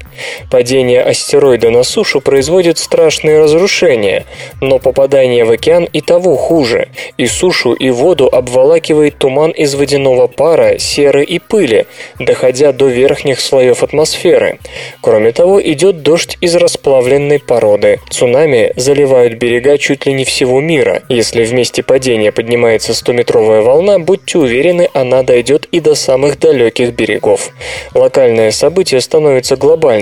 Падение 0.51 1.03
астероида 1.03 1.71
на 1.71 1.83
сушу 1.83 2.21
производит 2.21 2.79
страшные 2.79 3.41
разрушения, 3.41 4.25
но 4.61 4.79
попадание 4.79 5.45
в 5.45 5.51
океан 5.51 5.89
и 5.93 6.01
того 6.01 6.37
хуже. 6.37 6.89
И 7.17 7.27
сушу, 7.27 7.73
и 7.73 7.91
воду 7.91 8.29
обволакивает 8.31 9.19
туман 9.19 9.51
из 9.51 9.75
водяного 9.75 10.27
пара, 10.27 10.79
серы 10.79 11.25
и 11.25 11.39
пыли, 11.39 11.87
доходя 12.19 12.73
до 12.73 12.89
верхних 12.89 13.41
слоев 13.41 13.83
атмосферы. 13.83 14.59
Кроме 15.01 15.33
того, 15.33 15.63
идет 15.63 16.03
дождь 16.03 16.37
из 16.41 16.55
расплавленной 16.55 17.41
породы. 17.41 18.01
Цунами 18.11 18.73
заливают 18.77 19.35
берега 19.35 19.79
чуть 19.79 20.07
ли 20.07 20.13
не 20.13 20.25
всего 20.25 20.61
мира. 20.61 21.03
Если 21.09 21.45
в 21.45 21.53
месте 21.53 21.83
падения 21.83 22.33
поднимается 22.33 22.93
100-метровая 22.93 23.63
волна, 23.63 23.99
будьте 23.99 24.39
уверены, 24.39 24.89
она 24.93 25.23
дойдет 25.23 25.67
и 25.73 25.81
до 25.81 25.95
самых 25.95 26.39
далеких 26.39 26.93
берегов. 26.93 27.51
Локальное 27.95 28.51
событие 28.51 29.01
становится 29.01 29.57
глобальным. 29.57 30.02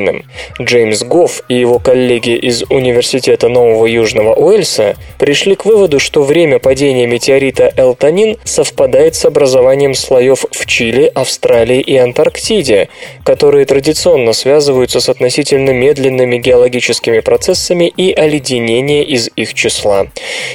Джеймс 0.60 1.02
Гофф 1.02 1.42
и 1.48 1.54
его 1.54 1.78
коллеги 1.78 2.36
из 2.36 2.62
Университета 2.70 3.48
Нового 3.48 3.86
Южного 3.86 4.34
Уэльса 4.34 4.96
пришли 5.18 5.54
к 5.54 5.64
выводу, 5.64 5.98
что 5.98 6.22
время 6.22 6.58
падения 6.58 7.06
метеорита 7.06 7.72
Элтонин 7.76 8.36
совпадает 8.44 9.14
с 9.14 9.24
образованием 9.24 9.94
слоев 9.94 10.44
в 10.50 10.66
Чили, 10.66 11.10
Австралии 11.14 11.80
и 11.80 11.96
Антарктиде, 11.96 12.88
которые 13.24 13.66
традиционно 13.66 14.32
связываются 14.32 15.00
с 15.00 15.08
относительно 15.08 15.70
медленными 15.70 16.38
геологическими 16.38 17.20
процессами 17.20 17.92
и 17.96 18.12
оледенение 18.12 19.04
из 19.04 19.30
их 19.36 19.54
числа. 19.54 20.06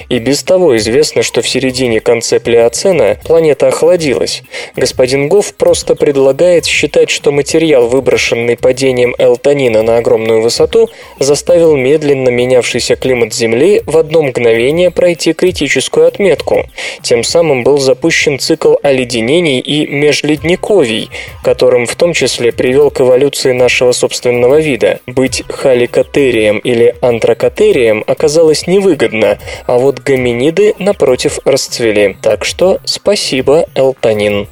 И 0.09 0.19
без 0.19 0.43
того 0.43 0.77
известно, 0.77 1.23
что 1.23 1.41
в 1.41 1.47
середине-конце 1.47 2.39
Плеоцена 2.39 3.17
планета 3.23 3.67
охладилась. 3.67 4.43
Господин 4.75 5.27
Гофф 5.27 5.53
просто 5.55 5.95
предлагает 5.95 6.65
считать, 6.65 7.09
что 7.09 7.31
материал, 7.31 7.87
выброшенный 7.87 8.57
падением 8.57 9.15
Элтонина 9.35 9.83
на 9.83 9.97
огромную 9.97 10.41
высоту, 10.41 10.89
заставил 11.19 11.75
медленно 11.75 12.29
менявшийся 12.29 12.95
климат 12.95 13.33
Земли 13.33 13.83
в 13.85 13.97
одно 13.97 14.21
мгновение 14.23 14.91
пройти 14.91 15.33
критическую 15.33 16.07
отметку. 16.07 16.65
Тем 17.01 17.23
самым 17.23 17.63
был 17.63 17.77
запущен 17.77 18.39
цикл 18.39 18.75
оледенений 18.81 19.59
и 19.59 19.87
межледниковий, 19.87 21.09
которым 21.43 21.85
в 21.85 21.95
том 21.95 22.13
числе 22.13 22.51
привел 22.51 22.91
к 22.91 23.01
эволюции 23.01 23.51
нашего 23.51 23.91
собственного 23.91 24.61
вида. 24.61 24.99
Быть 25.05 25.43
халикотерием 25.49 26.59
или 26.59 26.95
антрокотерием 27.01 28.03
оказалось 28.07 28.67
невыгодно, 28.67 29.37
а 29.65 29.77
вот 29.77 29.99
гоминиды, 29.99 30.75
напротив, 30.79 31.39
расцвели. 31.45 32.15
Так 32.21 32.45
что 32.45 32.79
спасибо, 32.85 33.65
Элтонин. 33.75 34.47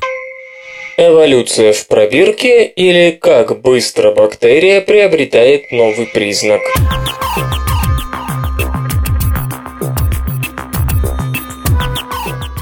Эволюция 0.96 1.74
в 1.74 1.88
пробирке 1.88 2.66
или 2.66 3.18
как 3.20 3.62
быстро 3.62 4.12
бактерия 4.12 4.80
приобретает 4.80 5.72
новый 5.72 6.06
признак. 6.06 6.62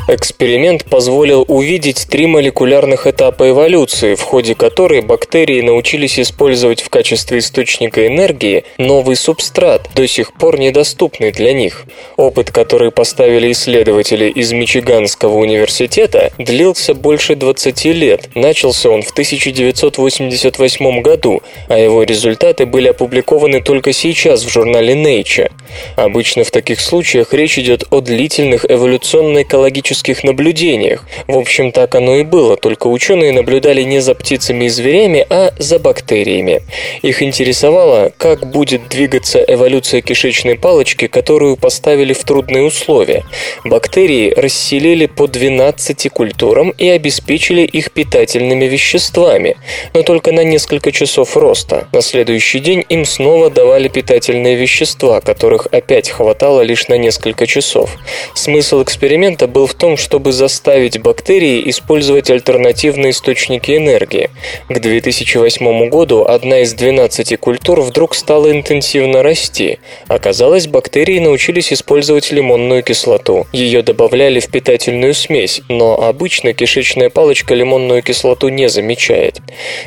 Эксперимент 0.08 0.86
позволил 0.86 1.46
увидеть 1.48 2.08
три 2.10 2.26
молекулярных 2.26 3.06
этапа 3.06 3.50
эволюции, 3.50 4.16
в 4.16 4.22
ходе 4.22 4.56
которой 4.56 5.02
бактерии 5.02 5.62
научились 5.62 6.20
использовать 6.20 6.82
в 6.82 6.90
качестве 6.90 7.38
источника 7.38 8.08
энергии 8.08 8.64
новый 8.80 9.16
субстрат, 9.16 9.90
до 9.94 10.08
сих 10.08 10.34
пор 10.34 10.60
недоступный 10.60 11.32
для 11.32 11.54
них. 11.54 11.86
Опыт, 12.18 12.50
который 12.50 12.92
поставили 12.92 13.52
исследователи 13.52 14.30
из 14.30 14.52
Мичиганского 14.52 15.38
университета, 15.38 16.32
длился 16.40 16.96
больше 16.96 17.36
20 17.36 17.86
лет. 17.86 18.30
Начался 18.34 18.90
он 18.90 19.04
в 19.04 19.12
1988 19.12 21.02
году, 21.02 21.44
а 21.68 21.78
его 21.78 22.04
результаты 22.04 22.66
были 22.66 22.88
опубликованы 22.88 23.62
только 23.62 23.94
сейчас 23.94 24.44
в 24.44 24.50
журнале 24.50 24.96
Nature. 24.96 25.52
Обычно 25.96 26.44
в 26.44 26.52
таких 26.52 26.82
случаях 26.82 27.34
речь 27.34 27.60
идет 27.60 27.86
о 27.92 28.02
длительных 28.02 28.66
эволюционно-экологических 28.70 29.91
наблюдениях. 30.24 31.06
В 31.28 31.38
общем, 31.38 31.72
так 31.72 31.96
оно 31.96 32.18
и 32.18 32.24
было, 32.24 32.58
только 32.58 32.88
ученые 32.88 33.32
наблюдали 33.32 33.84
не 33.84 34.00
за 34.00 34.16
птицами 34.16 34.66
и 34.66 34.70
зверями, 34.70 35.26
а 35.30 35.54
за 35.58 35.80
бактериями. 35.80 36.62
Их 37.02 37.22
интересовало, 37.22 38.12
как 38.18 38.50
будет 38.50 38.88
двигаться 38.90 39.44
эволюция 39.48 40.02
кишечной 40.02 40.58
палочки, 40.58 41.08
которую 41.08 41.58
поставили 41.58 42.14
в 42.14 42.24
трудные 42.24 42.64
условия. 42.64 43.24
Бактерии 43.64 44.34
расселили 44.36 45.06
по 45.06 45.28
12 45.28 46.10
культурам 46.10 46.70
и 46.72 46.88
обеспечили 46.88 47.62
их 47.62 47.92
питательными 47.92 48.66
веществами, 48.66 49.58
но 49.94 50.04
только 50.04 50.32
на 50.32 50.44
несколько 50.44 50.92
часов 50.92 51.36
роста. 51.38 51.88
На 51.92 52.02
следующий 52.02 52.60
день 52.60 52.86
им 52.90 53.06
снова 53.06 53.50
давали 53.50 53.88
питательные 53.88 54.56
вещества, 54.56 55.22
которых 55.22 55.68
опять 55.72 56.10
хватало 56.10 56.62
лишь 56.62 56.88
на 56.88 56.98
несколько 56.98 57.48
часов. 57.48 57.98
Смысл 58.34 58.84
эксперимента 58.84 59.48
был 59.48 59.68
в 59.68 59.74
том, 59.82 59.98
чтобы 59.98 60.32
заставить 60.32 61.02
бактерии 61.02 61.68
использовать 61.68 62.30
альтернативные 62.30 63.10
источники 63.10 63.76
энергии. 63.76 64.30
К 64.70 64.80
2008 64.80 65.90
году 65.90 66.24
одна 66.24 66.60
из 66.60 66.76
12 66.76 67.40
культур 67.40 67.82
вдруг 67.82 68.14
стала 68.14 68.52
интенсивно 68.52 69.24
расти. 69.24 69.80
Оказалось, 70.08 70.68
бактерии 70.68 71.18
научились 71.18 71.74
использовать 71.74 72.32
лимонную 72.32 72.84
кислоту. 72.84 73.48
Ее 73.54 73.82
добавляли 73.82 74.40
в 74.40 74.52
питательную 74.52 75.16
смесь, 75.16 75.64
но 75.68 76.00
обычно 76.00 76.54
кишечная 76.54 77.10
палочка 77.10 77.56
лимонную 77.56 78.04
кислоту 78.04 78.50
не 78.50 78.70
замечает. 78.70 79.42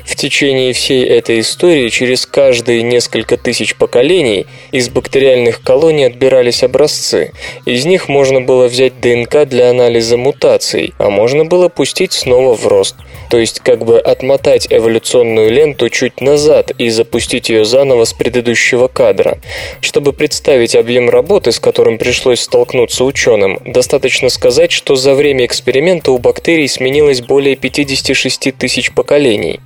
В 0.04 0.16
течение 0.16 0.72
всей 0.72 1.04
этой 1.04 1.38
истории 1.38 1.88
через 1.88 2.26
каждые 2.26 2.82
несколько 2.82 3.36
тысяч 3.36 3.76
поколений 3.76 4.46
из 4.72 4.88
бактериальных 4.88 5.62
колоний 5.62 6.06
отбирались 6.06 6.64
образцы. 6.64 7.30
Из 7.64 7.84
них 7.84 8.08
можно 8.08 8.40
было 8.40 8.66
взять 8.66 8.98
ДНК 8.98 9.44
для 9.44 9.70
анализа 9.70 9.83
мутаций, 10.16 10.94
а 10.98 11.10
можно 11.10 11.44
было 11.44 11.68
пустить 11.68 12.12
снова 12.12 12.54
в 12.54 12.66
рост. 12.66 12.96
То 13.30 13.38
есть 13.38 13.60
как 13.60 13.84
бы 13.84 13.98
отмотать 13.98 14.66
эволюционную 14.70 15.50
ленту 15.50 15.88
чуть 15.88 16.20
назад 16.20 16.70
и 16.78 16.88
запустить 16.90 17.48
ее 17.48 17.64
заново 17.64 18.04
с 18.04 18.12
предыдущего 18.12 18.88
кадра. 18.88 19.38
Чтобы 19.80 20.12
представить 20.12 20.76
объем 20.76 21.10
работы, 21.10 21.52
с 21.52 21.58
которым 21.58 21.98
пришлось 21.98 22.40
столкнуться 22.40 23.04
ученым, 23.04 23.58
достаточно 23.64 24.28
сказать, 24.28 24.72
что 24.72 24.94
за 24.94 25.14
время 25.14 25.46
эксперимента 25.46 26.12
у 26.12 26.18
бактерий 26.18 26.68
сменилось 26.68 27.22
более 27.22 27.56
56 27.56 28.56
тысяч 28.56 28.92
поколений. 28.92 29.60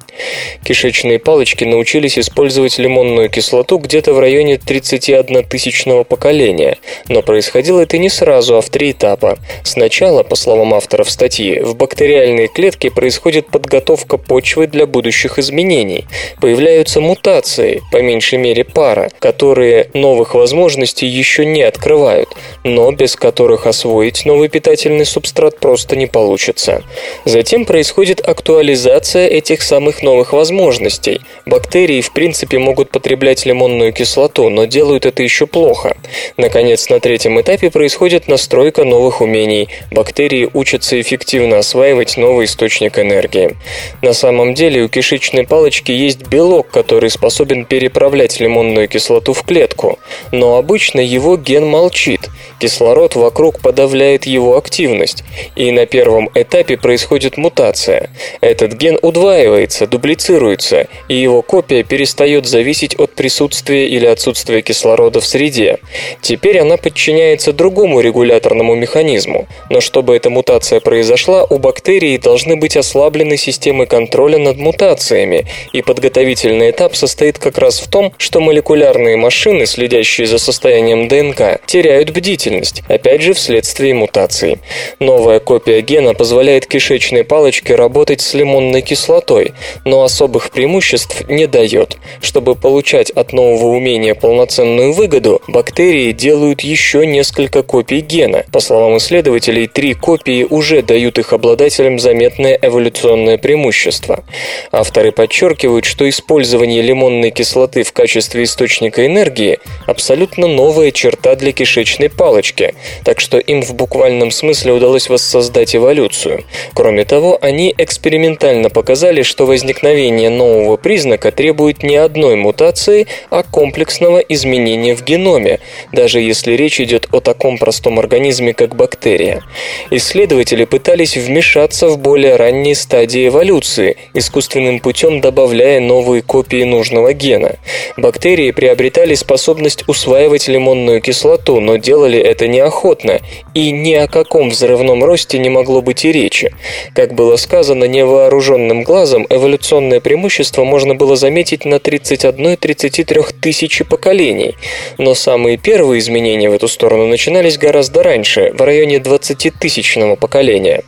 Кишечные 0.64 1.19
палочки 1.19 1.64
научились 1.64 2.19
использовать 2.19 2.79
лимонную 2.79 3.29
кислоту 3.29 3.79
где-то 3.79 4.12
в 4.12 4.21
районе 4.21 4.59
31 4.59 5.45
тысячного 5.45 6.05
поколения, 6.05 6.79
но 7.09 7.23
происходило 7.23 7.81
это 7.81 7.99
не 7.99 8.09
сразу, 8.09 8.57
а 8.57 8.61
в 8.61 8.69
три 8.71 8.93
этапа. 8.93 9.39
Сначала, 9.62 10.23
по 10.23 10.37
словам 10.37 10.75
авторов 10.75 11.11
статьи, 11.11 11.61
в 11.61 11.77
бактериальной 11.77 12.49
клетке 12.49 12.91
происходит 12.91 13.49
подготовка 13.49 14.19
почвы 14.19 14.66
для 14.66 14.87
будущих 14.87 15.39
изменений. 15.39 16.07
Появляются 16.41 17.01
мутации, 17.01 17.83
по 17.93 18.03
меньшей 18.03 18.39
мере 18.39 18.64
пара, 18.64 19.11
которые 19.19 19.91
новых 19.95 20.35
возможностей 20.35 21.07
еще 21.07 21.47
не 21.47 21.62
открывают, 21.62 22.29
но 22.64 22.91
без 22.93 23.16
которых 23.16 23.66
освоить 23.66 24.25
новый 24.25 24.49
питательный 24.49 25.07
субстрат 25.07 25.59
просто 25.59 25.97
не 25.97 26.07
получится. 26.07 26.83
Затем 27.25 27.64
происходит 27.64 28.21
актуализация 28.27 29.27
этих 29.29 29.62
самых 29.62 30.03
новых 30.09 30.32
возможностей. 30.32 31.20
Бактерии 31.44 32.00
в 32.00 32.12
принципе 32.14 32.59
могут 32.59 32.90
потреблять 32.90 33.44
лимонную 33.44 33.92
кислоту, 33.92 34.48
но 34.48 34.64
делают 34.64 35.04
это 35.04 35.22
еще 35.22 35.46
плохо. 35.46 35.98
Наконец, 36.38 36.88
на 36.88 36.98
третьем 36.98 37.38
этапе 37.38 37.70
происходит 37.70 38.26
настройка 38.26 38.84
новых 38.84 39.20
умений. 39.20 39.68
Бактерии 39.90 40.48
учатся 40.54 40.98
эффективно 40.98 41.59
осваивать 41.59 42.16
новый 42.16 42.46
источник 42.46 42.98
энергии. 42.98 43.56
На 44.00 44.14
самом 44.14 44.54
деле 44.54 44.82
у 44.82 44.88
кишечной 44.88 45.46
палочки 45.46 45.92
есть 45.92 46.26
белок, 46.28 46.68
который 46.70 47.11
способен 47.11 47.66
переправлять 47.66 48.40
лимонную 48.40 48.88
кислоту 48.88 49.34
в 49.34 49.42
клетку, 49.42 49.98
но 50.32 50.56
обычно 50.56 51.00
его 51.00 51.36
ген 51.36 51.66
молчит. 51.66 52.30
Кислород 52.61 53.14
вокруг 53.14 53.61
подавляет 53.61 54.24
его 54.24 54.56
активность, 54.56 55.22
и 55.54 55.70
на 55.70 55.84
первом 55.84 56.30
этапе 56.34 56.78
происходит 56.78 57.36
мутация. 57.36 58.09
Этот 58.40 58.72
ген 58.72 58.98
удваивается, 59.02 59.86
дублицируется, 59.99 60.86
и 61.09 61.16
его 61.16 61.42
копия 61.42 61.82
перестает 61.82 62.46
зависеть 62.46 62.94
от 62.99 63.14
присутствия 63.14 63.88
или 63.88 64.07
отсутствия 64.07 64.62
кислорода 64.62 65.20
в 65.20 65.26
среде. 65.26 65.78
Теперь 66.22 66.61
она 66.61 66.76
подчиняется 66.76 67.53
другому 67.53 68.01
регуляторному 68.01 68.76
механизму, 68.76 69.49
но 69.70 69.80
чтобы 69.80 70.14
эта 70.14 70.30
мутация 70.30 70.78
произошла, 70.78 71.44
у 71.44 71.59
бактерий 71.59 72.16
должны 72.18 72.55
быть 72.57 72.76
ослаблены 72.76 73.36
системы 73.36 73.86
контроля 73.86 74.38
над 74.38 74.57
мутациями, 74.59 75.46
и 75.72 75.82
подготовительный 75.82 76.70
этап 76.70 76.94
состоит 76.94 77.38
как 77.40 77.59
раз 77.59 77.80
в 77.80 77.90
том, 77.90 78.12
что 78.18 78.40
молекулярные 78.40 79.16
машины, 79.16 79.66
следящие 79.66 80.28
за 80.28 80.38
состоянием 80.38 81.09
ДНК, 81.09 81.61
теряют 81.66 82.11
бдительность, 82.11 82.82
опять 82.88 83.22
же 83.22 83.34
вследствие 83.34 83.94
мутаций. 83.94 84.59
Новая 85.01 85.40
копия 85.40 85.80
гена 85.80 86.14
позволяет 86.14 86.66
кишечной 86.66 87.24
палочке 87.24 87.74
работать 87.74 88.20
с 88.20 88.34
лимонной 88.34 88.82
кислотой, 88.82 89.55
но 89.89 90.03
особых 90.03 90.51
преимуществ 90.51 91.28
не 91.28 91.47
дает. 91.47 91.97
Чтобы 92.20 92.55
получать 92.55 93.11
от 93.11 93.32
нового 93.32 93.68
умения 93.68 94.14
полноценную 94.14 94.93
выгоду, 94.93 95.41
бактерии 95.49 96.12
делают 96.12 96.61
еще 96.61 97.07
несколько 97.07 97.62
копий 97.62 98.01
гена. 98.01 98.45
По 98.53 98.61
словам 98.61 98.99
исследователей, 98.99 99.66
три 99.66 99.95
копии 99.95 100.47
уже 100.49 100.82
дают 100.82 101.18
их 101.18 101.32
обладателям 101.32 101.99
заметное 101.99 102.59
эволюционное 102.61 103.39
преимущество. 103.39 104.24
Авторы 104.72 105.11
подчеркивают, 105.11 105.86
что 105.86 106.09
использование 106.09 106.82
лимонной 106.82 107.30
кислоты 107.30 107.82
в 107.82 107.93
качестве 107.93 108.45
источника 108.45 109.07
энергии– 109.07 109.59
абсолютно 109.86 110.47
новая 110.47 110.91
черта 110.91 111.34
для 111.34 111.53
кишечной 111.53 112.11
палочки, 112.11 112.74
так 113.05 113.20
что 113.20 113.39
им 113.39 113.62
в 113.62 113.74
буквальном 113.74 114.30
смысле 114.30 114.72
удалось 114.72 115.09
воссоздать 115.09 115.74
эволюцию. 115.74 116.45
Кроме 116.74 117.05
того, 117.07 117.39
они 117.41 117.74
экспериментально 117.78 118.68
показали, 118.68 119.22
что 119.22 119.47
возникновение 119.69 120.31
нового 120.31 120.79
признака 120.79 121.31
требует 121.31 121.83
не 121.83 121.97
одной 121.97 122.37
мутации, 122.37 123.07
а 123.29 123.43
комплексного 123.43 124.16
изменения 124.19 124.95
в 124.97 125.05
геноме, 125.05 125.61
даже 125.93 126.21
если 126.21 126.53
речь 126.53 126.81
идет 126.81 127.07
о 127.12 127.21
таком 127.21 127.59
простом 127.59 127.99
организме, 127.99 128.55
как 128.55 128.75
бактерия. 128.75 129.43
Исследователи 129.91 130.64
пытались 130.64 131.19
вмешаться 131.19 131.89
в 131.89 131.99
более 131.99 132.37
ранние 132.37 132.75
стадии 132.75 133.29
эволюции, 133.29 133.99
искусственным 134.14 134.81
путем 134.81 135.21
добавляя 135.21 135.81
новые 135.81 136.23
копии 136.23 136.64
нужного 136.64 137.12
гена. 137.12 137.57
Бактерии 137.99 138.53
приобретали 138.53 139.14
способность 139.14 139.85
усваивать 139.87 140.49
лимонную 140.49 141.03
кислоту, 141.03 141.61
но 141.61 141.77
делали 141.77 142.19
это 142.19 142.49
неохотно, 142.49 143.21
и 143.53 143.71
ни 143.71 143.93
о 143.93 144.09
каком 144.09 144.49
взрывном 144.49 145.05
росте 145.05 145.39
не 145.39 145.51
могло 145.51 145.83
быть 145.83 146.07
и 146.07 146.12
речи. 146.12 146.55
Как 146.95 147.12
было 147.12 147.37
сказано, 147.37 147.85
невооруженным 147.85 148.83
глазом 148.83 149.27
эволюционное 149.59 149.98
преимущество 150.00 150.62
можно 150.62 150.94
было 150.94 151.16
заметить 151.16 151.64
на 151.64 151.76
31-33 151.76 153.34
тысячи 153.40 153.84
поколений, 153.84 154.56
но 154.98 155.14
самые 155.14 155.56
первые 155.56 155.98
изменения 155.98 156.48
в 156.48 156.52
эту 156.52 156.68
сторону 156.68 157.06
начинались 157.06 157.59
гораздо 157.59 158.04
раньше, 158.04 158.52
в 158.54 158.62
районе 158.62 158.98
20-тысячного 158.98 160.14
поколения. 160.14 160.84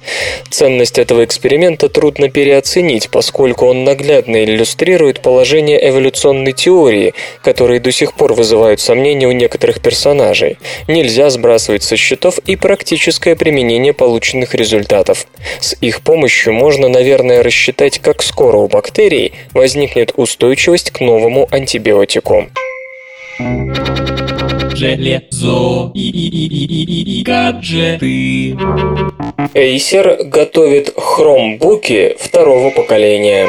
Ценность 0.50 0.98
этого 0.98 1.24
эксперимента 1.24 1.88
трудно 1.88 2.28
переоценить, 2.30 3.10
поскольку 3.10 3.66
он 3.66 3.82
наглядно 3.82 4.44
иллюстрирует 4.44 5.20
положение 5.20 5.88
эволюционной 5.88 6.52
теории, 6.52 7.14
которые 7.42 7.80
до 7.80 7.90
сих 7.90 8.14
пор 8.14 8.34
вызывают 8.34 8.80
сомнения 8.80 9.26
у 9.26 9.32
некоторых 9.32 9.80
персонажей. 9.80 10.58
Нельзя 10.86 11.28
сбрасывать 11.30 11.82
со 11.82 11.96
счетов 11.96 12.38
и 12.46 12.54
практическое 12.54 13.34
применение 13.34 13.92
полученных 13.92 14.54
результатов. 14.54 15.26
С 15.60 15.76
их 15.80 16.02
помощью 16.02 16.52
можно, 16.52 16.88
наверное, 16.88 17.42
рассчитать, 17.42 17.98
как 17.98 18.22
скоро 18.22 18.59
у 18.60 18.68
бактерий 18.68 19.32
возникнет 19.52 20.12
устойчивость 20.16 20.90
к 20.90 21.00
новому 21.00 21.48
антибиотику. 21.50 22.46
железо 24.80 25.90
и, 25.94 26.08
и, 26.08 26.28
и, 26.28 26.46
и, 26.46 26.84
и, 26.84 27.20
и 27.20 27.22
гаджеты. 27.22 28.56
Acer 29.54 30.24
готовит 30.24 30.94
хромбуки 30.96 32.16
второго 32.18 32.70
поколения. 32.70 33.48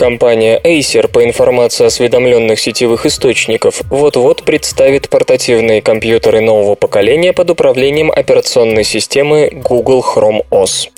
Компания 0.00 0.58
Acer, 0.64 1.08
по 1.08 1.22
информации 1.22 1.84
осведомленных 1.84 2.58
сетевых 2.58 3.04
источников, 3.04 3.82
вот-вот 3.90 4.44
представит 4.44 5.10
портативные 5.10 5.82
компьютеры 5.82 6.40
нового 6.40 6.74
поколения 6.74 7.34
под 7.34 7.50
управлением 7.50 8.10
операционной 8.10 8.84
системы 8.84 9.50
Google 9.52 10.02
Chrome 10.02 10.46
OS. 10.50 10.88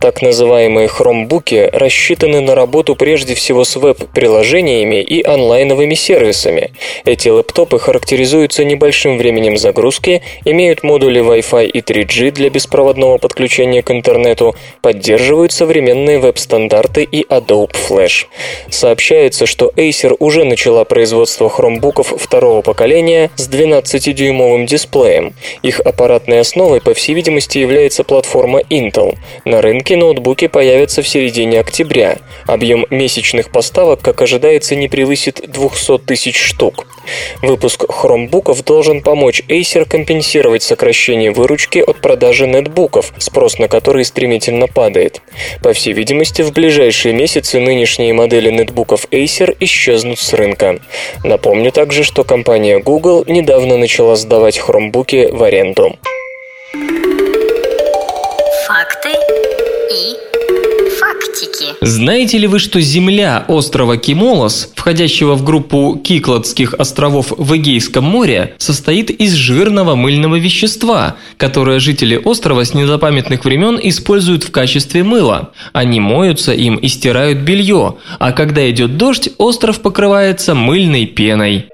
Так 0.00 0.22
называемые 0.22 0.88
хромбуки 0.88 1.70
рассчитаны 1.72 2.40
на 2.40 2.54
работу 2.54 2.94
прежде 2.96 3.34
всего 3.34 3.64
с 3.64 3.76
веб-приложениями 3.76 5.02
и 5.02 5.22
онлайновыми 5.22 5.94
сервисами. 5.94 6.72
Эти 7.04 7.28
лэптопы 7.28 7.78
характеризуются 7.78 8.64
небольшим 8.64 9.18
временем 9.18 9.56
загрузки, 9.56 10.22
имеют 10.44 10.82
модули 10.82 11.20
Wi-Fi 11.20 11.66
и 11.66 11.80
3G 11.80 12.30
для 12.30 12.50
беспроводного 12.50 13.18
подключения 13.18 13.82
к 13.82 13.90
интернету, 13.90 14.54
поддерживают 14.82 15.52
современные 15.52 16.18
веб-стандарты 16.18 17.02
и 17.02 17.24
Adobe 17.24 17.74
Flash. 17.74 18.26
Сообщается, 18.70 19.46
что 19.46 19.72
Acer 19.76 20.14
уже 20.18 20.44
начала 20.44 20.84
производство 20.84 21.48
хромбуков 21.48 22.14
второго 22.18 22.62
поколения 22.62 23.30
с 23.36 23.48
12-дюймовым 23.48 24.66
дисплеем. 24.66 25.34
Их 25.62 25.80
аппаратной 25.80 26.40
основой, 26.40 26.80
по 26.80 26.94
всей 26.94 27.14
видимости, 27.14 27.58
является 27.58 28.04
платформа 28.04 28.60
Intel. 28.60 29.16
На 29.44 29.55
рынке 29.60 29.96
ноутбуки 29.96 30.46
появятся 30.48 31.02
в 31.02 31.08
середине 31.08 31.60
октября. 31.60 32.18
Объем 32.46 32.86
месячных 32.90 33.50
поставок, 33.50 34.00
как 34.00 34.22
ожидается, 34.22 34.76
не 34.76 34.88
превысит 34.88 35.42
200 35.46 35.98
тысяч 35.98 36.38
штук. 36.38 36.86
Выпуск 37.42 37.84
хромбуков 37.88 38.64
должен 38.64 39.02
помочь 39.02 39.42
Acer 39.48 39.88
компенсировать 39.88 40.62
сокращение 40.62 41.30
выручки 41.30 41.78
от 41.78 42.00
продажи 42.00 42.46
нетбуков, 42.46 43.12
спрос 43.18 43.58
на 43.58 43.68
которые 43.68 44.04
стремительно 44.04 44.66
падает. 44.66 45.20
По 45.62 45.72
всей 45.72 45.92
видимости, 45.92 46.42
в 46.42 46.52
ближайшие 46.52 47.14
месяцы 47.14 47.60
нынешние 47.60 48.12
модели 48.12 48.50
нетбуков 48.50 49.06
Acer 49.10 49.56
исчезнут 49.60 50.18
с 50.18 50.32
рынка. 50.32 50.80
Напомню 51.24 51.72
также, 51.72 52.04
что 52.04 52.24
компания 52.24 52.78
Google 52.78 53.24
недавно 53.26 53.76
начала 53.76 54.16
сдавать 54.16 54.58
хромбуки 54.58 55.28
в 55.30 55.42
аренду. 55.42 55.96
Фактики. 61.56 61.84
Знаете 61.84 62.38
ли 62.38 62.46
вы, 62.46 62.58
что 62.58 62.80
земля 62.80 63.44
острова 63.48 63.96
Кимолос, 63.96 64.70
входящего 64.74 65.34
в 65.34 65.44
группу 65.44 66.00
Кикладских 66.02 66.74
островов 66.74 67.32
в 67.36 67.56
Эгейском 67.56 68.04
море, 68.04 68.54
состоит 68.58 69.10
из 69.10 69.32
жирного 69.34 69.94
мыльного 69.94 70.36
вещества, 70.36 71.16
которое 71.36 71.80
жители 71.80 72.20
острова 72.22 72.64
с 72.64 72.74
незапамятных 72.74 73.44
времен 73.44 73.78
используют 73.82 74.44
в 74.44 74.50
качестве 74.50 75.02
мыла. 75.02 75.52
Они 75.72 76.00
моются 76.00 76.52
им 76.52 76.76
и 76.76 76.88
стирают 76.88 77.38
белье, 77.38 77.96
а 78.18 78.32
когда 78.32 78.68
идет 78.70 78.96
дождь, 78.96 79.28
остров 79.38 79.80
покрывается 79.80 80.54
мыльной 80.54 81.06
пеной. 81.06 81.66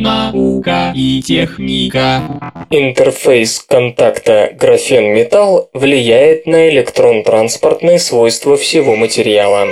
Наука 0.00 0.92
и 0.94 1.20
техника. 1.22 2.22
Интерфейс 2.70 3.58
контакта 3.68 4.54
графен-металл 4.58 5.70
влияет 5.72 6.46
на 6.46 6.68
электрон-транспортные 6.68 7.98
свойства 7.98 8.56
всего 8.56 8.94
материала. 8.94 9.66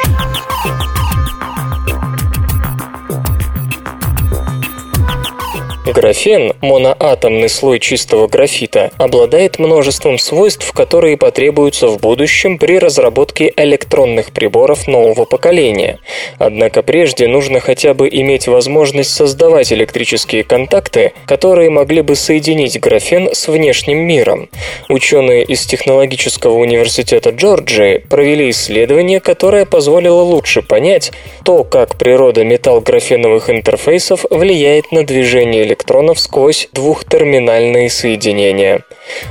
Графен, 5.87 6.53
моноатомный 6.63 7.49
слой 7.49 7.79
чистого 7.79 8.27
графита, 8.27 8.91
обладает 8.99 9.61
множеством 9.61 10.19
свойств, 10.19 10.73
которые 10.73 11.17
потребуются 11.17 11.87
в 11.87 12.01
будущем 12.01 12.59
при 12.59 12.81
разработке 12.81 13.53
электронных 13.57 14.33
приборов 14.33 14.89
нового 14.89 15.27
поколения. 15.27 16.01
Однако 16.39 16.83
прежде 16.83 17.29
нужно 17.29 17.61
хотя 17.61 17.95
бы 17.95 18.09
иметь 18.09 18.49
возможность 18.49 19.15
создавать 19.15 19.73
электрические 19.73 20.43
контакты, 20.43 21.13
которые 21.25 21.71
могли 21.71 22.03
бы 22.03 22.17
соединить 22.17 22.81
графен 22.81 23.33
с 23.33 23.47
внешним 23.47 23.99
миром. 23.99 24.49
Ученые 24.89 25.45
из 25.45 25.65
Технологического 25.67 26.55
университета 26.55 27.31
Джорджии 27.31 27.99
провели 27.99 28.51
исследование, 28.51 29.21
которое 29.21 29.67
позволило 29.67 30.23
лучше 30.23 30.63
понять 30.63 31.13
то, 31.45 31.63
как 31.63 31.97
природа 31.97 32.43
металл-графеновых 32.43 33.51
интерфейсов 33.51 34.25
влияет 34.31 34.91
на 34.91 35.05
движение 35.05 35.63
электронов 35.63 35.76
электронов 35.77 36.19
сквозь 36.19 36.69
двухтерминальные 36.73 37.91
соединения. 37.91 38.81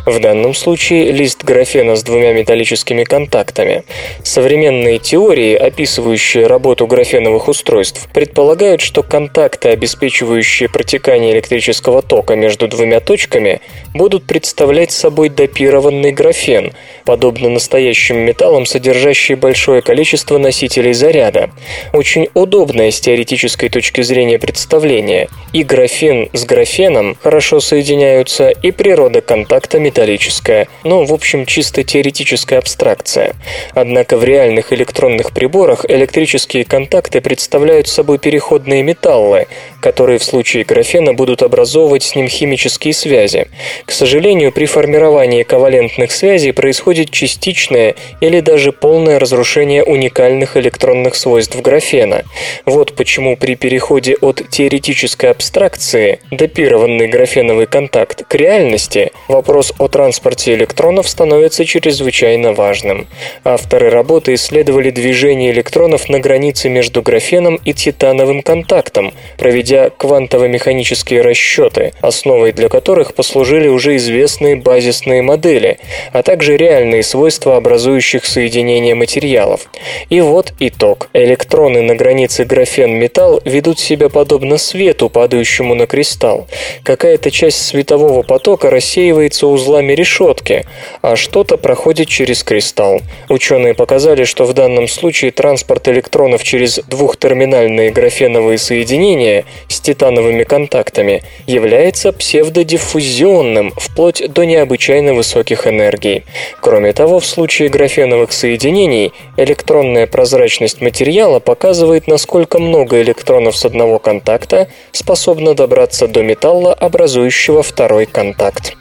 В 0.05 0.19
данном 0.19 0.53
случае 0.53 1.11
лист 1.11 1.43
графена 1.43 1.95
с 1.95 2.03
двумя 2.03 2.33
металлическими 2.33 3.03
контактами. 3.03 3.83
Современные 4.23 4.99
теории, 4.99 5.55
описывающие 5.55 6.45
работу 6.45 6.85
графеновых 6.85 7.47
устройств, 7.47 8.07
предполагают, 8.13 8.81
что 8.81 9.01
контакты, 9.01 9.69
обеспечивающие 9.69 10.69
протекание 10.69 11.33
электрического 11.33 12.01
тока 12.01 12.35
между 12.35 12.67
двумя 12.67 12.99
точками, 12.99 13.59
будут 13.93 14.25
представлять 14.25 14.91
собой 14.91 15.29
допированный 15.29 16.11
графен, 16.11 16.73
подобно 17.05 17.49
настоящим 17.49 18.17
металлам, 18.17 18.65
содержащие 18.65 19.35
большое 19.35 19.81
количество 19.81 20.37
носителей 20.37 20.93
заряда. 20.93 21.49
Очень 21.91 22.29
удобное 22.33 22.91
с 22.91 22.99
теоретической 22.99 23.69
точки 23.69 24.01
зрения 24.01 24.37
представление. 24.37 25.27
И 25.53 25.63
графен 25.63 26.29
с 26.35 26.45
графеном 26.45 27.17
хорошо 27.21 27.59
соединяются, 27.59 28.49
и 28.49 28.71
природа 28.71 29.21
контакта 29.21 29.79
металлическая, 29.79 30.67
но, 30.83 31.03
в 31.05 31.13
общем, 31.13 31.45
чисто 31.45 31.83
теоретическая 31.83 32.57
абстракция. 32.57 33.35
Однако 33.73 34.17
в 34.17 34.23
реальных 34.23 34.73
электронных 34.73 35.31
приборах 35.31 35.85
электрические 35.87 36.65
контакты 36.65 37.21
представляют 37.21 37.87
собой 37.87 38.19
переходные 38.19 38.83
металлы, 38.83 39.47
которые 39.85 40.17
в 40.17 40.23
случае 40.23 40.63
графена 40.63 41.13
будут 41.13 41.43
образовывать 41.43 42.01
с 42.01 42.15
ним 42.15 42.27
химические 42.27 42.91
связи. 42.91 43.47
К 43.85 43.91
сожалению, 43.91 44.51
при 44.51 44.65
формировании 44.65 45.43
ковалентных 45.43 46.11
связей 46.11 46.53
происходит 46.53 47.11
частичное 47.11 47.93
или 48.19 48.39
даже 48.39 48.71
полное 48.71 49.19
разрушение 49.19 49.83
уникальных 49.83 50.57
электронных 50.57 51.13
свойств 51.13 51.61
графена. 51.61 52.23
Вот 52.65 52.95
почему 52.95 53.37
при 53.37 53.53
переходе 53.53 54.15
от 54.21 54.41
теоретической 54.49 55.29
абстракции 55.29 56.19
допированный 56.31 57.07
графеновый 57.07 57.67
контакт 57.67 58.25
к 58.27 58.33
реальности, 58.33 59.11
вопрос 59.27 59.71
о 59.77 59.87
транспорте 59.87 60.55
электронов 60.55 61.07
становится 61.07 61.63
чрезвычайно 61.63 62.53
важным. 62.53 63.05
Авторы 63.43 63.91
работы 63.91 64.33
исследовали 64.33 64.89
движение 64.89 65.51
электронов 65.51 66.09
на 66.09 66.19
границе 66.19 66.69
между 66.69 67.03
графеном 67.03 67.59
и 67.63 67.73
титановым 67.73 68.41
контактом, 68.41 69.13
проведя 69.37 69.74
квантово-механические 69.97 71.21
расчеты, 71.21 71.93
основой 72.01 72.51
для 72.51 72.69
которых 72.69 73.13
послужили 73.13 73.67
уже 73.67 73.95
известные 73.97 74.55
базисные 74.55 75.21
модели, 75.21 75.77
а 76.11 76.23
также 76.23 76.57
реальные 76.57 77.03
свойства 77.03 77.57
образующих 77.57 78.25
соединения 78.25 78.95
материалов. 78.95 79.69
И 80.09 80.21
вот 80.21 80.53
итог. 80.59 81.09
Электроны 81.13 81.81
на 81.81 81.95
границе 81.95 82.45
графен-металл 82.45 83.41
ведут 83.45 83.79
себя 83.79 84.09
подобно 84.09 84.57
свету, 84.57 85.09
падающему 85.09 85.75
на 85.75 85.87
кристалл. 85.87 86.47
Какая-то 86.83 87.31
часть 87.31 87.65
светового 87.65 88.21
потока 88.21 88.69
рассеивается 88.69 89.47
узлами 89.47 89.93
решетки, 89.93 90.65
а 91.01 91.15
что-то 91.15 91.57
проходит 91.57 92.07
через 92.07 92.43
кристалл. 92.43 93.01
Ученые 93.29 93.73
показали, 93.73 94.23
что 94.23 94.45
в 94.45 94.53
данном 94.53 94.87
случае 94.87 95.31
транспорт 95.31 95.87
электронов 95.87 96.43
через 96.43 96.79
двухтерминальные 96.87 97.91
графеновые 97.91 98.57
соединения 98.57 99.45
с 99.67 99.79
титановыми 99.79 100.43
контактами 100.43 101.23
является 101.47 102.11
псевдодиффузионным 102.11 103.71
вплоть 103.77 104.23
до 104.31 104.45
необычайно 104.45 105.13
высоких 105.13 105.67
энергий. 105.67 106.23
Кроме 106.61 106.93
того, 106.93 107.19
в 107.19 107.25
случае 107.25 107.69
графеновых 107.69 108.31
соединений 108.31 109.11
электронная 109.37 110.07
прозрачность 110.07 110.81
материала 110.81 111.39
показывает, 111.39 112.07
насколько 112.07 112.59
много 112.59 113.01
электронов 113.01 113.57
с 113.57 113.65
одного 113.65 113.99
контакта 113.99 114.67
способно 114.91 115.53
добраться 115.53 116.07
до 116.07 116.23
металла, 116.23 116.73
образующего 116.73 117.63
второй 117.63 118.05
контакт. 118.05 118.75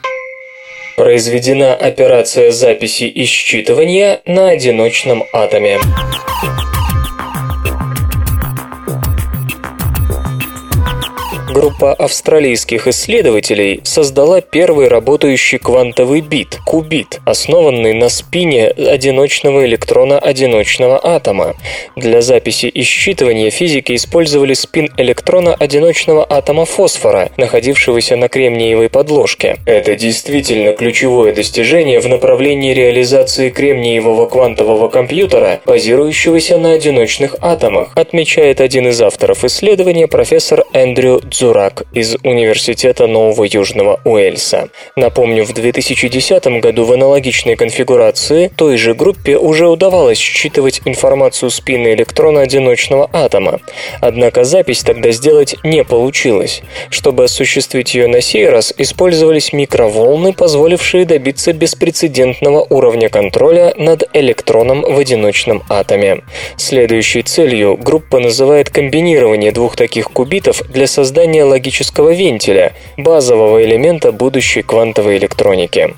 Произведена 0.95 1.75
операция 1.75 2.51
записи 2.51 3.03
и 3.03 3.25
считывания 3.25 4.21
на 4.25 4.49
одиночном 4.49 5.25
атоме. 5.33 5.79
Группа 11.55 11.93
австралийских 11.93 12.85
исследователей 12.85 13.79
создала 13.85 14.41
первый 14.41 14.89
работающий 14.89 15.57
квантовый 15.57 16.19
бит– 16.19 16.59
кубит, 16.65 17.21
основанный 17.23 17.93
на 17.93 18.09
спине 18.09 18.67
одиночного 18.67 19.65
электрона 19.65 20.19
одиночного 20.19 20.99
атома. 21.01 21.55
Для 21.95 22.19
записи 22.21 22.65
и 22.65 22.81
считывания 22.81 23.51
физики 23.51 23.95
использовали 23.95 24.53
спин 24.53 24.91
электрона 24.97 25.53
одиночного 25.53 26.25
атома 26.29 26.65
фосфора, 26.65 27.31
находившегося 27.37 28.17
на 28.17 28.27
кремниевой 28.27 28.89
подложке. 28.89 29.55
Это 29.65 29.95
действительно 29.95 30.73
ключевое 30.73 31.33
достижение 31.33 32.01
в 32.01 32.09
направлении 32.09 32.73
реализации 32.73 33.49
кремниевого 33.49 34.25
квантового 34.25 34.89
компьютера, 34.89 35.61
базирующегося 35.65 36.57
на 36.57 36.73
одиночных 36.73 37.37
атомах, 37.39 37.93
отмечает 37.95 38.59
один 38.59 38.89
из 38.89 39.01
авторов 39.01 39.45
исследования 39.45 40.09
профессор 40.09 40.65
Эндрю 40.73 41.21
Дзурак 41.45 41.83
из 41.93 42.15
Университета 42.23 43.05
Нового 43.05 43.43
Южного 43.43 43.99
Уэльса. 44.03 44.69
Напомню, 44.95 45.45
в 45.45 45.53
2010 45.53 46.43
году 46.59 46.85
в 46.85 46.91
аналогичной 46.91 47.55
конфигурации 47.55 48.51
той 48.55 48.77
же 48.77 48.95
группе 48.95 49.37
уже 49.37 49.67
удавалось 49.67 50.17
считывать 50.17 50.81
информацию 50.85 51.51
спины 51.51 51.93
электрона 51.93 52.41
одиночного 52.41 53.07
атома. 53.13 53.59
Однако 54.01 54.43
запись 54.43 54.81
тогда 54.81 55.11
сделать 55.11 55.55
не 55.63 55.83
получилось. 55.83 56.63
Чтобы 56.89 57.25
осуществить 57.25 57.93
ее 57.93 58.07
на 58.07 58.21
сей 58.21 58.49
раз, 58.49 58.73
использовались 58.79 59.53
микроволны, 59.53 60.33
позволившие 60.33 61.05
добиться 61.05 61.53
беспрецедентного 61.53 62.65
уровня 62.71 63.09
контроля 63.09 63.75
над 63.77 64.09
электроном 64.13 64.81
в 64.81 64.97
одиночном 64.97 65.61
атоме. 65.69 66.23
Следующей 66.57 67.21
целью 67.21 67.77
группа 67.77 68.17
называет 68.17 68.71
комбинирование 68.71 69.51
двух 69.51 69.75
таких 69.75 70.09
кубитов 70.09 70.63
для 70.71 70.87
создания 70.87 71.34
логического 71.43 72.13
вентиля, 72.13 72.73
базового 72.97 73.63
элемента 73.63 74.11
будущей 74.11 74.61
квантовой 74.61 75.17
электроники. 75.17 75.93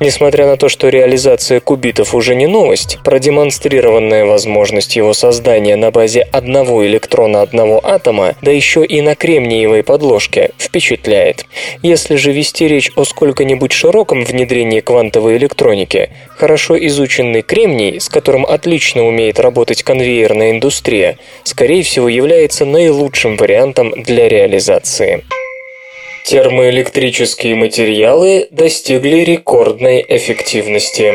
Несмотря 0.00 0.46
на 0.46 0.56
то, 0.56 0.68
что 0.68 0.88
реализация 0.88 1.60
кубитов 1.60 2.14
уже 2.14 2.34
не 2.34 2.46
новость, 2.46 2.98
продемонстрированная 3.04 4.24
возможность 4.24 4.96
его 4.96 5.14
создания 5.14 5.76
на 5.76 5.90
базе 5.90 6.22
одного 6.22 6.86
электрона 6.86 7.42
одного 7.42 7.80
атома, 7.84 8.34
да 8.42 8.50
еще 8.50 8.84
и 8.84 9.00
на 9.00 9.14
кремниевой 9.14 9.82
подложке, 9.82 10.50
впечатляет. 10.58 11.46
Если 11.82 12.16
же 12.16 12.32
вести 12.32 12.68
речь 12.68 12.90
о 12.96 13.04
сколько-нибудь 13.04 13.72
широком 13.72 14.24
внедрении 14.24 14.80
квантовой 14.80 15.36
электроники, 15.36 16.10
хорошо 16.36 16.76
изученный 16.86 17.42
кремний, 17.42 18.00
с 18.00 18.08
которым 18.08 18.44
отлично 18.44 19.06
умеет 19.06 19.40
работать 19.40 19.82
конвейерная 19.82 20.52
индустрия, 20.52 21.18
скорее 21.44 21.82
всего 21.82 22.08
является 22.08 22.64
наилучшим 22.64 23.36
вариантом 23.36 23.92
для 24.02 24.28
реализации. 24.28 25.24
Термоэлектрические 26.26 27.54
материалы 27.54 28.48
достигли 28.50 29.18
рекордной 29.18 30.04
эффективности. 30.08 31.14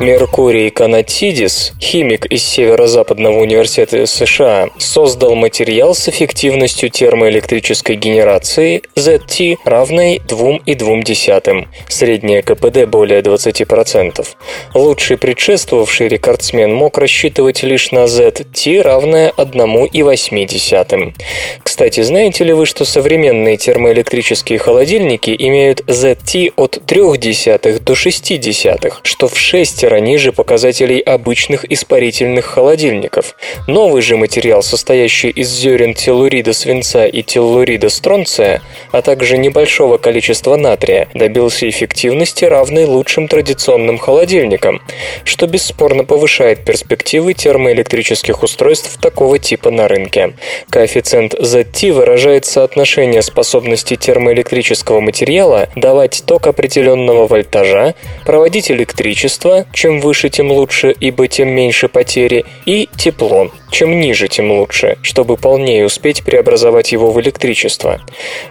Меркурий 0.00 0.70
Канатидис, 0.70 1.74
химик 1.78 2.24
из 2.24 2.42
Северо-Западного 2.42 3.40
университета 3.40 4.06
США, 4.06 4.70
создал 4.78 5.34
материал 5.34 5.94
с 5.94 6.08
эффективностью 6.08 6.88
термоэлектрической 6.88 7.96
генерации 7.96 8.80
ZT 8.96 9.58
равной 9.66 10.22
2,2. 10.26 11.66
Средняя 11.88 12.40
КПД 12.40 12.86
более 12.86 13.20
20%. 13.20 14.26
Лучший 14.72 15.18
предшествовавший 15.18 16.08
рекордсмен 16.08 16.72
мог 16.72 16.96
рассчитывать 16.96 17.62
лишь 17.62 17.92
на 17.92 18.04
ZT 18.04 18.80
равное 18.80 19.34
1,8. 19.36 21.14
Кстати, 21.62 22.00
знаете 22.00 22.44
ли 22.44 22.54
вы, 22.54 22.64
что 22.64 22.86
современные 22.86 23.58
термоэлектрические 23.58 24.60
холодильники 24.60 25.36
имеют 25.38 25.82
ZT 25.82 26.54
от 26.56 26.78
0,3 26.86 27.80
до 27.80 27.92
0,6, 27.92 28.92
что 29.02 29.28
в 29.28 29.38
6 29.38 29.89
шестеро 29.90 30.00
ниже 30.00 30.32
показателей 30.32 31.00
обычных 31.00 31.64
испарительных 31.70 32.44
холодильников. 32.44 33.34
Новый 33.66 34.02
же 34.02 34.16
материал, 34.16 34.62
состоящий 34.62 35.30
из 35.30 35.48
зерен 35.48 35.94
теллурида 35.94 36.52
свинца 36.52 37.06
и 37.06 37.22
теллурида 37.22 37.88
стронция, 37.88 38.62
а 38.92 39.02
также 39.02 39.36
небольшого 39.36 39.98
количества 39.98 40.56
натрия, 40.56 41.08
добился 41.14 41.68
эффективности, 41.68 42.44
равной 42.44 42.84
лучшим 42.84 43.28
традиционным 43.28 43.98
холодильникам, 43.98 44.80
что 45.24 45.46
бесспорно 45.46 46.04
повышает 46.04 46.64
перспективы 46.64 47.34
термоэлектрических 47.34 48.42
устройств 48.42 48.96
такого 49.00 49.38
типа 49.38 49.70
на 49.70 49.88
рынке. 49.88 50.34
Коэффициент 50.70 51.34
ZT 51.34 51.92
выражает 51.92 52.44
соотношение 52.44 53.22
способности 53.22 53.96
термоэлектрического 53.96 55.00
материала 55.00 55.68
давать 55.74 56.22
ток 56.26 56.46
определенного 56.46 57.26
вольтажа, 57.26 57.94
проводить 58.24 58.70
электричество, 58.70 59.66
чем 59.80 59.98
выше, 60.00 60.28
тем 60.28 60.52
лучше, 60.52 60.94
ибо 61.00 61.26
тем 61.26 61.48
меньше 61.48 61.88
потери, 61.88 62.44
и 62.66 62.86
тепло. 62.98 63.50
Чем 63.70 63.98
ниже, 63.98 64.28
тем 64.28 64.50
лучше, 64.50 64.98
чтобы 65.00 65.36
полнее 65.36 65.86
успеть 65.86 66.22
преобразовать 66.22 66.92
его 66.92 67.10
в 67.10 67.20
электричество. 67.20 68.00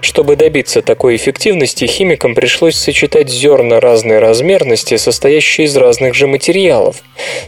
Чтобы 0.01 0.35
добиться 0.35 0.81
такой 0.81 1.17
эффективности, 1.17 1.85
химикам 1.85 2.33
пришлось 2.33 2.75
сочетать 2.75 3.29
зерна 3.29 3.79
разной 3.79 4.19
размерности, 4.19 4.95
состоящие 4.97 5.67
из 5.67 5.75
разных 5.77 6.15
же 6.15 6.25
материалов. 6.25 6.95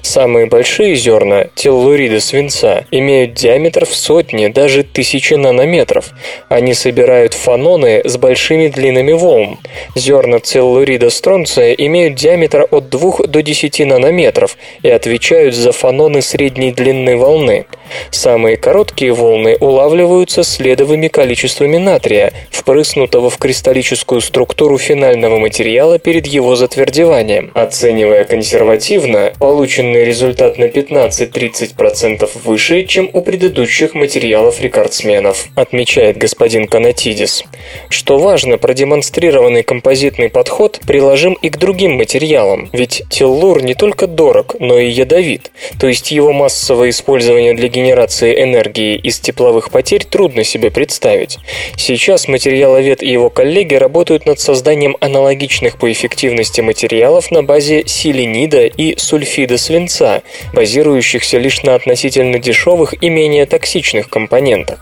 Самые 0.04 0.46
большие 0.46 0.96
зерна, 0.96 1.46
теллуриды 1.56 2.20
свинца, 2.20 2.86
имеют 2.92 3.34
диаметр 3.34 3.86
в 3.86 3.96
сотни, 3.96 4.48
даже 4.48 4.84
тысячи 4.84 5.34
нанометров. 5.34 6.12
Они 6.50 6.74
собирают 6.74 7.34
фаноны 7.34 8.02
с 8.04 8.18
большими 8.18 8.68
длинами 8.68 9.14
волн. 9.14 9.60
Зерна 9.96 10.40
теллурида 10.40 11.10
стронция 11.10 11.72
имеют 11.74 12.16
диаметр 12.16 12.68
от 12.70 12.90
2 12.90 13.28
до 13.28 13.42
10 13.42 13.71
нанометров 13.80 14.58
и 14.84 14.90
отвечают 14.90 15.56
за 15.56 15.72
фаноны 15.72 16.22
средней 16.22 16.72
длины 16.72 17.18
волны. 17.18 17.66
Самые 18.10 18.58
короткие 18.58 19.14
волны 19.14 19.58
улавливаются 19.60 20.44
следовыми 20.44 21.08
количествами 21.08 21.78
натрия, 21.78 22.34
впрыснутого 22.50 23.30
в 23.30 23.38
кристаллическую 23.38 24.22
структуру 24.22 24.78
финального 24.78 25.40
материала 25.40 26.00
перед 26.00 26.28
его 26.28 26.56
затвердеванием. 26.56 27.52
Оценивая 27.54 28.24
консервативно, 28.24 29.34
полученный 29.40 30.06
результат 30.06 30.58
на 30.58 30.66
15-30% 30.66 32.30
выше, 32.44 32.86
чем 32.86 33.10
у 33.14 33.22
предыдущих 33.22 33.94
материалов-рекордсменов, 33.94 35.48
отмечает 35.56 36.18
господин 36.18 36.68
Канатидис. 36.68 37.44
Что 37.90 38.18
важно, 38.18 38.58
продемонстрированный 38.58 39.64
композитный 39.64 40.30
подход 40.30 40.80
приложим 40.86 41.34
и 41.34 41.50
к 41.50 41.58
другим 41.58 41.94
материалам, 41.94 42.70
ведь 42.74 43.04
теллур 43.52 43.64
не 43.64 43.74
только 43.74 44.08
дорог, 44.08 44.56
но 44.60 44.78
и 44.78 44.90
ядовит, 44.90 45.52
то 45.80 45.88
есть 45.88 46.12
его 46.12 46.32
массовое 46.32 46.90
использование 46.90 47.54
для 47.54 47.68
генерации 47.68 48.44
энергии 48.44 48.96
из 48.96 49.20
тепловых 49.20 49.72
потерь 49.72 50.06
трудно 50.06 50.44
себе 50.44 50.72
представить. 50.72 51.38
Сейчас 51.76 52.28
материаловед 52.28 53.04
и 53.04 53.10
его 53.10 53.30
коллеги 53.30 53.76
работают 53.76 54.26
над 54.26 54.40
созданием 54.40 54.96
аналогичных 55.02 55.78
по 55.78 55.92
эффективности 55.92 56.62
материалов 56.62 57.32
на 57.32 57.44
базе 57.44 57.84
селенида 57.86 58.66
и 58.66 58.98
сульфида 58.98 59.58
свинца, 59.58 60.22
базирующихся 60.54 61.38
лишь 61.38 61.64
на 61.64 61.76
относительно 61.76 62.40
дешевых 62.40 62.94
и 63.04 63.10
менее 63.10 63.46
токсичных 63.46 64.10
компонентах. 64.10 64.80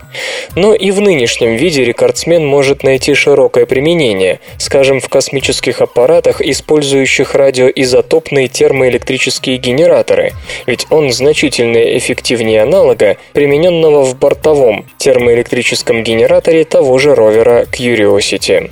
Но 0.54 0.74
и 0.74 0.90
в 0.90 1.00
нынешнем 1.00 1.56
виде 1.56 1.84
рекордсмен 1.84 2.46
может 2.46 2.82
найти 2.82 3.14
широкое 3.14 3.66
применение, 3.66 4.40
скажем, 4.58 5.00
в 5.00 5.08
космических 5.08 5.80
аппаратах, 5.80 6.40
использующих 6.40 7.34
радиоизотопные 7.34 8.48
термоэлектрические 8.60 9.56
генераторы, 9.56 10.34
ведь 10.66 10.86
он 10.90 11.10
значительно 11.12 11.78
эффективнее 11.96 12.60
аналога, 12.62 13.16
примененного 13.32 14.04
в 14.04 14.18
бортовом 14.18 14.84
термоэлектрическом 14.98 16.02
генераторе 16.02 16.64
того 16.64 16.98
же 16.98 17.14
ровера 17.14 17.64
Curiosity. 17.64 18.70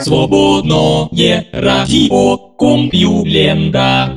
Свободное 0.00 1.46
радио 1.52 2.38
Компьюлента. 2.56 4.16